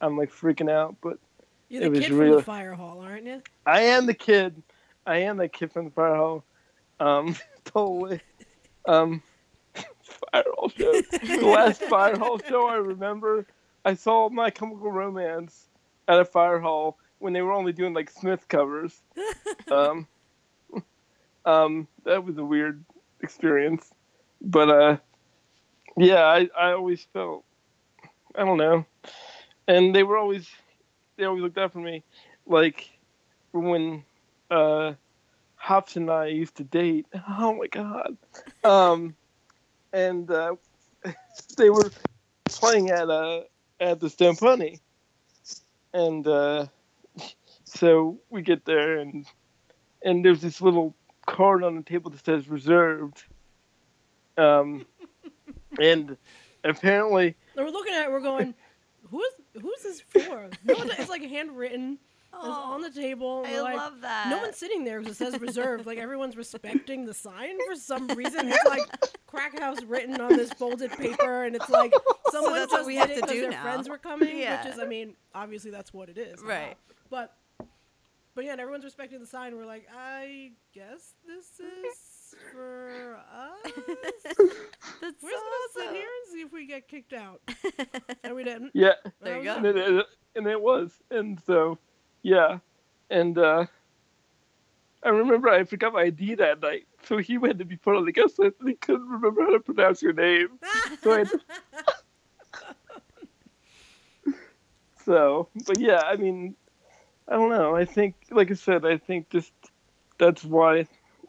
I'm 0.00 0.16
like 0.16 0.30
freaking 0.30 0.70
out. 0.70 0.96
But 1.00 1.18
You're 1.68 1.82
It 1.82 1.84
the 1.84 1.90
was 1.90 2.00
kid 2.00 2.08
from 2.08 2.30
the 2.30 2.42
fire 2.42 2.74
hall, 2.74 3.00
aren't 3.00 3.26
you? 3.26 3.42
I 3.66 3.82
am 3.82 4.06
the 4.06 4.14
kid. 4.14 4.62
I 5.06 5.18
am 5.18 5.38
that 5.38 5.52
kid 5.52 5.72
from 5.72 5.86
the 5.86 5.90
fire 5.90 6.14
hall. 6.14 6.44
Um, 7.00 7.36
totally. 7.64 8.20
Um, 8.86 9.22
fire 9.74 10.44
hall 10.54 10.68
show. 10.68 10.92
The 10.92 11.46
last 11.46 11.82
fire 11.84 12.16
hall 12.16 12.38
show 12.48 12.68
I 12.68 12.76
remember, 12.76 13.46
I 13.84 13.94
saw 13.94 14.28
My 14.28 14.50
Chemical 14.50 14.90
Romance 14.90 15.68
at 16.08 16.20
a 16.20 16.24
fire 16.24 16.60
hall 16.60 16.98
when 17.18 17.32
they 17.32 17.42
were 17.42 17.52
only 17.52 17.72
doing 17.72 17.94
like 17.94 18.10
Smith 18.10 18.48
covers. 18.48 19.00
Um, 19.70 20.06
um, 21.44 21.88
that 22.04 22.24
was 22.24 22.36
a 22.36 22.44
weird 22.44 22.84
experience, 23.22 23.90
but 24.40 24.68
uh, 24.68 24.96
yeah, 25.96 26.24
I 26.24 26.48
I 26.58 26.72
always 26.72 27.06
felt, 27.12 27.44
I 28.34 28.44
don't 28.44 28.58
know, 28.58 28.84
and 29.68 29.94
they 29.94 30.02
were 30.02 30.18
always, 30.18 30.48
they 31.16 31.24
always 31.24 31.42
looked 31.42 31.58
out 31.58 31.72
for 31.72 31.78
me, 31.78 32.02
like 32.46 32.90
when 33.52 34.04
uh 34.50 34.94
Hops 35.54 35.96
and 35.96 36.10
I 36.10 36.26
used 36.26 36.56
to 36.56 36.64
date. 36.64 37.06
Oh 37.28 37.54
my 37.54 37.68
god. 37.68 38.16
Um 38.64 39.14
and 39.92 40.30
uh 40.30 40.56
they 41.56 41.70
were 41.70 41.90
playing 42.46 42.90
at 42.90 43.08
uh 43.08 43.42
at 43.82 44.00
the 44.00 44.36
Pony. 44.38 44.78
And 45.92 46.26
uh 46.26 46.66
so 47.64 48.18
we 48.30 48.42
get 48.42 48.64
there 48.64 48.98
and 48.98 49.26
and 50.02 50.24
there's 50.24 50.40
this 50.40 50.60
little 50.60 50.94
card 51.26 51.62
on 51.62 51.76
the 51.76 51.82
table 51.82 52.10
that 52.10 52.24
says 52.24 52.48
reserved. 52.48 53.22
Um 54.38 54.86
and 55.80 56.16
apparently 56.64 57.36
we're 57.56 57.68
looking 57.68 57.94
at 57.94 58.06
it, 58.06 58.12
we're 58.12 58.20
going, 58.20 58.54
who's 59.10 59.32
who's 59.60 59.82
this 59.82 60.00
for? 60.00 60.50
No 60.64 60.74
it's 60.98 61.10
like 61.10 61.22
handwritten. 61.22 61.98
It's 62.34 62.44
on 62.48 62.80
the 62.80 62.90
table. 62.90 63.44
I 63.46 63.60
like, 63.60 63.76
love 63.76 64.00
that. 64.00 64.28
No 64.30 64.38
one's 64.38 64.56
sitting 64.56 64.84
there 64.84 65.00
because 65.00 65.20
it 65.20 65.32
says 65.32 65.40
reserved. 65.40 65.86
Like 65.86 65.98
everyone's 65.98 66.36
respecting 66.36 67.04
the 67.04 67.14
sign 67.14 67.56
for 67.68 67.76
some 67.76 68.08
reason. 68.08 68.48
It's 68.50 68.64
like 68.64 68.82
crack 69.26 69.58
house 69.60 69.82
written 69.84 70.20
on 70.20 70.30
this 70.36 70.52
folded 70.54 70.90
paper, 70.92 71.44
and 71.44 71.54
it's 71.54 71.68
like 71.70 71.92
someone 72.30 72.54
that's 72.54 72.72
what 72.72 72.86
we 72.86 72.94
did 72.94 73.00
have 73.00 73.10
it 73.10 73.14
to 73.16 73.20
'cause 73.22 73.30
do 73.30 73.40
their 73.42 73.50
now. 73.50 73.62
friends 73.62 73.88
were 73.88 73.98
coming. 73.98 74.38
Yeah. 74.38 74.64
Which 74.64 74.74
is, 74.74 74.80
I 74.80 74.86
mean, 74.86 75.14
obviously 75.34 75.70
that's 75.70 75.92
what 75.92 76.08
it 76.08 76.18
is. 76.18 76.42
now. 76.42 76.48
Right. 76.48 76.76
But 77.10 77.36
but 78.34 78.44
yeah, 78.46 78.52
and 78.52 78.60
everyone's 78.62 78.84
respecting 78.84 79.20
the 79.20 79.26
sign. 79.26 79.54
We're 79.56 79.66
like, 79.66 79.86
I 79.94 80.52
guess 80.74 81.12
this 81.26 81.60
is 81.60 82.34
for 82.50 83.18
us. 83.30 83.72
That's 85.02 85.22
We're 85.22 85.30
just 85.30 85.42
gonna 85.44 85.86
sit 85.86 85.90
here 85.94 86.06
and 86.08 86.32
see 86.32 86.40
if 86.40 86.50
we 86.50 86.66
get 86.66 86.88
kicked 86.88 87.12
out, 87.12 87.42
and 88.24 88.34
we 88.34 88.42
didn't. 88.42 88.70
yeah 88.74 88.92
There 89.20 89.36
you 89.36 89.44
go. 89.44 89.56
and 89.56 89.66
it, 89.66 90.06
and 90.34 90.46
it 90.46 90.58
was 90.60 90.92
and 91.10 91.38
so 91.46 91.78
yeah. 92.22 92.58
And 93.10 93.36
uh 93.36 93.66
i 95.02 95.08
remember 95.08 95.48
i 95.48 95.64
forgot 95.64 95.92
my 95.92 96.02
id 96.04 96.36
that 96.36 96.60
night. 96.60 96.86
So 97.04 97.18
he 97.18 97.34
had 97.34 97.58
to 97.58 97.64
be 97.64 97.76
put 97.76 97.96
on 97.96 98.04
the 98.04 98.12
guest 98.12 98.38
list 98.38 98.56
and 98.60 98.68
he 98.68 98.76
couldn't 98.76 99.08
remember 99.08 99.42
how 99.42 99.50
to 99.52 99.60
pronounce 99.60 100.02
your 100.02 100.12
name. 100.12 100.48
So 101.02 101.24
so 105.04 105.48
but 105.66 105.80
yeah 105.80 106.00
i 106.04 106.14
mean 106.16 106.54
i 107.26 107.32
don't 107.32 107.50
know. 107.50 107.74
I 107.74 107.84
think 107.84 108.14
like 108.30 108.50
i 108.50 108.54
said 108.54 108.86
i 108.86 108.98
think 108.98 109.30
just 109.30 109.52
that's 110.18 110.44
why 110.44 110.86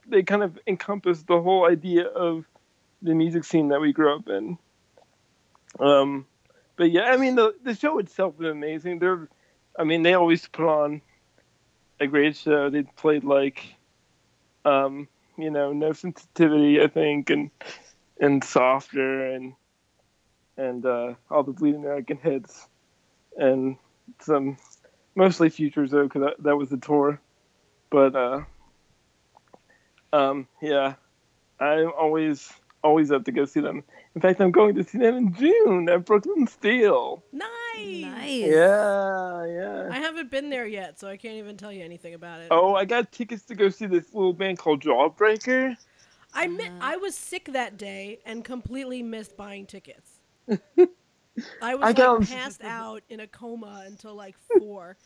they 0.07 0.21
kind 0.21 0.43
of 0.43 0.59
encompass 0.67 1.23
the 1.23 1.41
whole 1.41 1.65
idea 1.65 2.05
of 2.05 2.45
the 3.01 3.15
music 3.15 3.43
scene 3.43 3.69
that 3.69 3.81
we 3.81 3.93
grew 3.93 4.15
up 4.15 4.29
in. 4.29 4.57
Um 5.79 6.27
but 6.75 6.91
yeah, 6.91 7.03
I 7.03 7.17
mean 7.17 7.35
the 7.35 7.55
the 7.63 7.75
show 7.75 7.99
itself 7.99 8.35
is 8.39 8.47
amazing. 8.47 8.99
They're, 8.99 9.27
I 9.77 9.83
mean 9.83 10.03
they 10.03 10.13
always 10.13 10.47
put 10.47 10.65
on 10.65 11.01
a 11.99 12.07
great 12.07 12.35
show. 12.35 12.69
They 12.69 12.83
played 12.83 13.23
like, 13.23 13.63
um, 14.65 15.07
you 15.37 15.49
know, 15.49 15.73
no 15.73 15.93
sensitivity, 15.93 16.81
I 16.81 16.87
think, 16.87 17.29
and 17.29 17.49
and 18.19 18.43
softer 18.43 19.25
and 19.27 19.53
and 20.57 20.85
uh, 20.85 21.13
all 21.31 21.43
the 21.43 21.51
Bleed 21.51 21.75
American 21.75 22.17
hits, 22.17 22.67
and 23.37 23.77
some 24.19 24.57
mostly 25.15 25.49
futures 25.49 25.91
though, 25.91 26.03
because 26.03 26.21
that, 26.21 26.43
that 26.43 26.57
was 26.57 26.69
the 26.69 26.77
tour. 26.77 27.19
But 27.89 28.15
uh, 28.15 28.41
um, 30.11 30.47
yeah, 30.61 30.95
I'm 31.59 31.91
always 31.97 32.51
always 32.83 33.11
up 33.11 33.25
to 33.25 33.31
go 33.31 33.45
see 33.45 33.61
them. 33.61 33.83
In 34.15 34.21
fact, 34.21 34.39
I'm 34.41 34.51
going 34.51 34.75
to 34.75 34.83
see 34.83 34.99
them 34.99 35.15
in 35.15 35.33
June 35.33 35.89
at 35.89 36.05
Brooklyn 36.05 36.47
Steel. 36.47 37.23
Nice. 37.31 37.49
Nice. 37.75 38.39
Yeah, 38.41 39.45
yeah. 39.45 39.89
I 39.91 39.99
haven't 39.99 40.29
been 40.31 40.49
there 40.49 40.65
yet, 40.67 40.99
so 40.99 41.07
I 41.07 41.17
can't 41.17 41.35
even 41.35 41.57
tell 41.57 41.71
you 41.71 41.83
anything 41.83 42.13
about 42.13 42.41
it. 42.41 42.47
Oh, 42.51 42.75
I 42.75 42.85
got 42.85 43.11
tickets 43.11 43.43
to 43.45 43.55
go 43.55 43.69
see 43.69 43.85
this 43.85 44.13
little 44.13 44.33
band 44.33 44.57
called 44.59 44.81
Jawbreaker. 44.81 45.75
I 46.33 46.47
mi- 46.47 46.63
Uh-huh. 46.65 46.77
I 46.81 46.97
was 46.97 47.15
sick 47.15 47.45
that 47.53 47.77
day 47.77 48.19
and 48.25 48.43
completely 48.43 49.03
missed 49.03 49.37
buying 49.37 49.65
tickets. 49.65 50.19
I 51.61 51.75
was 51.75 51.89
I 51.89 51.93
got 51.93 52.19
like 52.19 52.27
passed 52.29 52.61
out 52.63 53.03
in 53.09 53.19
a 53.19 53.27
coma 53.27 53.83
until 53.85 54.15
like 54.15 54.37
four, 54.37 54.97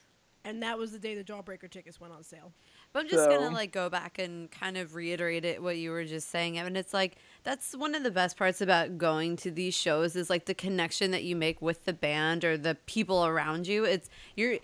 and 0.43 0.61
that 0.63 0.77
was 0.77 0.91
the 0.91 0.99
day 0.99 1.15
the 1.15 1.23
Jawbreaker 1.23 1.69
tickets 1.69 1.99
went 1.99 2.13
on 2.13 2.23
sale. 2.23 2.53
But 2.93 3.01
I'm 3.03 3.09
just 3.09 3.29
gonna 3.29 3.49
like 3.49 3.71
go 3.71 3.89
back 3.89 4.19
and 4.19 4.49
kind 4.51 4.77
of 4.77 4.95
reiterate 4.95 5.45
it 5.45 5.61
what 5.61 5.77
you 5.77 5.91
were 5.91 6.05
just 6.05 6.29
saying. 6.29 6.59
I 6.59 6.63
mean, 6.63 6.75
it's 6.75 6.93
like 6.93 7.17
that's 7.47 7.73
one 7.77 7.95
of 7.95 8.03
the 8.03 8.11
best 8.11 8.35
parts 8.35 8.59
about 8.59 8.97
going 8.97 9.37
to 9.37 9.49
these 9.49 9.73
shows 9.73 10.17
is 10.17 10.29
like 10.29 10.47
the 10.47 10.53
connection 10.53 11.11
that 11.11 11.23
you 11.23 11.33
make 11.33 11.61
with 11.61 11.85
the 11.85 11.93
band 11.93 12.43
or 12.43 12.57
the 12.57 12.75
people 12.87 13.25
around 13.25 13.67
you. 13.67 13.85
It's 13.85 14.09
you're 14.35 14.57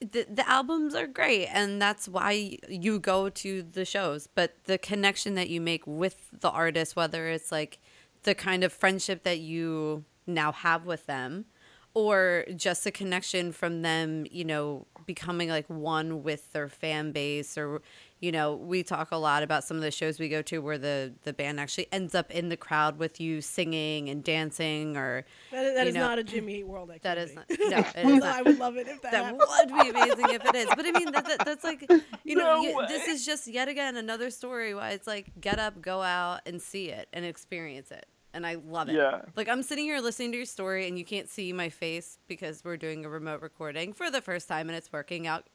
the, 0.00 0.26
the 0.30 0.46
albums 0.46 0.94
are 0.94 1.06
great 1.06 1.46
and 1.46 1.80
that's 1.80 2.06
why 2.06 2.58
you 2.68 2.98
go 2.98 3.30
to 3.30 3.62
the 3.62 3.86
shows 3.86 4.26
but 4.26 4.54
the 4.64 4.76
connection 4.76 5.34
that 5.36 5.48
you 5.48 5.58
make 5.62 5.86
with 5.86 6.28
the 6.40 6.50
artist 6.50 6.96
whether 6.96 7.28
it's 7.28 7.50
like 7.50 7.78
the 8.24 8.34
kind 8.34 8.62
of 8.62 8.70
friendship 8.74 9.22
that 9.22 9.38
you 9.38 10.04
now 10.26 10.52
have 10.52 10.84
with 10.84 11.06
them 11.06 11.46
or 11.94 12.44
just 12.54 12.86
a 12.86 12.90
connection 12.90 13.52
from 13.52 13.82
them, 13.82 14.26
you 14.30 14.44
know, 14.44 14.86
becoming 15.06 15.48
like 15.48 15.66
one 15.68 16.22
with 16.22 16.52
their 16.52 16.68
fan 16.68 17.10
base 17.10 17.58
or 17.58 17.82
you 18.20 18.30
know, 18.32 18.54
we 18.54 18.82
talk 18.82 19.12
a 19.12 19.16
lot 19.16 19.42
about 19.42 19.64
some 19.64 19.76
of 19.78 19.82
the 19.82 19.90
shows 19.90 20.18
we 20.20 20.28
go 20.28 20.42
to 20.42 20.58
where 20.58 20.76
the 20.76 21.12
the 21.22 21.32
band 21.32 21.58
actually 21.58 21.86
ends 21.90 22.14
up 22.14 22.30
in 22.30 22.50
the 22.50 22.56
crowd 22.56 22.98
with 22.98 23.18
you 23.20 23.40
singing 23.40 24.08
and 24.10 24.22
dancing 24.22 24.96
or 24.96 25.24
That 25.50 25.64
is, 25.64 25.74
that 25.74 25.82
You 25.84 25.88
is 25.88 25.94
know, 25.94 26.00
not 26.08 26.18
a 26.18 26.24
Jimmy 26.32 26.56
Eat 26.58 26.66
World 26.68 26.90
that 27.02 27.16
activity. 27.18 27.30
is 27.30 27.34
not 27.34 27.46
no, 27.48 27.78
it 27.78 28.06
is 28.16 28.20
not. 28.22 28.36
I 28.36 28.42
would 28.42 28.58
love 28.58 28.76
it 28.76 28.86
if 28.88 29.00
that, 29.02 29.12
That 29.12 29.24
happened. 29.24 29.42
would 29.72 29.82
be 29.84 29.90
amazing 29.90 30.30
if 30.34 30.44
it 30.44 30.54
is. 30.54 30.66
But 30.66 30.84
I 30.86 30.90
mean, 30.92 31.12
that, 31.12 31.24
that, 31.26 31.44
that's 31.46 31.64
like, 31.64 31.90
you 32.24 32.36
know, 32.36 32.56
No 32.56 32.62
you- 32.62 32.86
this 32.88 33.08
is 33.08 33.24
just 33.24 33.46
yet 33.46 33.68
again 33.68 33.96
another 33.96 34.30
story 34.30 34.74
why 34.74 34.90
it's 34.90 35.06
like 35.06 35.32
get 35.40 35.58
up, 35.58 35.80
go 35.80 36.02
out, 36.02 36.40
and 36.46 36.60
see 36.60 36.90
it 36.90 37.08
and 37.12 37.24
experience 37.24 37.90
it. 37.90 38.06
And 38.34 38.46
I 38.46 38.58
love 38.64 38.88
it. 38.88 38.94
Yeah. 38.96 39.22
Like 39.34 39.48
I'm 39.48 39.62
sitting 39.62 39.84
here 39.84 39.98
listening 39.98 40.30
to 40.32 40.36
your 40.36 40.46
story, 40.46 40.86
and 40.86 40.96
you 40.98 41.04
can't 41.04 41.28
see 41.28 41.52
my 41.52 41.68
face 41.70 42.18
because 42.28 42.62
we're 42.64 42.76
doing 42.76 43.04
a 43.04 43.08
remote 43.08 43.40
recording 43.42 43.92
for 43.92 44.08
the 44.10 44.20
first 44.20 44.46
time, 44.46 44.68
and 44.68 44.76
it's 44.76 44.92
working 44.92 45.26
out 45.26 45.46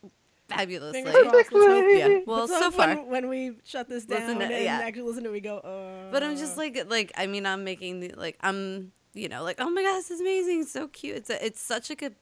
fabulously. 0.48 1.04
Fingers 1.04 1.24
crossed. 1.24 1.52
Let's 1.52 1.68
hope- 1.68 1.86
Yeah. 1.90 2.20
Well, 2.26 2.48
so 2.48 2.60
hope 2.60 2.74
far. 2.74 2.88
when, 2.96 3.08
when 3.10 3.30
we 3.30 3.54
shut 3.64 3.88
this 3.90 4.06
down 4.06 4.22
Listen 4.22 4.40
to- 4.40 4.46
and 4.46 4.64
yeah. 4.64 4.80
actually 4.84 5.04
listen 5.04 5.24
to 5.24 5.30
it, 5.30 5.34
we 5.34 5.40
go. 5.42 5.58
Uh, 5.58 6.12
But 6.12 6.24
I'm 6.24 6.38
just 6.38 6.58
like, 6.58 6.86
like 6.90 7.12
I 7.18 7.28
mean, 7.28 7.46
I'm 7.46 7.64
making 7.64 8.00
the 8.02 8.14
like 8.16 8.38
I'm, 8.42 8.92
you 9.14 9.28
know, 9.30 9.44
like 9.44 9.58
oh 9.60 9.70
my 9.70 9.82
god, 9.84 9.98
this 9.98 10.12
is 10.12 10.22
amazing, 10.22 10.62
it's 10.62 10.72
so 10.72 10.88
cute. 10.88 11.16
It's 11.18 11.30
a, 11.30 11.46
it's 11.46 11.62
such 11.62 11.90
a 11.90 11.96
good, 11.96 12.16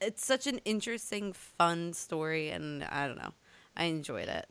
it's 0.00 0.24
such 0.24 0.46
an 0.46 0.58
interesting, 0.64 1.32
fun 1.32 1.92
story, 1.92 2.50
and 2.50 2.82
I 2.84 3.06
don't 3.06 3.18
know, 3.18 3.32
I 3.76 3.84
enjoyed 3.84 4.28
it, 4.28 4.46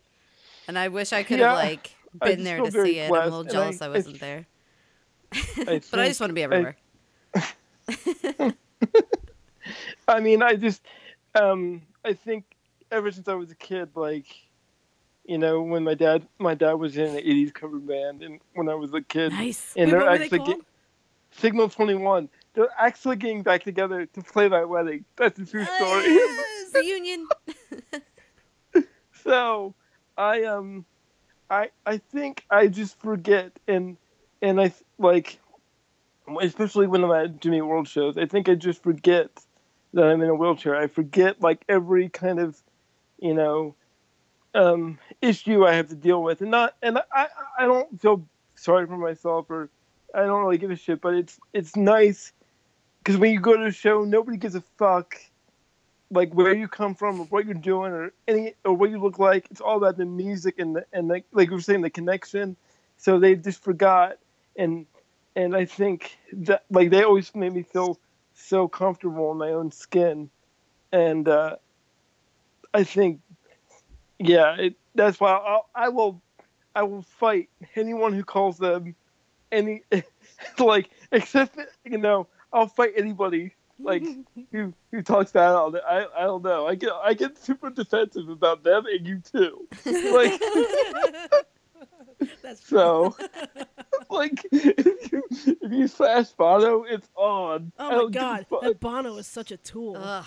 and 0.67 0.77
I 0.77 0.87
wish 0.89 1.11
I 1.13 1.23
could 1.23 1.39
have 1.39 1.51
Yeah, 1.57 1.69
like 1.69 1.95
I 2.21 2.27
been 2.35 2.43
there 2.43 2.61
to 2.61 2.69
very 2.71 2.91
see 2.93 2.99
it. 2.99 3.11
I'm 3.11 3.15
a 3.15 3.23
little 3.25 3.43
jealous 3.43 3.81
I- 3.81 3.85
I, 3.85 3.89
I 3.89 3.91
wasn't 3.91 4.19
th- 4.19 4.21
there, 4.21 4.45
I 5.67 5.81
but 5.91 5.99
I 5.99 6.07
just 6.07 6.19
want 6.21 6.29
to 6.31 6.35
be 6.35 6.41
I- 6.41 6.45
everywhere. 6.45 6.75
I 10.07 10.19
mean, 10.19 10.41
I 10.41 10.55
just, 10.55 10.81
um, 11.35 11.81
I 12.03 12.13
think 12.13 12.45
ever 12.91 13.11
since 13.11 13.27
I 13.27 13.33
was 13.33 13.51
a 13.51 13.55
kid, 13.55 13.89
like, 13.95 14.27
you 15.25 15.37
know, 15.37 15.61
when 15.61 15.83
my 15.83 15.93
dad, 15.93 16.27
my 16.39 16.55
dad 16.55 16.73
was 16.73 16.97
in 16.97 17.15
an 17.15 17.23
'80s 17.23 17.53
cover 17.53 17.79
band, 17.79 18.23
and 18.23 18.39
when 18.53 18.69
I 18.69 18.75
was 18.75 18.93
a 18.93 19.01
kid, 19.01 19.31
nice. 19.31 19.73
and 19.75 19.91
Wait, 19.91 19.99
they're 19.99 20.17
they 20.17 20.23
actually 20.23 20.39
called? 20.39 20.57
get, 20.57 20.65
Signal 21.31 21.69
21. 21.69 22.29
They're 22.53 22.69
actually 22.77 23.17
getting 23.17 23.43
back 23.43 23.63
together 23.63 24.05
to 24.05 24.21
play 24.21 24.49
my 24.49 24.65
wedding. 24.65 25.05
That's 25.15 25.39
a 25.39 25.45
true 25.45 25.65
story. 25.65 26.05
Yes, 26.05 26.73
reunion. 26.73 27.27
so, 29.23 29.75
I 30.17 30.43
um, 30.43 30.85
I 31.49 31.69
I 31.85 31.97
think 31.97 32.43
I 32.49 32.67
just 32.67 32.99
forget, 32.99 33.51
and 33.67 33.97
and 34.41 34.59
I 34.59 34.73
like 34.97 35.39
especially 36.41 36.87
when 36.87 37.03
I'm 37.03 37.11
at 37.11 37.41
Jimmy 37.41 37.61
World 37.61 37.87
shows. 37.87 38.17
I 38.17 38.25
think 38.25 38.49
I 38.49 38.55
just 38.55 38.83
forget 38.83 39.29
that 39.93 40.05
I'm 40.05 40.21
in 40.21 40.29
a 40.29 40.35
wheelchair. 40.35 40.75
I 40.75 40.87
forget 40.87 41.41
like 41.41 41.63
every 41.67 42.09
kind 42.09 42.39
of, 42.39 42.61
you 43.21 43.33
know, 43.33 43.75
um, 44.53 44.97
issue 45.21 45.65
I 45.65 45.73
have 45.73 45.89
to 45.89 45.95
deal 45.95 46.23
with, 46.23 46.41
and 46.41 46.51
not 46.51 46.75
and 46.81 46.97
I 47.13 47.27
I 47.57 47.65
don't 47.65 47.99
feel 48.01 48.25
sorry 48.55 48.87
for 48.87 48.97
myself 48.97 49.49
or 49.49 49.69
I 50.13 50.23
don't 50.23 50.43
really 50.43 50.57
give 50.57 50.71
a 50.71 50.75
shit, 50.75 51.01
but 51.01 51.13
it's 51.13 51.39
it's 51.53 51.75
nice 51.75 52.33
because 52.99 53.17
when 53.17 53.31
you 53.31 53.39
go 53.39 53.55
to 53.55 53.65
a 53.65 53.71
show, 53.71 54.03
nobody 54.03 54.37
gives 54.37 54.55
a 54.55 54.61
fuck 54.77 55.15
like 56.11 56.33
where 56.33 56.55
you 56.55 56.67
come 56.67 56.95
from 56.95 57.19
or 57.19 57.25
what 57.25 57.45
you're 57.45 57.53
doing 57.53 57.91
or 57.91 58.11
any 58.27 58.55
or 58.65 58.73
what 58.73 58.89
you 58.89 58.99
look 58.99 59.19
like. 59.19 59.47
It's 59.51 59.61
all 59.61 59.77
about 59.77 59.97
the 59.97 60.05
music 60.05 60.59
and 60.59 60.75
the 60.75 60.85
and 60.93 61.09
the, 61.09 61.23
like 61.31 61.49
we 61.49 61.55
were 61.55 61.61
saying 61.61 61.81
the 61.81 61.89
connection. 61.89 62.55
So 62.97 63.19
they 63.19 63.35
just 63.35 63.63
forgot 63.63 64.17
and 64.55 64.85
and 65.35 65.55
I 65.55 65.65
think 65.65 66.17
that 66.33 66.65
like 66.69 66.89
they 66.89 67.03
always 67.03 67.33
made 67.35 67.53
me 67.53 67.63
feel 67.63 67.99
so 68.33 68.67
comfortable 68.67 69.31
in 69.31 69.37
my 69.37 69.49
own 69.49 69.71
skin, 69.71 70.29
and 70.91 71.27
uh, 71.27 71.57
I 72.73 72.83
think 72.83 73.21
yeah, 74.19 74.55
it, 74.57 74.75
that's 74.95 75.19
why 75.19 75.31
I'll, 75.31 75.69
I 75.73 75.89
will 75.89 76.21
I 76.75 76.83
will 76.83 77.01
fight 77.01 77.49
anyone 77.75 78.13
who 78.13 78.23
calls 78.23 78.57
them 78.57 78.95
any 79.51 79.83
like 80.59 80.89
except 81.11 81.57
you 81.83 81.97
know 81.97 82.27
I'll 82.53 82.67
fight 82.67 82.93
anybody 82.95 83.53
like 83.79 84.03
who 84.51 84.73
who 84.91 85.01
talks 85.01 85.31
bad 85.31 85.53
on 85.53 85.75
it. 85.75 85.83
I 85.87 86.05
I 86.15 86.23
don't 86.23 86.43
know. 86.43 86.67
I 86.67 86.75
get 86.75 86.91
I 87.03 87.13
get 87.13 87.37
super 87.37 87.69
defensive 87.69 88.29
about 88.29 88.63
them 88.63 88.85
and 88.85 89.23
U2. 89.23 90.13
Like 90.13 90.41
That's 92.41 92.67
so 92.67 93.15
like 94.09 94.45
if 94.51 95.11
you 95.11 95.23
if 95.61 95.71
you 95.71 95.87
slash 95.87 96.29
Bono, 96.31 96.83
it's 96.83 97.07
on. 97.15 97.71
Oh 97.79 97.89
my 97.89 97.95
don't 97.95 98.11
give 98.11 98.21
a 98.21 98.25
god, 98.25 98.45
that 98.61 98.79
Bono 98.79 99.15
is 99.17 99.27
such 99.27 99.51
a 99.51 99.57
tool. 99.57 99.95
Ugh. 99.97 100.25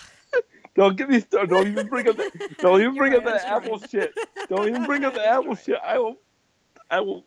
Don't 0.75 0.97
get 0.97 1.09
me 1.09 1.20
started. 1.20 1.51
Don't 1.51 1.66
even 1.68 1.89
bring 1.89 2.09
up 2.09 2.16
that. 2.16 2.57
Don't 2.59 2.81
even 2.81 2.95
bring 2.97 3.14
up 3.14 3.25
right, 3.25 3.41
that 3.43 3.47
Apple 3.47 3.79
shit. 3.79 4.14
Don't 4.49 4.68
even 4.68 4.85
bring 4.85 5.05
up 5.05 5.14
the 5.14 5.27
Apple 5.27 5.55
shit. 5.55 5.77
I 5.85 5.99
will. 5.99 6.16
I 6.91 7.01
will. 7.01 7.25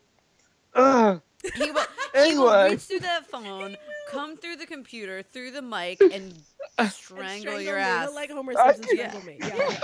Ugh. 0.74 1.20
He 1.54 1.70
will, 1.70 1.82
he 2.14 2.36
will 2.36 2.50
Anyway. 2.50 2.70
reach 2.70 2.80
through 2.80 3.00
that 3.00 3.24
phone, 3.26 3.76
come 4.10 4.36
through 4.36 4.56
the 4.56 4.66
computer, 4.66 5.22
through 5.22 5.52
the 5.52 5.62
mic, 5.62 6.00
and 6.00 6.34
And 6.78 6.90
strangle 6.90 7.56
me, 7.58 7.64
your 7.64 7.78
he'll. 7.78 8.12
Like 8.14 8.30
Homer 8.30 8.52
I- 8.58 8.72
Simpson 8.74 8.96
yeah. 8.96 9.10
strangle 9.10 9.26
me. 9.32 9.38
Yeah. 9.40 9.78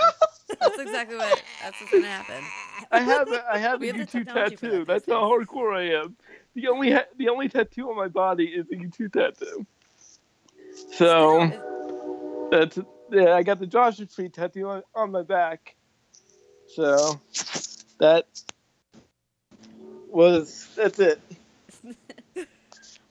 That's 0.59 0.79
exactly 0.79 1.15
what. 1.15 1.41
That's 1.63 1.79
what's 1.79 1.91
gonna 1.93 2.05
happen. 2.05 2.43
I 2.91 2.99
have 2.99 3.31
a, 3.31 3.45
I 3.51 3.57
have 3.57 3.75
a 3.75 3.77
We 3.79 3.87
have 3.87 3.97
the 4.11 4.19
U2 4.19 4.25
tattoo. 4.33 4.69
that 4.79 4.87
That's 4.87 5.05
how 5.07 5.23
hardcore 5.23 5.75
I 5.75 6.01
am. 6.01 6.15
The 6.53 6.67
only 6.67 6.91
ha- 6.91 7.05
the 7.17 7.29
only 7.29 7.47
tattoo 7.49 7.89
on 7.89 7.95
my 7.95 8.07
body 8.09 8.45
is 8.45 8.65
a 8.71 8.75
U2 8.75 9.11
tattoo. 9.13 9.65
So 10.91 12.47
that's 12.51 12.77
yeah. 13.11 13.33
I 13.33 13.43
got 13.43 13.59
the 13.59 13.67
Joshua 13.67 14.05
Tree 14.05 14.29
tattoo 14.29 14.67
on, 14.67 14.83
on 14.95 15.11
my 15.11 15.23
back. 15.23 15.75
So 16.67 17.19
that 17.99 18.27
was 20.09 20.69
that's 20.75 20.99
it. 20.99 21.21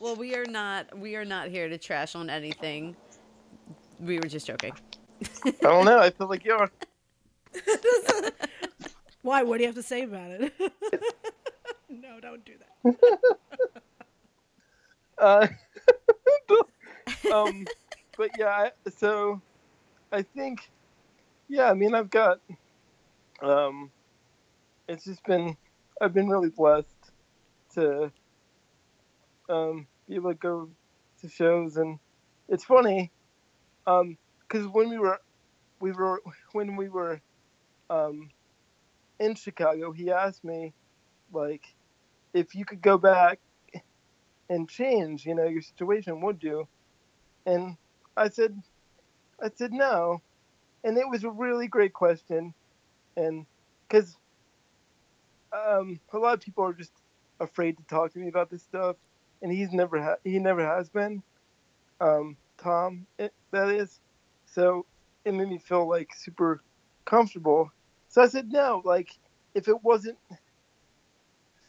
Well, 0.03 0.17
we 0.17 0.35
are 0.35 0.45
not. 0.45 0.99
We 0.99 1.15
are 1.15 1.25
not 1.25 1.47
here 1.47 1.69
to 1.69 1.79
trash 1.79 2.17
on 2.17 2.29
anything. 2.29 2.97
We 4.01 4.17
were 4.17 4.27
just 4.27 4.49
joking. 4.49 4.73
I 5.47 5.53
don't 5.61 5.85
know. 5.85 6.01
I 6.01 6.11
feel 6.11 6.27
like 6.27 6.45
you're. 6.45 6.69
Why? 9.23 9.45
What 9.45 9.59
do 9.59 9.63
you 9.63 9.69
have 9.69 9.77
to 9.77 9.83
say 9.85 10.03
about 10.03 10.33
it? 10.33 10.53
no, 11.89 12.19
don't 12.21 12.45
do 12.45 12.55
that. 12.85 13.13
Uh, 15.17 15.47
um, 17.33 17.65
but 18.17 18.31
yeah, 18.37 18.47
I, 18.47 18.71
so 18.97 19.41
I 20.13 20.21
think, 20.21 20.71
yeah, 21.49 21.71
I 21.71 21.75
mean, 21.75 21.95
I've 21.95 22.11
got, 22.11 22.39
um, 23.41 23.91
it's 24.87 25.07
just 25.07 25.25
been, 25.25 25.57
I've 26.03 26.13
been 26.13 26.29
really 26.29 26.51
blessed 26.51 26.89
to, 27.75 28.13
um, 29.49 29.87
be 30.07 30.17
able 30.17 30.33
to 30.33 30.37
go 30.37 30.69
to 31.23 31.29
shows, 31.31 31.79
and 31.79 31.99
it's 32.51 32.65
funny, 32.65 33.11
um, 33.87 34.19
because 34.41 34.67
when 34.69 34.91
we 34.91 34.99
were, 34.99 35.19
we 35.81 35.93
were 35.93 36.21
when 36.53 36.77
we 36.77 36.91
were, 36.91 37.23
um, 37.89 38.29
in 39.19 39.35
Chicago, 39.35 39.93
he 39.93 40.11
asked 40.11 40.45
me, 40.45 40.75
like, 41.33 41.65
if 42.35 42.55
you 42.55 42.67
could 42.67 42.83
go 42.83 42.99
back 42.99 43.39
and 44.51 44.69
change, 44.69 45.25
you 45.25 45.35
know, 45.35 45.47
your 45.47 45.63
situation, 45.63 46.21
would 46.21 46.43
you? 46.43 46.69
And 47.47 47.79
I 48.15 48.29
said, 48.29 48.63
I 49.43 49.51
said 49.55 49.73
no. 49.73 50.23
And 50.85 50.97
it 50.97 51.09
was 51.09 51.25
a 51.25 51.31
really 51.31 51.69
great 51.69 51.93
question. 51.93 52.55
And 53.17 53.47
because 53.89 54.17
um, 55.53 56.01
a 56.13 56.19
lot 56.19 56.35
of 56.35 56.41
people 56.41 56.65
are 56.65 56.73
just 56.73 56.93
afraid 57.41 57.77
to 57.77 57.85
talk 57.85 58.13
to 58.13 58.19
me 58.19 58.29
about 58.29 58.51
this 58.51 58.63
stuff. 58.63 58.97
And 59.43 59.53
he's 59.53 59.73
never, 59.73 60.01
ha- 60.01 60.17
he 60.25 60.39
never 60.39 60.65
has 60.65 60.89
been. 60.89 61.23
Um, 62.01 62.37
Tom, 62.59 63.07
it, 63.19 63.33
that 63.51 63.69
is. 63.69 64.01
So 64.47 64.87
it 65.25 65.35
made 65.35 65.49
me 65.49 65.59
feel 65.59 65.89
like 65.89 66.11
super 66.15 66.63
comfortable. 67.05 67.71
So 68.09 68.23
I 68.23 68.29
said 68.29 68.53
no. 68.53 68.83
Like, 68.85 69.11
if 69.55 69.69
it 69.69 69.83
wasn't 69.83 70.19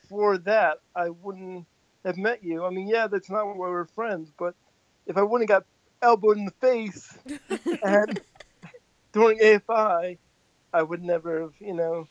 for 0.10 0.38
that, 0.40 0.80
I 0.96 1.10
wouldn't 1.10 1.66
have 2.06 2.18
met 2.18 2.44
you. 2.44 2.66
I 2.66 2.70
mean, 2.70 2.88
yeah, 2.88 3.08
that's 3.08 3.30
not 3.30 3.46
why 3.48 3.56
we're 3.56 3.86
friends, 3.86 4.32
but 4.38 4.56
if 5.08 5.18
I 5.18 5.24
wouldn't 5.24 5.50
have 5.50 5.62
got 5.62 5.68
elbowed 6.04 6.38
in 6.38 6.46
the 6.46 6.52
face 6.52 7.18
and 7.84 8.22
during 9.14 9.40
AFI, 9.40 10.18
I 10.74 10.84
would 10.84 11.04
never 11.04 11.42
have, 11.42 11.54
you 11.60 11.74
know, 11.74 12.08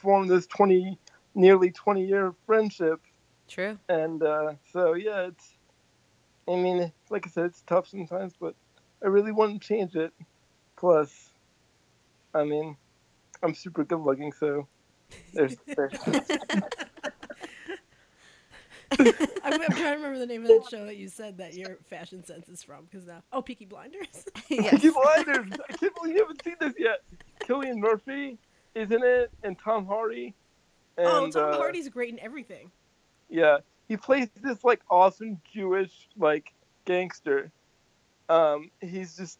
formed 0.00 0.30
this 0.30 0.46
20, 0.46 0.98
nearly 1.34 1.70
20 1.70 2.04
year 2.04 2.34
friendship. 2.46 3.00
True. 3.48 3.78
And 3.88 4.22
uh, 4.22 4.54
so, 4.72 4.94
yeah, 4.94 5.28
it's, 5.28 5.54
I 6.48 6.56
mean, 6.56 6.92
like 7.08 7.26
I 7.26 7.30
said, 7.30 7.46
it's 7.46 7.62
tough 7.62 7.86
sometimes, 7.86 8.34
but 8.40 8.54
I 9.02 9.08
really 9.08 9.32
want 9.32 9.60
to 9.60 9.66
change 9.66 9.94
it. 9.94 10.12
Plus, 10.76 11.30
I 12.34 12.44
mean, 12.44 12.76
I'm 13.42 13.54
super 13.54 13.84
good 13.84 14.00
looking, 14.00 14.32
so 14.32 14.66
there's, 15.32 15.56
there's 15.66 15.92
I'm, 19.44 19.54
I'm 19.54 19.60
trying 19.60 19.76
to 19.76 19.90
remember 19.96 20.18
the 20.18 20.26
name 20.26 20.42
of 20.42 20.48
that 20.48 20.68
show 20.70 20.84
that 20.86 20.96
you 20.96 21.08
said 21.08 21.38
that 21.38 21.54
your 21.54 21.78
fashion 21.88 22.24
sense 22.24 22.48
is 22.48 22.62
from. 22.62 22.86
Because 22.90 23.06
now, 23.06 23.22
oh, 23.32 23.42
Peaky 23.42 23.64
Blinders. 23.64 24.24
yes. 24.48 24.70
Peaky 24.70 24.90
Blinders. 24.90 25.52
I 25.68 25.72
can't 25.72 25.94
believe 25.94 26.16
you 26.16 26.22
haven't 26.22 26.42
seen 26.44 26.56
this 26.60 26.74
yet. 26.78 27.02
Cillian 27.44 27.76
Murphy 27.76 28.38
isn't 28.74 29.02
it, 29.02 29.30
and 29.42 29.58
Tom 29.58 29.86
Hardy. 29.86 30.34
And, 30.96 31.06
oh, 31.06 31.30
Tom 31.30 31.54
uh, 31.54 31.56
Hardy's 31.56 31.88
great 31.88 32.12
in 32.12 32.20
everything. 32.20 32.70
Yeah, 33.28 33.58
he 33.88 33.96
plays 33.96 34.28
this 34.42 34.64
like 34.64 34.80
awesome 34.90 35.40
Jewish 35.52 36.08
like 36.16 36.52
gangster. 36.84 37.50
Um, 38.28 38.70
he's 38.80 39.16
just, 39.16 39.38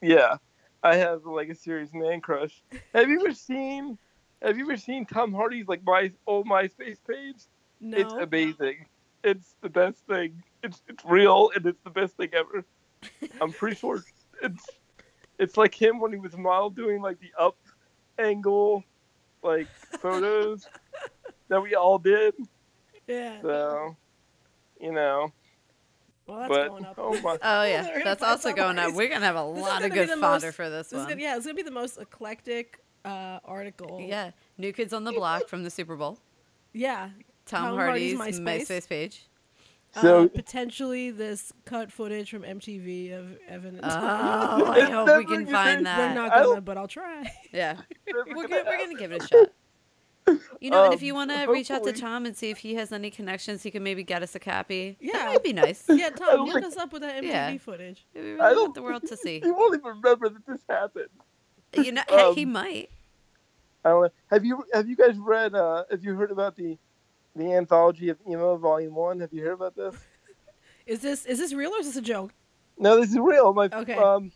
yeah. 0.00 0.36
I 0.82 0.96
have 0.96 1.24
like 1.24 1.48
a 1.48 1.54
serious 1.54 1.90
man 1.94 2.20
crush. 2.20 2.62
Have 2.94 3.08
you 3.08 3.20
ever 3.20 3.34
seen? 3.34 3.98
Have 4.42 4.58
you 4.58 4.64
ever 4.64 4.76
seen 4.76 5.06
Tom 5.06 5.32
Hardy's 5.32 5.66
like 5.66 5.82
my 5.84 6.12
old 6.26 6.46
MySpace 6.46 6.98
page? 7.08 7.42
No. 7.80 7.98
It's 7.98 8.12
amazing. 8.12 8.86
It's 9.22 9.54
the 9.60 9.68
best 9.68 9.98
thing. 10.06 10.42
It's 10.62 10.82
it's 10.88 11.04
real 11.04 11.50
and 11.54 11.64
it's 11.66 11.80
the 11.84 11.90
best 11.90 12.16
thing 12.16 12.30
ever. 12.32 12.64
I'm 13.40 13.52
pretty 13.52 13.76
sure 13.76 14.02
it's 14.42 14.66
it's 15.38 15.56
like 15.56 15.74
him 15.74 16.00
when 16.00 16.12
he 16.12 16.18
was 16.18 16.34
a 16.34 16.38
model 16.38 16.70
doing 16.70 17.02
like 17.02 17.18
the 17.20 17.30
up 17.38 17.56
angle 18.18 18.84
like 19.42 19.68
photos 20.00 20.66
that 21.48 21.60
we 21.62 21.74
all 21.74 21.98
did. 21.98 22.34
yeah. 23.06 23.40
So 23.42 23.96
you 24.80 24.92
know, 24.92 25.32
Well, 26.26 26.38
that's 26.38 26.48
but 26.48 26.68
going 26.68 26.84
up. 26.84 26.94
oh 26.98 27.20
my, 27.22 27.32
Oh 27.42 27.62
yeah, 27.64 27.82
gonna 27.92 28.04
that's 28.04 28.22
also 28.22 28.52
going 28.52 28.78
up. 28.78 28.94
We're 28.94 29.08
gonna 29.08 29.24
have 29.26 29.36
a 29.36 29.52
This 29.54 29.62
lot 29.62 29.84
of 29.84 29.92
good 29.92 30.08
the 30.08 30.16
fodder 30.16 30.46
most- 30.46 30.56
for 30.56 30.68
this 30.70 30.88
This 30.88 30.98
one. 30.98 31.08
gonna, 31.08 31.20
yeah, 31.20 31.36
it's 31.36 31.44
gonna 31.46 31.54
be 31.54 31.62
the 31.62 31.70
most 31.70 31.98
eclectic 31.98 32.80
uh, 33.04 33.38
article. 33.44 34.00
Yeah, 34.02 34.30
New 34.58 34.72
Kids 34.72 34.92
on 34.92 35.04
the 35.04 35.12
Block 35.12 35.48
from 35.48 35.62
the 35.62 35.70
Super 35.70 35.96
Bowl. 35.96 36.18
Yeah. 36.72 37.10
Tom, 37.46 37.68
Tom 37.70 37.76
Hardy's, 37.76 38.16
Hardy's 38.16 38.40
MySpace. 38.40 38.66
MySpace. 38.68 38.88
page. 38.88 39.26
So- 40.00 40.24
uh, 40.24 40.28
potentially 40.28 41.10
this 41.12 41.52
cut 41.66 41.92
footage 41.92 42.30
from 42.30 42.42
MTV 42.42 43.12
of 43.12 43.38
Evan. 43.48 43.76
And 43.76 43.84
Oh, 43.84 43.88
I 44.72 44.78
It's 44.80 44.90
hope 44.90 45.06
we 45.18 45.24
can 45.24 45.44
gonna- 45.44 45.50
find 45.52 45.78
We're 45.80 45.84
that. 45.84 46.14
not 46.14 46.32
gonna, 46.34 46.60
but 46.60 46.76
I'll 46.78 46.88
try. 46.88 47.30
Yeah, 47.52 47.76
we're 48.12 48.24
gonna 48.24 48.48
gonna, 48.48 48.64
we're 48.66 48.78
gonna 48.78 48.94
give 48.98 49.12
it 49.12 49.22
a 49.22 49.26
shot. 49.26 49.48
You 50.58 50.70
know, 50.70 50.84
and 50.84 50.94
if 50.94 51.00
Um, 51.00 51.04
you 51.04 51.14
want 51.14 51.30
to 51.32 51.44
reach 51.52 51.70
out 51.70 51.84
to 51.84 51.92
Tom 51.92 52.24
and 52.24 52.34
see 52.34 52.48
if 52.48 52.56
he 52.56 52.76
has 52.76 52.92
any 52.92 53.10
connections, 53.10 53.62
he 53.62 53.70
can 53.70 53.82
maybe 53.82 54.02
get 54.02 54.22
us 54.22 54.34
a 54.34 54.38
copy. 54.38 54.96
Yeah. 54.98 55.12
that 55.18 55.26
might 55.32 55.42
be 55.44 55.52
nice. 55.52 55.84
Yeah, 55.88 56.08
Tom, 56.08 56.46
don't 56.46 56.48
hook 56.50 56.64
us 56.64 56.78
up 56.78 56.94
with 56.94 57.02
that 57.02 57.16
MTV 57.22 57.28
Yeah. 57.28 57.58
footage. 57.58 58.06
We 58.14 58.20
I 58.20 58.24
really 58.24 58.38
don't 58.38 58.56
want 58.62 58.74
the 58.74 58.82
world 58.82 59.06
to 59.06 59.18
see. 59.18 59.40
He 59.40 59.50
won't 59.50 59.74
even 59.74 59.84
remember 60.00 60.30
that 60.30 60.46
this 60.46 60.60
happened. 60.66 61.10
You 61.76 61.92
know, 61.92 62.02
hey, 62.08 62.32
he 62.32 62.44
Um, 62.44 62.52
might. 62.52 62.88
I 63.84 63.90
don't 63.90 64.02
know. 64.04 64.08
Have 64.30 64.46
you 64.46 64.64
have 64.72 64.88
you 64.88 64.96
guys 64.96 65.18
read? 65.18 65.54
Uh, 65.54 65.84
have 65.90 66.02
you 66.02 66.14
heard 66.14 66.30
about 66.30 66.56
the 66.56 66.78
the 67.36 67.52
anthology 67.52 68.08
of 68.08 68.18
emo 68.28 68.56
volume 68.56 68.94
one? 68.94 69.20
Have 69.20 69.32
you 69.32 69.42
heard 69.44 69.54
about 69.54 69.76
this? 69.76 69.94
Is 70.86 71.00
this 71.00 71.24
is 71.24 71.38
this 71.38 71.54
real 71.54 71.70
or 71.72 71.78
is 71.78 71.86
this 71.86 71.96
a 71.96 72.02
joke? 72.02 72.30
No, 72.78 73.00
this 73.00 73.08
is 73.10 73.18
real. 73.18 73.54
My 73.54 73.70
Okay. 73.72 73.94
um, 73.94 74.30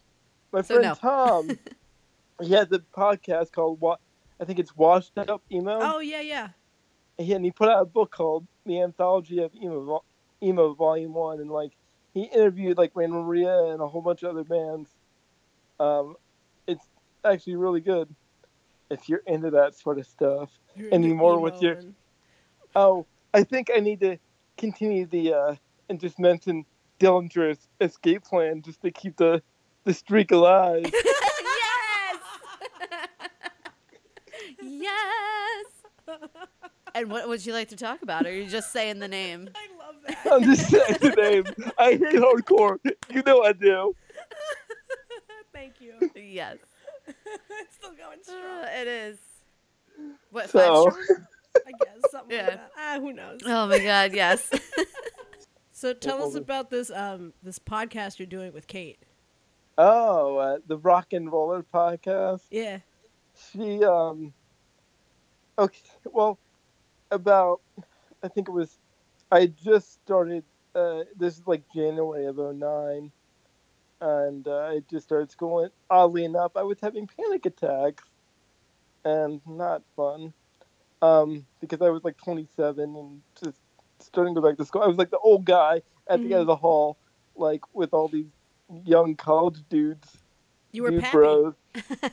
my 0.51 0.63
So 0.63 0.77
friend 0.77 0.83
no. 0.89 0.95
Tom, 0.95 1.51
he 2.41 2.53
has 2.53 2.73
a 2.73 2.79
podcast 2.79 3.53
called 3.53 3.81
what 3.83 4.01
I 4.41 4.45
think 4.47 4.59
it's 4.59 4.75
Washed 4.75 5.19
Up 5.19 5.43
Emo. 5.53 5.79
Oh 5.83 5.99
yeah, 5.99 6.23
yeah. 6.23 6.49
He, 7.19 7.35
and 7.35 7.45
he 7.45 7.51
put 7.51 7.69
out 7.69 7.83
a 7.83 7.85
book 7.85 8.13
called 8.13 8.47
The 8.65 8.81
Anthology 8.81 9.43
of 9.43 9.55
Emo, 9.55 10.03
Emo 10.43 10.73
Volume 10.73 11.13
One, 11.13 11.41
and 11.41 11.51
like 11.51 11.73
he 12.15 12.23
interviewed 12.23 12.79
like 12.79 12.93
Rainer 12.95 13.23
Maria 13.23 13.65
and 13.65 13.83
a 13.83 13.87
whole 13.87 14.01
bunch 14.01 14.23
of 14.23 14.31
other 14.31 14.45
bands. 14.45 14.89
Um, 15.79 16.17
it's 16.67 16.87
actually 17.27 17.57
really 17.57 17.81
good 17.83 18.09
if 18.91 19.07
you're 19.11 19.23
into 19.27 19.51
that 19.51 19.75
sort 19.75 19.99
of 19.99 20.07
stuff. 20.07 20.49
You're 20.75 20.95
Any 20.95 21.13
more 21.13 21.39
with 21.39 21.61
your- 21.61 21.75
and- 21.75 21.95
Oh, 22.79 23.07
I 23.35 23.43
think 23.43 23.71
I 23.75 23.81
need 23.81 23.99
to 24.01 24.19
continue 24.57 25.05
the 25.05 25.35
uh, 25.35 25.55
and 25.89 25.99
just 25.99 26.17
mention 26.21 26.65
Dillinger's 27.01 27.59
escape 27.81 28.23
plan 28.23 28.63
just 28.63 28.81
to 28.83 28.91
keep 28.93 29.17
the 29.17 29.43
the 29.85 29.93
streak 29.93 30.31
alive. 30.31 30.85
yes. 30.93 32.17
yes. 34.63 35.67
And 36.95 37.11
what 37.11 37.29
would 37.29 37.45
you 37.45 37.53
like 37.53 37.69
to 37.71 37.77
talk 37.77 38.03
about? 38.03 38.27
Or 38.27 38.29
are 38.29 38.33
you 38.33 38.47
just 38.49 38.73
saying 38.73 39.01
the 39.01 39.09
name? 39.09 39.51
I 39.57 39.69
love 39.85 39.97
that. 40.07 40.33
I'm 40.33 40.43
just 40.45 40.69
saying 40.71 40.99
the 41.01 41.11
name. 41.17 41.45
I 41.79 41.91
hate 41.93 42.03
hardcore. 42.03 42.79
You 43.11 43.23
know 43.27 43.43
I 43.43 43.53
do. 43.55 43.95
Thank 45.53 45.81
you. 45.81 45.95
Yes. 46.15 46.59
it's 47.09 47.75
still 47.77 47.91
going 47.91 48.19
Uh, 48.21 48.23
strong. 48.23 48.65
it 48.81 48.87
is. 48.87 49.19
What, 50.31 50.51
So- 50.51 50.91
five 50.91 51.05
strong? 51.05 51.27
I 51.67 51.73
guess 51.85 52.11
something 52.11 52.37
Yeah. 52.37 52.47
like 52.47 52.57
that. 52.57 52.71
Ah, 52.77 52.99
who 53.01 53.13
knows? 53.13 53.41
Oh 53.47 53.67
my 53.67 53.79
god, 53.79 54.13
yes. 54.15 54.49
So 55.73 55.93
tell 55.95 56.17
What 56.19 56.23
us 56.23 56.27
was 56.29 56.37
it? 56.37 56.43
about 56.43 56.71
this 56.71 56.91
um 56.91 57.33
this 57.43 57.59
podcast 57.61 58.19
you're 58.19 58.27
doing 58.27 58.53
with 58.53 58.67
Kate. 58.67 58.99
Oh, 59.77 60.37
uh, 60.39 60.59
the 60.67 60.77
Rock 60.77 61.13
and 61.13 61.31
Roller 61.31 61.63
podcast. 61.63 62.43
Yeah. 62.51 62.79
She 63.53 63.85
um. 63.85 64.33
Okay, 65.59 65.81
well, 66.05 66.39
about 67.11 67.61
I 68.23 68.29
think 68.29 68.49
it 68.49 68.53
was, 68.53 68.79
I 69.31 69.47
just 69.47 69.93
started. 69.95 70.43
Uh, 70.75 71.05
this 71.17 71.37
is 71.39 71.47
like 71.47 71.63
January 71.75 72.27
of 72.27 72.37
09. 72.39 73.11
and 74.01 74.47
uh, 74.49 74.53
I 74.59 74.81
just 74.91 75.07
started 75.07 75.31
school. 75.31 75.61
And 75.61 75.73
oddly 75.91 76.25
enough, 76.25 76.53
I 76.57 76.63
was 76.63 76.79
having 76.81 77.07
panic 77.09 77.47
attacks, 77.47 78.05
and 79.05 79.41
not 79.47 79.83
fun, 79.97 80.33
um, 81.03 81.47
because 81.61 81.81
I 81.83 81.91
was 81.91 82.05
like 82.05 82.17
27 82.19 82.97
and 82.97 83.21
just 83.43 83.59
starting 84.01 84.35
to 84.35 84.41
go 84.41 84.49
back 84.49 84.59
to 84.59 84.65
school. 84.65 84.83
I 84.83 84.87
was 84.87 84.97
like 84.97 85.11
the 85.11 85.19
old 85.19 85.45
guy 85.45 85.83
at 86.09 86.21
the 86.21 86.33
end 86.33 86.41
of 86.41 86.47
the 86.47 86.57
hall, 86.57 86.97
like 87.37 87.61
with 87.75 87.93
all 87.93 88.09
these 88.09 88.31
young 88.85 89.15
college 89.17 89.63
dudes. 89.69 90.09
You 90.73 90.83
were 90.83 91.01
pappy. 91.01 91.13
bros. 91.13 91.55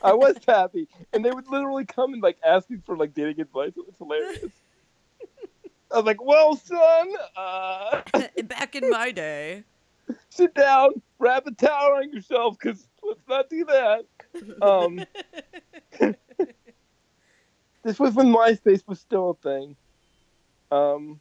I 0.02 0.12
was 0.14 0.36
happy, 0.46 0.88
and 1.12 1.24
they 1.24 1.30
would 1.30 1.48
literally 1.48 1.84
come 1.84 2.14
and 2.14 2.22
like 2.22 2.38
ask 2.44 2.70
me 2.70 2.78
for 2.86 2.96
like 2.96 3.14
dating 3.14 3.40
advice. 3.40 3.72
It 3.76 3.86
was 3.86 3.96
hilarious. 3.98 4.52
I 5.92 5.96
was 5.96 6.04
like, 6.04 6.22
"Well, 6.22 6.56
son, 6.56 7.12
uh, 7.36 8.02
Back 8.44 8.74
in 8.74 8.90
my 8.90 9.12
day. 9.12 9.64
sit 10.30 10.54
down, 10.54 10.90
wrap 11.18 11.46
a 11.46 11.52
towel 11.52 11.96
on 11.96 12.12
yourself, 12.12 12.56
because 12.58 12.86
let's 13.02 13.20
not 13.28 13.48
do 13.48 13.64
that." 13.66 14.04
Um, 14.60 15.04
this 17.86 18.00
was 18.00 18.14
when 18.14 18.26
MySpace 18.32 18.82
was 18.88 18.98
still 18.98 19.30
a 19.30 19.34
thing. 19.36 19.76
Um, 20.72 21.20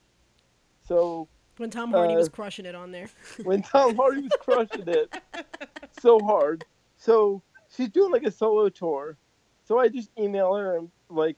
so 0.88 1.28
When 1.58 1.70
Tom 1.70 1.92
Hardy 1.92 2.16
Uh, 2.16 2.18
was 2.18 2.30
crushing 2.30 2.66
it 2.66 2.74
on 2.74 2.92
there. 2.92 3.08
when 3.44 3.62
Tom 3.62 3.96
Hardy 3.96 4.22
was 4.24 4.32
crushing 4.42 4.88
it 4.88 5.16
so 6.02 6.20
hard. 6.20 6.66
So 6.98 7.42
she's 7.70 7.90
doing 7.90 8.12
like 8.12 8.24
a 8.24 8.32
solo 8.32 8.70
tour. 8.70 9.16
So 9.68 9.78
I 9.80 9.88
just 9.90 10.10
email 10.18 10.56
her 10.56 10.78
and 10.78 10.90
like, 11.10 11.38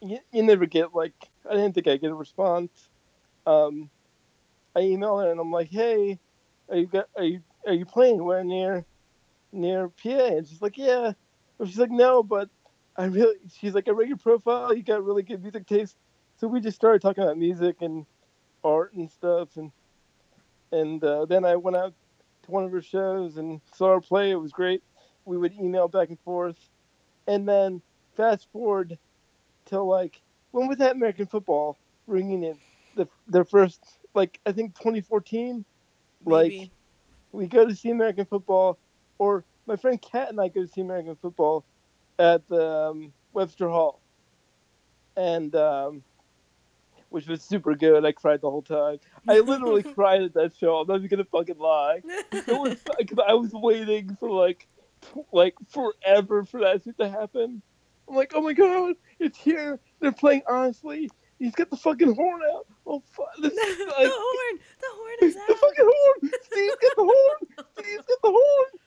you, 0.00 0.18
you 0.32 0.42
never 0.42 0.66
get 0.66 0.94
like, 0.94 1.14
I 1.48 1.54
didn't 1.54 1.74
think 1.74 1.86
I'd 1.86 2.00
get 2.00 2.10
a 2.10 2.14
response. 2.14 2.88
Um, 3.46 3.88
I 4.74 4.80
email 4.80 5.18
her 5.18 5.30
and 5.30 5.38
I'm 5.40 5.52
like, 5.52 5.70
hey, 5.70 6.18
are 6.68 6.76
you 6.76 6.86
got, 6.86 7.08
are 7.16 7.24
you 7.24 7.40
are 7.66 7.72
you 7.72 7.84
playing 7.84 8.14
anywhere 8.14 8.42
near 8.44 8.84
near 9.52 9.88
PA? 9.88 10.08
And 10.08 10.46
she's 10.46 10.60
like, 10.60 10.76
yeah. 10.76 11.12
But 11.56 11.68
she's 11.68 11.78
like, 11.78 11.90
no, 11.90 12.22
but 12.24 12.48
I 12.98 13.06
really. 13.06 13.36
She's 13.58 13.74
like, 13.74 13.88
I 13.88 13.92
read 13.92 14.08
your 14.08 14.16
profile. 14.16 14.74
You 14.74 14.82
got 14.82 15.04
really 15.04 15.22
good 15.22 15.42
music 15.42 15.66
taste. 15.66 15.96
So 16.38 16.48
we 16.48 16.60
just 16.60 16.76
started 16.76 17.02
talking 17.02 17.24
about 17.24 17.38
music 17.38 17.76
and 17.80 18.06
art 18.64 18.92
and 18.94 19.10
stuff 19.10 19.56
and 19.56 19.70
and 20.72 21.02
uh, 21.02 21.24
then 21.26 21.44
I 21.44 21.56
went 21.56 21.76
out 21.76 21.94
to 22.42 22.50
one 22.50 22.64
of 22.64 22.72
her 22.72 22.82
shows 22.82 23.36
and 23.36 23.60
saw 23.72 23.94
her 23.94 24.00
play. 24.00 24.30
It 24.30 24.36
was 24.36 24.52
great. 24.52 24.82
We 25.24 25.38
would 25.38 25.52
email 25.54 25.88
back 25.88 26.08
and 26.08 26.18
forth, 26.20 26.58
and 27.26 27.48
then 27.48 27.82
fast 28.16 28.48
forward 28.52 28.98
to 29.66 29.80
like 29.80 30.20
when 30.50 30.68
was 30.68 30.78
that 30.78 30.96
American 30.96 31.26
football 31.26 31.78
reunion? 32.06 32.58
The 32.96 33.08
their 33.26 33.44
first 33.44 33.82
like 34.14 34.40
I 34.46 34.52
think 34.52 34.74
2014. 34.78 35.64
Like 36.24 36.70
we 37.32 37.46
go 37.46 37.66
to 37.66 37.74
see 37.74 37.90
American 37.90 38.24
football, 38.24 38.78
or 39.18 39.44
my 39.66 39.76
friend 39.76 40.00
Kat 40.00 40.30
and 40.30 40.40
I 40.40 40.48
go 40.48 40.62
to 40.62 40.68
see 40.68 40.80
American 40.80 41.14
football 41.16 41.64
at 42.18 42.50
um, 42.52 43.12
Webster 43.32 43.68
Hall, 43.68 44.00
and 45.16 45.54
um, 45.54 46.02
which 47.10 47.26
was 47.26 47.42
super 47.42 47.74
good. 47.74 48.04
I 48.04 48.12
cried 48.12 48.40
the 48.40 48.50
whole 48.50 48.62
time. 48.62 48.98
I 49.28 49.40
literally 49.40 49.82
cried 49.94 50.22
at 50.22 50.34
that 50.34 50.54
show. 50.56 50.76
I'm 50.76 50.86
not 50.86 50.96
even 50.96 51.08
gonna 51.08 51.24
fucking 51.24 51.58
lie. 51.58 52.02
It 52.32 52.46
was 52.48 52.78
because 52.98 53.18
I 53.26 53.34
was 53.34 53.52
waiting 53.52 54.16
for 54.18 54.30
like, 54.30 54.66
like 55.32 55.54
forever 55.68 56.44
for 56.44 56.60
that 56.60 56.84
shit 56.84 56.98
to 56.98 57.08
happen. 57.08 57.62
I'm 58.08 58.14
like, 58.14 58.32
oh 58.34 58.40
my 58.40 58.52
god, 58.52 58.94
it's 59.18 59.38
here. 59.38 59.80
They're 60.00 60.12
playing 60.12 60.42
honestly. 60.48 61.10
He's 61.38 61.54
got 61.54 61.68
the 61.68 61.76
fucking 61.76 62.14
horn 62.14 62.40
out. 62.54 62.66
Oh 62.86 63.02
fuck! 63.12 63.28
This 63.38 63.52
is 63.52 63.78
like. 63.86 64.08
The 64.08 64.86
horn 64.86 65.16
is 65.22 65.34
the 65.34 65.40
out. 65.40 65.58
fucking 65.58 65.84
horn. 65.84 66.32
Steve's 66.42 66.76
got 66.76 66.96
the 66.96 67.02
horn. 67.02 67.66
Steve's 67.74 68.06
got 68.06 68.22
the 68.22 68.30
horn. 68.30 68.80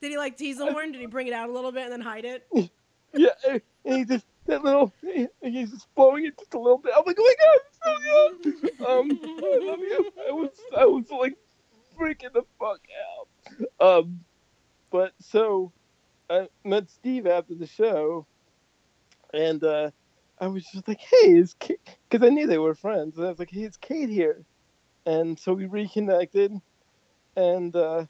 Did 0.00 0.10
he 0.10 0.18
like 0.18 0.35
tease 0.46 0.58
the 0.58 0.72
horn? 0.72 0.92
Did 0.92 1.00
he 1.00 1.06
bring 1.06 1.26
it 1.26 1.32
out 1.32 1.48
a 1.48 1.52
little 1.52 1.72
bit 1.72 1.84
and 1.84 1.92
then 1.92 2.00
hide 2.00 2.24
it? 2.24 2.46
Yeah, 3.14 3.30
and 3.46 3.62
he 3.84 4.04
just 4.04 4.26
that 4.44 4.62
little 4.62 4.92
he's 5.00 5.70
just 5.70 5.86
blowing 5.94 6.26
it 6.26 6.36
just 6.38 6.52
a 6.52 6.58
little 6.58 6.76
bit. 6.76 6.92
I'm 6.94 7.04
like, 7.06 7.16
oh 7.18 7.22
my 7.22 7.34
god, 7.40 8.42
it's 8.42 8.52
so 8.52 8.70
good. 8.70 8.70
Um, 8.86 9.10
I 9.42 9.58
love 9.62 9.78
you. 9.78 10.12
I 10.28 10.32
was, 10.32 10.50
I 10.76 10.84
was 10.84 11.10
like 11.10 11.34
freaking 11.98 12.34
the 12.34 12.42
fuck 12.58 12.80
out. 13.80 13.98
Um, 14.04 14.20
but 14.90 15.12
so 15.18 15.72
I 16.28 16.48
met 16.62 16.90
Steve 16.90 17.26
after 17.26 17.54
the 17.54 17.66
show, 17.66 18.26
and 19.32 19.64
uh, 19.64 19.92
I 20.40 20.48
was 20.48 20.66
just 20.66 20.86
like, 20.86 21.00
hey, 21.00 21.38
is 21.38 21.54
Kate? 21.58 21.80
Because 22.10 22.26
I 22.26 22.30
knew 22.30 22.46
they 22.46 22.58
were 22.58 22.74
friends. 22.74 23.16
And 23.16 23.26
I 23.26 23.30
was 23.30 23.38
like, 23.38 23.50
hey, 23.50 23.62
is 23.62 23.78
Kate 23.78 24.10
here? 24.10 24.44
And 25.06 25.38
so 25.38 25.54
we 25.54 25.64
reconnected, 25.64 26.52
and 27.34 27.74
uh, 27.74 28.04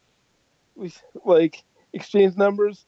we 0.74 0.92
like 1.24 1.62
exchanged 1.92 2.38
numbers. 2.38 2.86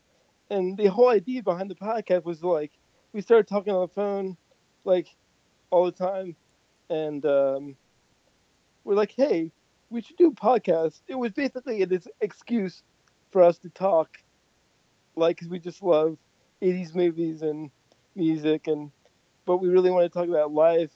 And 0.50 0.76
the 0.76 0.86
whole 0.86 1.08
idea 1.08 1.42
behind 1.42 1.70
the 1.70 1.74
podcast 1.74 2.24
was 2.24 2.42
like, 2.42 2.72
we 3.12 3.20
started 3.20 3.48
talking 3.48 3.72
on 3.72 3.82
the 3.82 3.88
phone, 3.94 4.36
like 4.84 5.08
all 5.70 5.84
the 5.86 5.92
time, 5.92 6.36
and 6.90 7.24
um, 7.26 7.76
we're 8.84 8.94
like, 8.94 9.12
hey, 9.16 9.52
we 9.90 10.00
should 10.02 10.16
do 10.16 10.28
a 10.28 10.32
podcast. 10.32 11.00
It 11.08 11.14
was 11.16 11.32
basically 11.32 11.82
an 11.82 12.00
excuse 12.20 12.82
for 13.30 13.42
us 13.42 13.58
to 13.58 13.68
talk, 13.70 14.08
like, 15.16 15.38
'cause 15.38 15.48
we 15.48 15.58
just 15.58 15.82
love 15.82 16.18
80s 16.62 16.94
movies 16.94 17.42
and 17.42 17.70
music, 18.14 18.66
and 18.66 18.90
but 19.46 19.58
we 19.58 19.68
really 19.68 19.90
want 19.90 20.04
to 20.04 20.18
talk 20.18 20.28
about 20.28 20.52
live, 20.52 20.92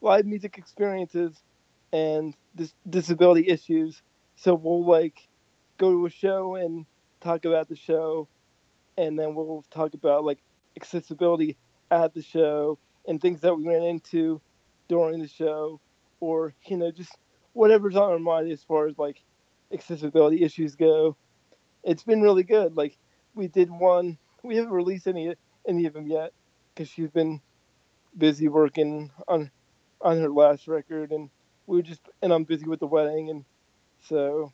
live 0.00 0.26
music 0.26 0.58
experiences 0.58 1.42
and 1.92 2.36
dis- 2.56 2.74
disability 2.88 3.48
issues. 3.48 4.02
So 4.36 4.54
we'll 4.54 4.84
like 4.84 5.28
go 5.78 5.90
to 5.92 6.06
a 6.06 6.10
show 6.10 6.56
and 6.56 6.86
talk 7.20 7.44
about 7.44 7.68
the 7.68 7.76
show, 7.76 8.28
and 8.96 9.18
then 9.18 9.34
we'll 9.34 9.64
talk 9.70 9.94
about 9.94 10.24
like 10.24 10.38
accessibility 10.76 11.56
at 11.90 12.14
the 12.14 12.22
show 12.22 12.78
and 13.06 13.20
things 13.20 13.40
that 13.40 13.56
we 13.56 13.66
ran 13.66 13.82
into 13.82 14.40
during 14.88 15.20
the 15.20 15.28
show, 15.28 15.80
or 16.20 16.54
you 16.66 16.76
know 16.76 16.90
just 16.90 17.16
whatever's 17.52 17.96
on 17.96 18.10
our 18.10 18.18
mind 18.18 18.50
as 18.50 18.62
far 18.62 18.86
as 18.86 18.98
like 18.98 19.22
accessibility 19.72 20.42
issues 20.42 20.76
go. 20.76 21.16
It's 21.82 22.02
been 22.02 22.20
really 22.20 22.42
good. 22.42 22.76
Like 22.76 22.96
we 23.34 23.48
did 23.48 23.70
one. 23.70 24.18
We 24.42 24.56
haven't 24.56 24.72
released 24.72 25.06
any 25.06 25.34
any 25.66 25.86
of 25.86 25.92
them 25.92 26.06
yet 26.06 26.32
because 26.74 26.88
she's 26.88 27.10
been 27.10 27.40
busy 28.16 28.48
working 28.48 29.10
on 29.28 29.50
on 30.00 30.18
her 30.18 30.30
last 30.30 30.68
record, 30.68 31.12
and 31.12 31.30
we 31.66 31.76
were 31.76 31.82
just 31.82 32.00
and 32.22 32.32
I'm 32.32 32.44
busy 32.44 32.66
with 32.66 32.80
the 32.80 32.86
wedding, 32.86 33.30
and 33.30 33.44
so 34.08 34.52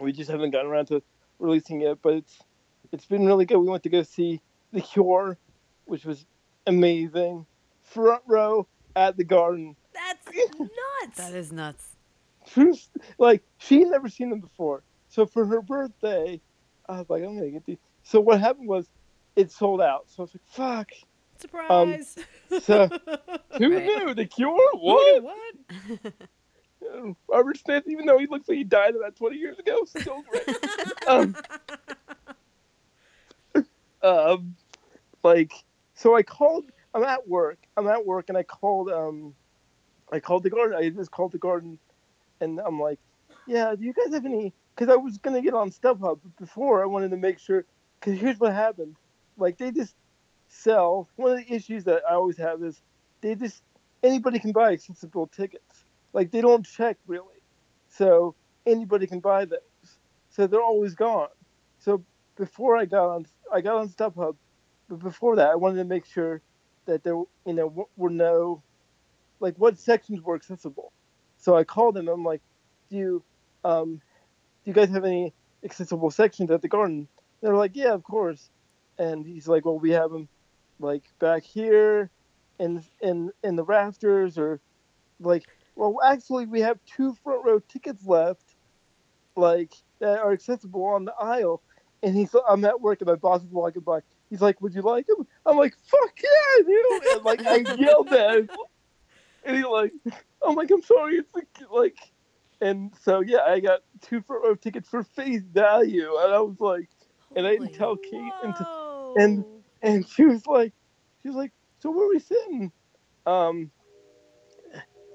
we 0.00 0.12
just 0.12 0.30
haven't 0.30 0.50
gotten 0.50 0.70
around 0.70 0.86
to 0.86 1.02
releasing 1.38 1.82
it. 1.82 1.98
But 2.02 2.14
it's 2.14 2.38
it's 2.92 3.06
been 3.06 3.26
really 3.26 3.44
good. 3.44 3.58
We 3.58 3.68
went 3.68 3.82
to 3.84 3.88
go 3.90 4.02
see 4.02 4.40
The 4.72 4.80
Cure, 4.80 5.38
which 5.84 6.04
was 6.04 6.24
amazing. 6.66 7.46
Front 7.82 8.22
row 8.26 8.66
at 8.96 9.16
the 9.16 9.24
Garden. 9.24 9.76
That's 9.94 10.36
nuts. 10.58 11.16
That 11.16 11.34
is 11.34 11.52
nuts. 11.52 11.88
Truth, 12.46 12.88
like 13.18 13.42
she 13.58 13.80
had 13.80 13.88
never 13.88 14.08
seen 14.08 14.30
them 14.30 14.40
before. 14.40 14.82
So 15.08 15.24
for 15.26 15.46
her 15.46 15.62
birthday, 15.62 16.40
I 16.88 16.98
was 16.98 17.08
like, 17.08 17.22
I'm 17.22 17.36
gonna 17.36 17.50
get 17.50 17.64
these. 17.64 17.78
So 18.02 18.20
what 18.20 18.40
happened 18.40 18.68
was, 18.68 18.86
it 19.36 19.50
sold 19.50 19.80
out. 19.80 20.04
So 20.08 20.22
I 20.22 20.22
was 20.24 20.34
like, 20.34 20.42
fuck. 20.44 20.90
Surprise. 21.40 22.16
Um, 22.52 22.60
so 22.60 22.88
who 23.58 23.72
Right. 23.74 23.84
knew 23.86 24.14
the 24.14 24.26
Cure? 24.26 24.70
What? 24.74 25.22
what? 25.22 26.12
Um, 26.92 27.16
Robert 27.28 27.58
Smith, 27.58 27.84
even 27.86 28.06
though 28.06 28.18
he 28.18 28.26
looks 28.26 28.48
like 28.48 28.58
he 28.58 28.64
died 28.64 28.94
about 28.94 29.16
20 29.16 29.36
years 29.36 29.58
ago, 29.58 29.84
still 29.84 30.22
great. 30.30 30.56
um, 31.08 31.36
um, 34.02 34.56
like, 35.22 35.52
so 35.94 36.16
I 36.16 36.22
called. 36.22 36.66
I'm 36.94 37.02
at 37.02 37.26
work. 37.26 37.58
I'm 37.76 37.88
at 37.88 38.04
work, 38.04 38.26
and 38.28 38.38
I 38.38 38.42
called. 38.42 38.90
Um, 38.90 39.34
I 40.12 40.20
called 40.20 40.42
the 40.42 40.50
garden. 40.50 40.76
I 40.76 40.88
just 40.90 41.10
called 41.10 41.32
the 41.32 41.38
garden, 41.38 41.78
and 42.40 42.60
I'm 42.60 42.78
like, 42.78 42.98
"Yeah, 43.46 43.74
do 43.74 43.84
you 43.84 43.92
guys 43.92 44.12
have 44.12 44.26
any?" 44.26 44.52
Because 44.74 44.92
I 44.92 44.96
was 44.96 45.18
gonna 45.18 45.42
get 45.42 45.54
on 45.54 45.70
StubHub, 45.70 46.20
but 46.22 46.36
before 46.38 46.82
I 46.82 46.86
wanted 46.86 47.10
to 47.10 47.16
make 47.16 47.38
sure. 47.38 47.64
Because 47.98 48.20
here's 48.20 48.38
what 48.38 48.52
happened. 48.52 48.96
Like 49.38 49.56
they 49.56 49.70
just 49.70 49.94
sell. 50.48 51.08
One 51.16 51.32
of 51.32 51.38
the 51.38 51.54
issues 51.54 51.84
that 51.84 52.02
I 52.08 52.14
always 52.14 52.36
have 52.36 52.62
is 52.62 52.80
they 53.20 53.34
just 53.34 53.62
anybody 54.02 54.38
can 54.38 54.52
buy 54.52 54.72
accessible 54.72 55.26
tickets. 55.28 55.73
Like 56.14 56.30
they 56.30 56.40
don't 56.40 56.64
check 56.64 56.96
really, 57.06 57.42
so 57.88 58.34
anybody 58.64 59.06
can 59.06 59.20
buy 59.20 59.44
those. 59.44 59.58
So 60.30 60.46
they're 60.46 60.62
always 60.62 60.94
gone. 60.94 61.28
So 61.78 62.02
before 62.36 62.76
I 62.78 62.86
got 62.86 63.10
on, 63.10 63.26
I 63.52 63.60
got 63.60 63.76
on 63.76 63.88
StubHub, 63.88 64.36
but 64.88 64.98
before 65.00 65.36
that, 65.36 65.50
I 65.50 65.54
wanted 65.56 65.76
to 65.78 65.84
make 65.84 66.06
sure 66.06 66.40
that 66.86 67.02
there, 67.02 67.14
you 67.14 67.52
know, 67.52 67.88
were 67.96 68.10
no, 68.10 68.62
like 69.40 69.54
what 69.56 69.78
sections 69.78 70.22
were 70.22 70.34
accessible. 70.34 70.92
So 71.36 71.56
I 71.56 71.64
called 71.64 71.94
them. 71.94 72.08
I'm 72.08 72.24
like, 72.24 72.40
do 72.90 72.96
you, 72.96 73.22
um, 73.64 74.00
do 74.64 74.70
you 74.70 74.72
guys 74.72 74.90
have 74.90 75.04
any 75.04 75.34
accessible 75.62 76.10
sections 76.10 76.50
at 76.50 76.62
the 76.62 76.68
garden? 76.68 77.06
They're 77.42 77.56
like, 77.56 77.72
yeah, 77.74 77.92
of 77.92 78.02
course. 78.02 78.50
And 78.98 79.26
he's 79.26 79.46
like, 79.46 79.64
well, 79.64 79.78
we 79.78 79.90
have 79.90 80.10
them 80.10 80.28
like 80.78 81.04
back 81.18 81.42
here, 81.42 82.10
in 82.58 82.82
in 83.00 83.32
in 83.42 83.56
the 83.56 83.64
rafters, 83.64 84.38
or 84.38 84.60
like, 85.20 85.44
well, 85.76 85.98
actually, 86.04 86.46
we 86.46 86.60
have 86.60 86.78
two 86.86 87.14
front 87.22 87.44
row 87.44 87.58
tickets 87.58 88.06
left, 88.06 88.54
like 89.36 89.72
that 90.00 90.18
are 90.20 90.32
accessible 90.32 90.84
on 90.84 91.04
the 91.04 91.14
aisle. 91.20 91.62
And 92.02 92.14
he's, 92.16 92.34
I'm 92.48 92.64
at 92.64 92.80
work, 92.80 93.00
and 93.00 93.08
my 93.08 93.14
boss 93.16 93.42
is 93.42 93.50
walking 93.50 93.82
by. 93.82 94.00
He's 94.30 94.40
like, 94.42 94.60
"Would 94.60 94.74
you 94.74 94.82
like 94.82 95.06
them?" 95.06 95.26
I'm 95.46 95.56
like, 95.56 95.74
"Fuck 95.86 96.12
yeah, 96.22 96.62
dude!" 96.66 97.02
And 97.16 97.24
like 97.24 97.46
I 97.46 97.56
yelled 97.78 98.12
at 98.12 98.36
him, 98.36 98.48
and 99.44 99.56
he's 99.56 99.64
like, 99.64 99.92
"I'm 100.46 100.54
like, 100.54 100.70
I'm 100.70 100.82
sorry, 100.82 101.16
it's 101.16 101.34
like, 101.34 101.46
like," 101.70 101.96
and 102.60 102.92
so 103.00 103.20
yeah, 103.20 103.38
I 103.46 103.60
got 103.60 103.80
two 104.02 104.20
front 104.22 104.44
row 104.44 104.54
tickets 104.54 104.88
for 104.88 105.02
face 105.02 105.42
value, 105.42 106.10
and 106.20 106.34
I 106.34 106.40
was 106.40 106.60
like, 106.60 106.88
and 107.34 107.46
I 107.46 107.52
didn't 107.52 107.74
tell 107.74 107.96
Kate 107.96 108.32
Whoa. 108.42 109.14
and- 109.18 109.44
and 109.82 110.08
she 110.08 110.24
was 110.24 110.46
like, 110.46 110.72
she 111.22 111.28
was 111.28 111.36
like, 111.36 111.52
so 111.80 111.90
where 111.90 112.06
are 112.06 112.08
we 112.08 112.18
sitting? 112.18 112.72
Um, 113.26 113.70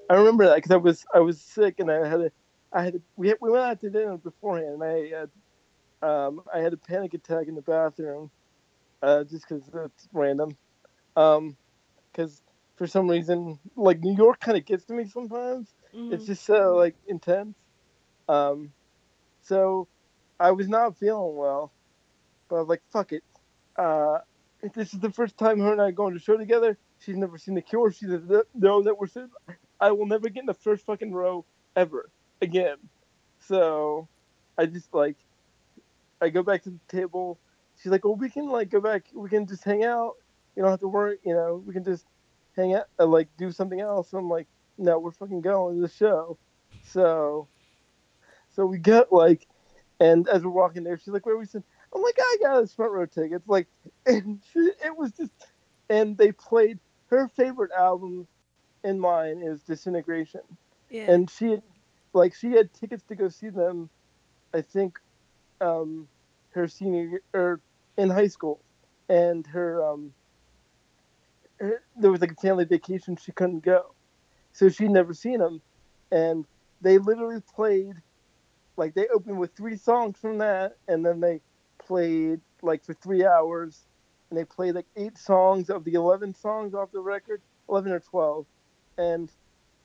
I 0.09 0.15
remember 0.15 0.45
that 0.47 0.55
because 0.55 0.71
I 0.71 0.77
was 0.77 1.05
I 1.13 1.19
was 1.19 1.41
sick 1.41 1.75
and 1.79 1.91
I 1.91 2.07
had 2.07 2.21
a, 2.21 2.31
I 2.73 2.83
had 2.83 2.95
a, 2.95 2.99
we 3.15 3.29
had, 3.29 3.37
we 3.41 3.51
went 3.51 3.65
out 3.65 3.79
to 3.81 3.89
dinner 3.89 4.17
beforehand 4.17 4.81
and 4.81 4.83
I 4.83 5.09
had 5.19 5.31
um 6.01 6.41
I 6.53 6.59
had 6.59 6.73
a 6.73 6.77
panic 6.77 7.13
attack 7.13 7.47
in 7.47 7.55
the 7.55 7.61
bathroom, 7.61 8.31
uh 9.03 9.23
just 9.25 9.47
because 9.47 9.65
that's 9.73 10.07
random, 10.13 10.57
um, 11.15 11.57
because 12.11 12.41
for 12.77 12.87
some 12.87 13.09
reason 13.09 13.59
like 13.75 13.99
New 14.01 14.15
York 14.17 14.39
kind 14.39 14.57
of 14.57 14.65
gets 14.65 14.85
to 14.85 14.93
me 14.93 15.05
sometimes. 15.05 15.73
Mhm. 15.95 16.13
It's 16.13 16.25
just 16.25 16.45
so 16.45 16.75
like 16.75 16.95
intense. 17.07 17.55
Um, 18.27 18.73
so 19.43 19.87
I 20.39 20.51
was 20.51 20.67
not 20.69 20.97
feeling 20.97 21.35
well, 21.37 21.73
but 22.49 22.57
I 22.57 22.59
was 22.59 22.69
like, 22.69 22.83
"Fuck 22.91 23.11
it." 23.13 23.23
Uh, 23.77 24.19
this 24.75 24.93
is 24.93 24.99
the 24.99 25.11
first 25.11 25.37
time 25.37 25.59
her 25.59 25.71
and 25.71 25.81
I 25.81 25.85
are 25.85 25.91
going 25.91 26.13
to 26.13 26.19
show 26.19 26.37
together. 26.37 26.77
She's 26.99 27.17
never 27.17 27.37
seen 27.37 27.55
the 27.55 27.61
Cure. 27.61 27.91
She 27.91 28.07
doesn't 28.07 28.47
know 28.55 28.83
that 28.83 28.97
we're. 28.97 29.07
I 29.79 29.91
will 29.91 30.05
never 30.05 30.29
get 30.29 30.41
in 30.41 30.45
the 30.45 30.53
first 30.53 30.85
fucking 30.85 31.13
row 31.13 31.45
ever 31.75 32.09
again. 32.41 32.77
So 33.39 34.07
I 34.57 34.65
just 34.65 34.93
like 34.93 35.15
I 36.21 36.29
go 36.29 36.43
back 36.43 36.63
to 36.63 36.69
the 36.69 36.79
table. 36.87 37.39
She's 37.81 37.91
like, 37.91 38.03
"Well, 38.03 38.15
we 38.15 38.29
can 38.29 38.47
like 38.47 38.69
go 38.69 38.81
back. 38.81 39.05
We 39.13 39.29
can 39.29 39.47
just 39.47 39.63
hang 39.63 39.83
out. 39.83 40.15
You 40.55 40.63
don't 40.63 40.71
have 40.71 40.81
to 40.81 40.87
worry. 40.87 41.17
You 41.23 41.33
know, 41.33 41.63
we 41.65 41.73
can 41.73 41.83
just 41.83 42.05
hang 42.55 42.73
out, 42.75 42.85
uh, 42.99 43.05
like 43.05 43.29
do 43.37 43.51
something 43.51 43.79
else." 43.79 44.13
I'm 44.13 44.29
like, 44.29 44.47
"No, 44.77 44.99
we're 44.99 45.11
fucking 45.11 45.41
going 45.41 45.75
to 45.75 45.81
the 45.81 45.87
show." 45.87 46.37
So, 46.83 47.47
so 48.49 48.65
we 48.65 48.79
get 48.79 49.11
like, 49.13 49.47
and 49.99 50.27
as 50.27 50.43
we're 50.43 50.51
walking 50.51 50.83
there, 50.83 50.97
she's 50.97 51.09
like, 51.09 51.25
"Where 51.25 51.35
are 51.35 51.39
we 51.39 51.45
sitting?" 51.45 51.63
I'm 51.95 52.01
like, 52.01 52.17
"I 52.19 52.37
got 52.41 52.63
us 52.63 52.73
front 52.73 52.91
row 52.91 53.05
tickets." 53.05 53.47
Like, 53.47 53.67
and 54.05 54.41
she, 54.51 54.59
it 54.59 54.97
was 54.97 55.11
just, 55.11 55.31
and 55.89 56.17
they 56.17 56.31
played 56.33 56.79
her 57.09 57.29
favorite 57.29 57.71
album, 57.71 58.27
and 58.83 58.99
mine 58.99 59.41
is 59.41 59.61
Disintegration. 59.63 60.41
Yeah. 60.89 61.11
and 61.11 61.29
she 61.29 61.51
had 61.51 61.63
like 62.13 62.33
she 62.33 62.51
had 62.51 62.73
tickets 62.73 63.03
to 63.03 63.15
go 63.15 63.29
see 63.29 63.49
them 63.49 63.91
i 64.55 64.61
think 64.61 64.99
um 65.61 66.07
her 66.51 66.67
senior 66.67 67.03
year 67.03 67.21
or 67.33 67.59
in 67.97 68.09
high 68.09 68.27
school. 68.27 68.59
And 69.09 69.45
her 69.47 69.85
um 69.85 70.13
her, 71.59 71.83
there 71.97 72.11
was 72.11 72.21
like 72.21 72.31
a 72.31 72.35
family 72.35 72.65
vacation 72.65 73.15
she 73.15 73.31
couldn't 73.31 73.63
go. 73.63 73.93
So 74.53 74.69
she'd 74.69 74.91
never 74.91 75.13
seen 75.13 75.39
them 75.39 75.61
and 76.11 76.45
they 76.81 76.97
literally 76.97 77.41
played 77.53 77.93
like 78.77 78.93
they 78.93 79.07
opened 79.07 79.37
with 79.37 79.53
three 79.55 79.75
songs 79.75 80.17
from 80.17 80.37
that 80.39 80.77
and 80.87 81.05
then 81.05 81.19
they 81.19 81.41
played 81.77 82.39
like 82.61 82.83
for 82.83 82.93
three 82.93 83.25
hours. 83.25 83.85
And 84.29 84.37
they 84.37 84.45
played 84.45 84.75
like 84.75 84.85
eight 84.95 85.17
songs 85.17 85.71
of 85.71 85.83
the 85.83 85.93
11 85.93 86.35
songs 86.35 86.75
off 86.75 86.91
the 86.91 86.99
record 86.99 87.41
11 87.67 87.91
or 87.91 87.99
12 87.99 88.45
and 88.99 89.31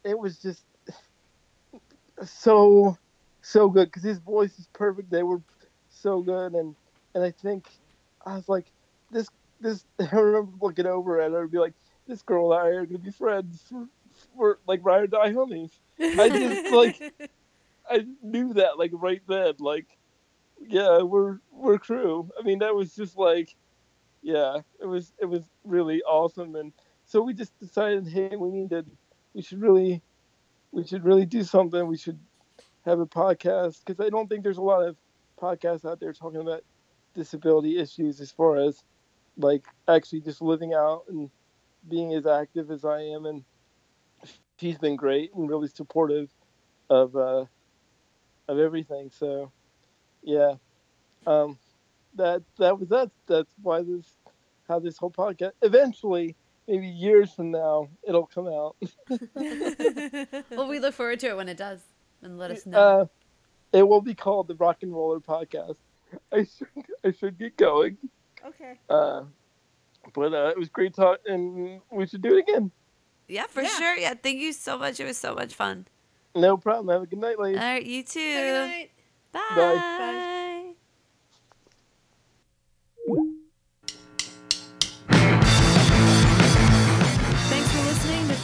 it 0.03 0.19
was 0.19 0.39
just 0.39 0.65
so 2.25 2.99
so 3.41 3.69
good 3.69 3.87
because 3.87 4.03
his 4.03 4.19
voice 4.19 4.59
is 4.59 4.69
perfect. 4.73 5.11
They 5.11 5.23
were 5.23 5.41
so 5.89 6.21
good, 6.21 6.53
and 6.53 6.75
and 7.15 7.25
I 7.25 7.31
think 7.31 7.67
I 8.27 8.35
was 8.35 8.49
like 8.49 8.67
this 9.11 9.29
this. 9.61 9.85
I 10.01 10.17
remember 10.17 10.53
looking 10.61 10.87
over 10.87 11.21
at 11.21 11.31
her 11.31 11.43
and 11.43 11.51
be 11.51 11.59
like, 11.59 11.75
this 12.07 12.23
girl 12.23 12.53
and 12.53 12.63
I 12.63 12.67
are 12.69 12.87
gonna 12.87 12.99
be 12.99 13.11
friends 13.11 13.63
for, 13.69 13.87
for 14.37 14.59
like 14.67 14.81
ride 14.83 15.05
or 15.05 15.07
die 15.07 15.33
homies. 15.33 15.71
I 16.01 16.29
just 16.29 16.73
like 16.73 17.31
I 17.89 18.07
knew 18.23 18.55
that 18.55 18.79
like 18.79 18.91
right 18.95 19.23
then, 19.29 19.55
like 19.61 19.87
yeah, 20.61 21.03
we're 21.03 21.39
we're 21.53 21.79
crew. 21.79 22.31
I 22.39 22.43
mean, 22.43 22.59
that 22.59 22.75
was 22.75 22.95
just 22.95 23.17
like 23.17 23.55
yeah, 24.23 24.59
it 24.81 24.87
was 24.87 25.13
it 25.21 25.27
was 25.27 25.45
really 25.65 26.03
awesome, 26.03 26.57
and 26.57 26.73
so 27.07 27.21
we 27.21 27.35
just 27.35 27.59
decided, 27.59 28.09
hey, 28.09 28.37
we 28.37 28.51
need 28.51 28.71
to, 28.71 28.85
we 29.35 29.43
should 29.43 29.61
really, 29.61 30.03
we 30.73 30.87
should 30.87 31.05
really 31.05 31.27
do 31.27 31.43
something. 31.43 31.87
We 31.87 31.97
should 31.97 32.19
have 32.85 33.01
a 33.01 33.07
podcast 33.07 33.85
because 33.85 34.05
I 34.05 34.11
don't 34.11 34.29
think 34.29 34.43
there's 34.43 34.59
a 34.59 34.63
lot 34.63 34.87
of 34.87 34.97
podcasts 35.41 35.85
out 35.85 36.01
there 36.01 36.13
talking 36.13 36.41
about 36.41 36.63
disability 37.15 37.79
issues 37.79 38.21
as 38.21 38.31
far 38.31 38.57
as 38.57 38.83
like 39.37 39.65
actually 39.89 40.21
just 40.21 40.41
living 40.41 40.75
out 40.75 41.05
and 41.09 41.31
being 41.89 42.15
as 42.15 42.27
active 42.27 42.71
as 42.71 42.85
I 42.85 43.01
am, 43.01 43.27
and 43.27 43.45
she's 44.59 44.79
been 44.79 44.97
great 44.97 45.35
and 45.35 45.49
really 45.49 45.69
supportive 45.69 46.31
of 46.89 47.15
uh, 47.17 47.45
of 48.49 48.59
everything. 48.59 49.11
So, 49.11 49.51
yeah, 50.23 50.55
um, 51.27 51.59
that 52.15 52.43
that 52.59 52.79
was 52.79 52.89
that. 52.91 53.11
That's 53.27 53.53
why 53.63 53.83
this 53.83 54.17
how 54.69 54.79
this 54.79 54.97
whole 54.97 55.11
podcast 55.11 55.53
eventually 55.63 56.37
maybe 56.69 56.87
years 56.89 57.33
from 57.33 57.51
now 57.51 57.89
it'll 58.07 58.27
come 58.27 58.49
out. 58.49 58.77
well, 60.51 60.69
we 60.69 60.79
look 60.79 60.95
forward 60.95 61.21
to 61.21 61.29
it 61.29 61.37
when 61.37 61.49
it 61.49 61.57
does, 61.57 61.81
and 62.23 62.39
let 62.39 62.51
us 62.51 62.67
know. 62.67 62.79
Uh, 62.79 63.07
it 63.73 63.87
will 63.87 64.01
be 64.01 64.15
called 64.15 64.49
the 64.49 64.55
Rock 64.55 64.83
and 64.83 64.93
Roller 64.93 65.21
Podcast. 65.21 65.77
I 66.33 66.45
should 66.45 66.69
I 67.05 67.13
should 67.13 67.39
get 67.39 67.57
going. 67.57 67.97
okay. 68.47 68.79
Uh, 68.89 69.23
but 70.15 70.33
uh, 70.33 70.49
it 70.49 70.59
was 70.59 70.69
great 70.69 70.95
talk, 70.95 71.21
and 71.27 71.81
we 71.91 72.07
should 72.07 72.23
do 72.23 72.37
it 72.37 72.49
again. 72.49 72.71
yeah, 73.29 73.47
for 73.49 73.63
yeah. 73.63 73.69
sure. 73.79 73.97
Yeah, 73.97 74.15
thank 74.15 74.39
you 74.39 74.53
so 74.53 74.79
much. 74.79 75.01
It 75.01 75.05
was 75.05 75.19
so 75.19 75.35
much 75.35 75.55
fun. 75.55 75.87
No 76.35 76.57
problem. 76.57 76.89
Have 76.89 77.03
a 77.03 77.07
good 77.07 77.21
night, 77.21 77.39
ladies. 77.39 77.61
All 77.61 77.67
right, 77.67 77.85
you 77.85 78.03
too. 78.03 78.21
Good 78.21 78.69
night. 78.69 78.91
Bye. 79.33 79.41
Bye. 79.57 80.31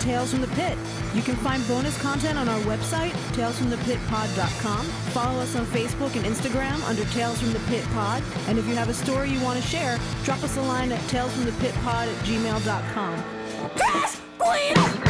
Tales 0.00 0.30
from 0.30 0.40
the 0.40 0.48
Pit. 0.48 0.76
You 1.14 1.22
can 1.22 1.36
find 1.36 1.66
bonus 1.68 2.00
content 2.00 2.38
on 2.38 2.48
our 2.48 2.60
website, 2.60 3.12
talesfromthepitpod.com. 3.32 4.84
Follow 5.12 5.40
us 5.40 5.56
on 5.56 5.66
Facebook 5.66 6.16
and 6.16 6.24
Instagram 6.24 6.82
under 6.88 7.04
Tales 7.06 7.40
from 7.40 7.52
the 7.52 7.60
Pit 7.68 7.84
Pod. 7.92 8.22
And 8.48 8.58
if 8.58 8.66
you 8.66 8.74
have 8.74 8.88
a 8.88 8.94
story 8.94 9.30
you 9.30 9.40
want 9.42 9.60
to 9.60 9.66
share, 9.66 9.98
drop 10.24 10.42
us 10.42 10.56
a 10.56 10.62
line 10.62 10.92
at 10.92 11.00
talesfromthepitpod 11.10 12.06
at 12.06 12.24
gmail.com. 12.24 13.24
Please! 14.38 15.09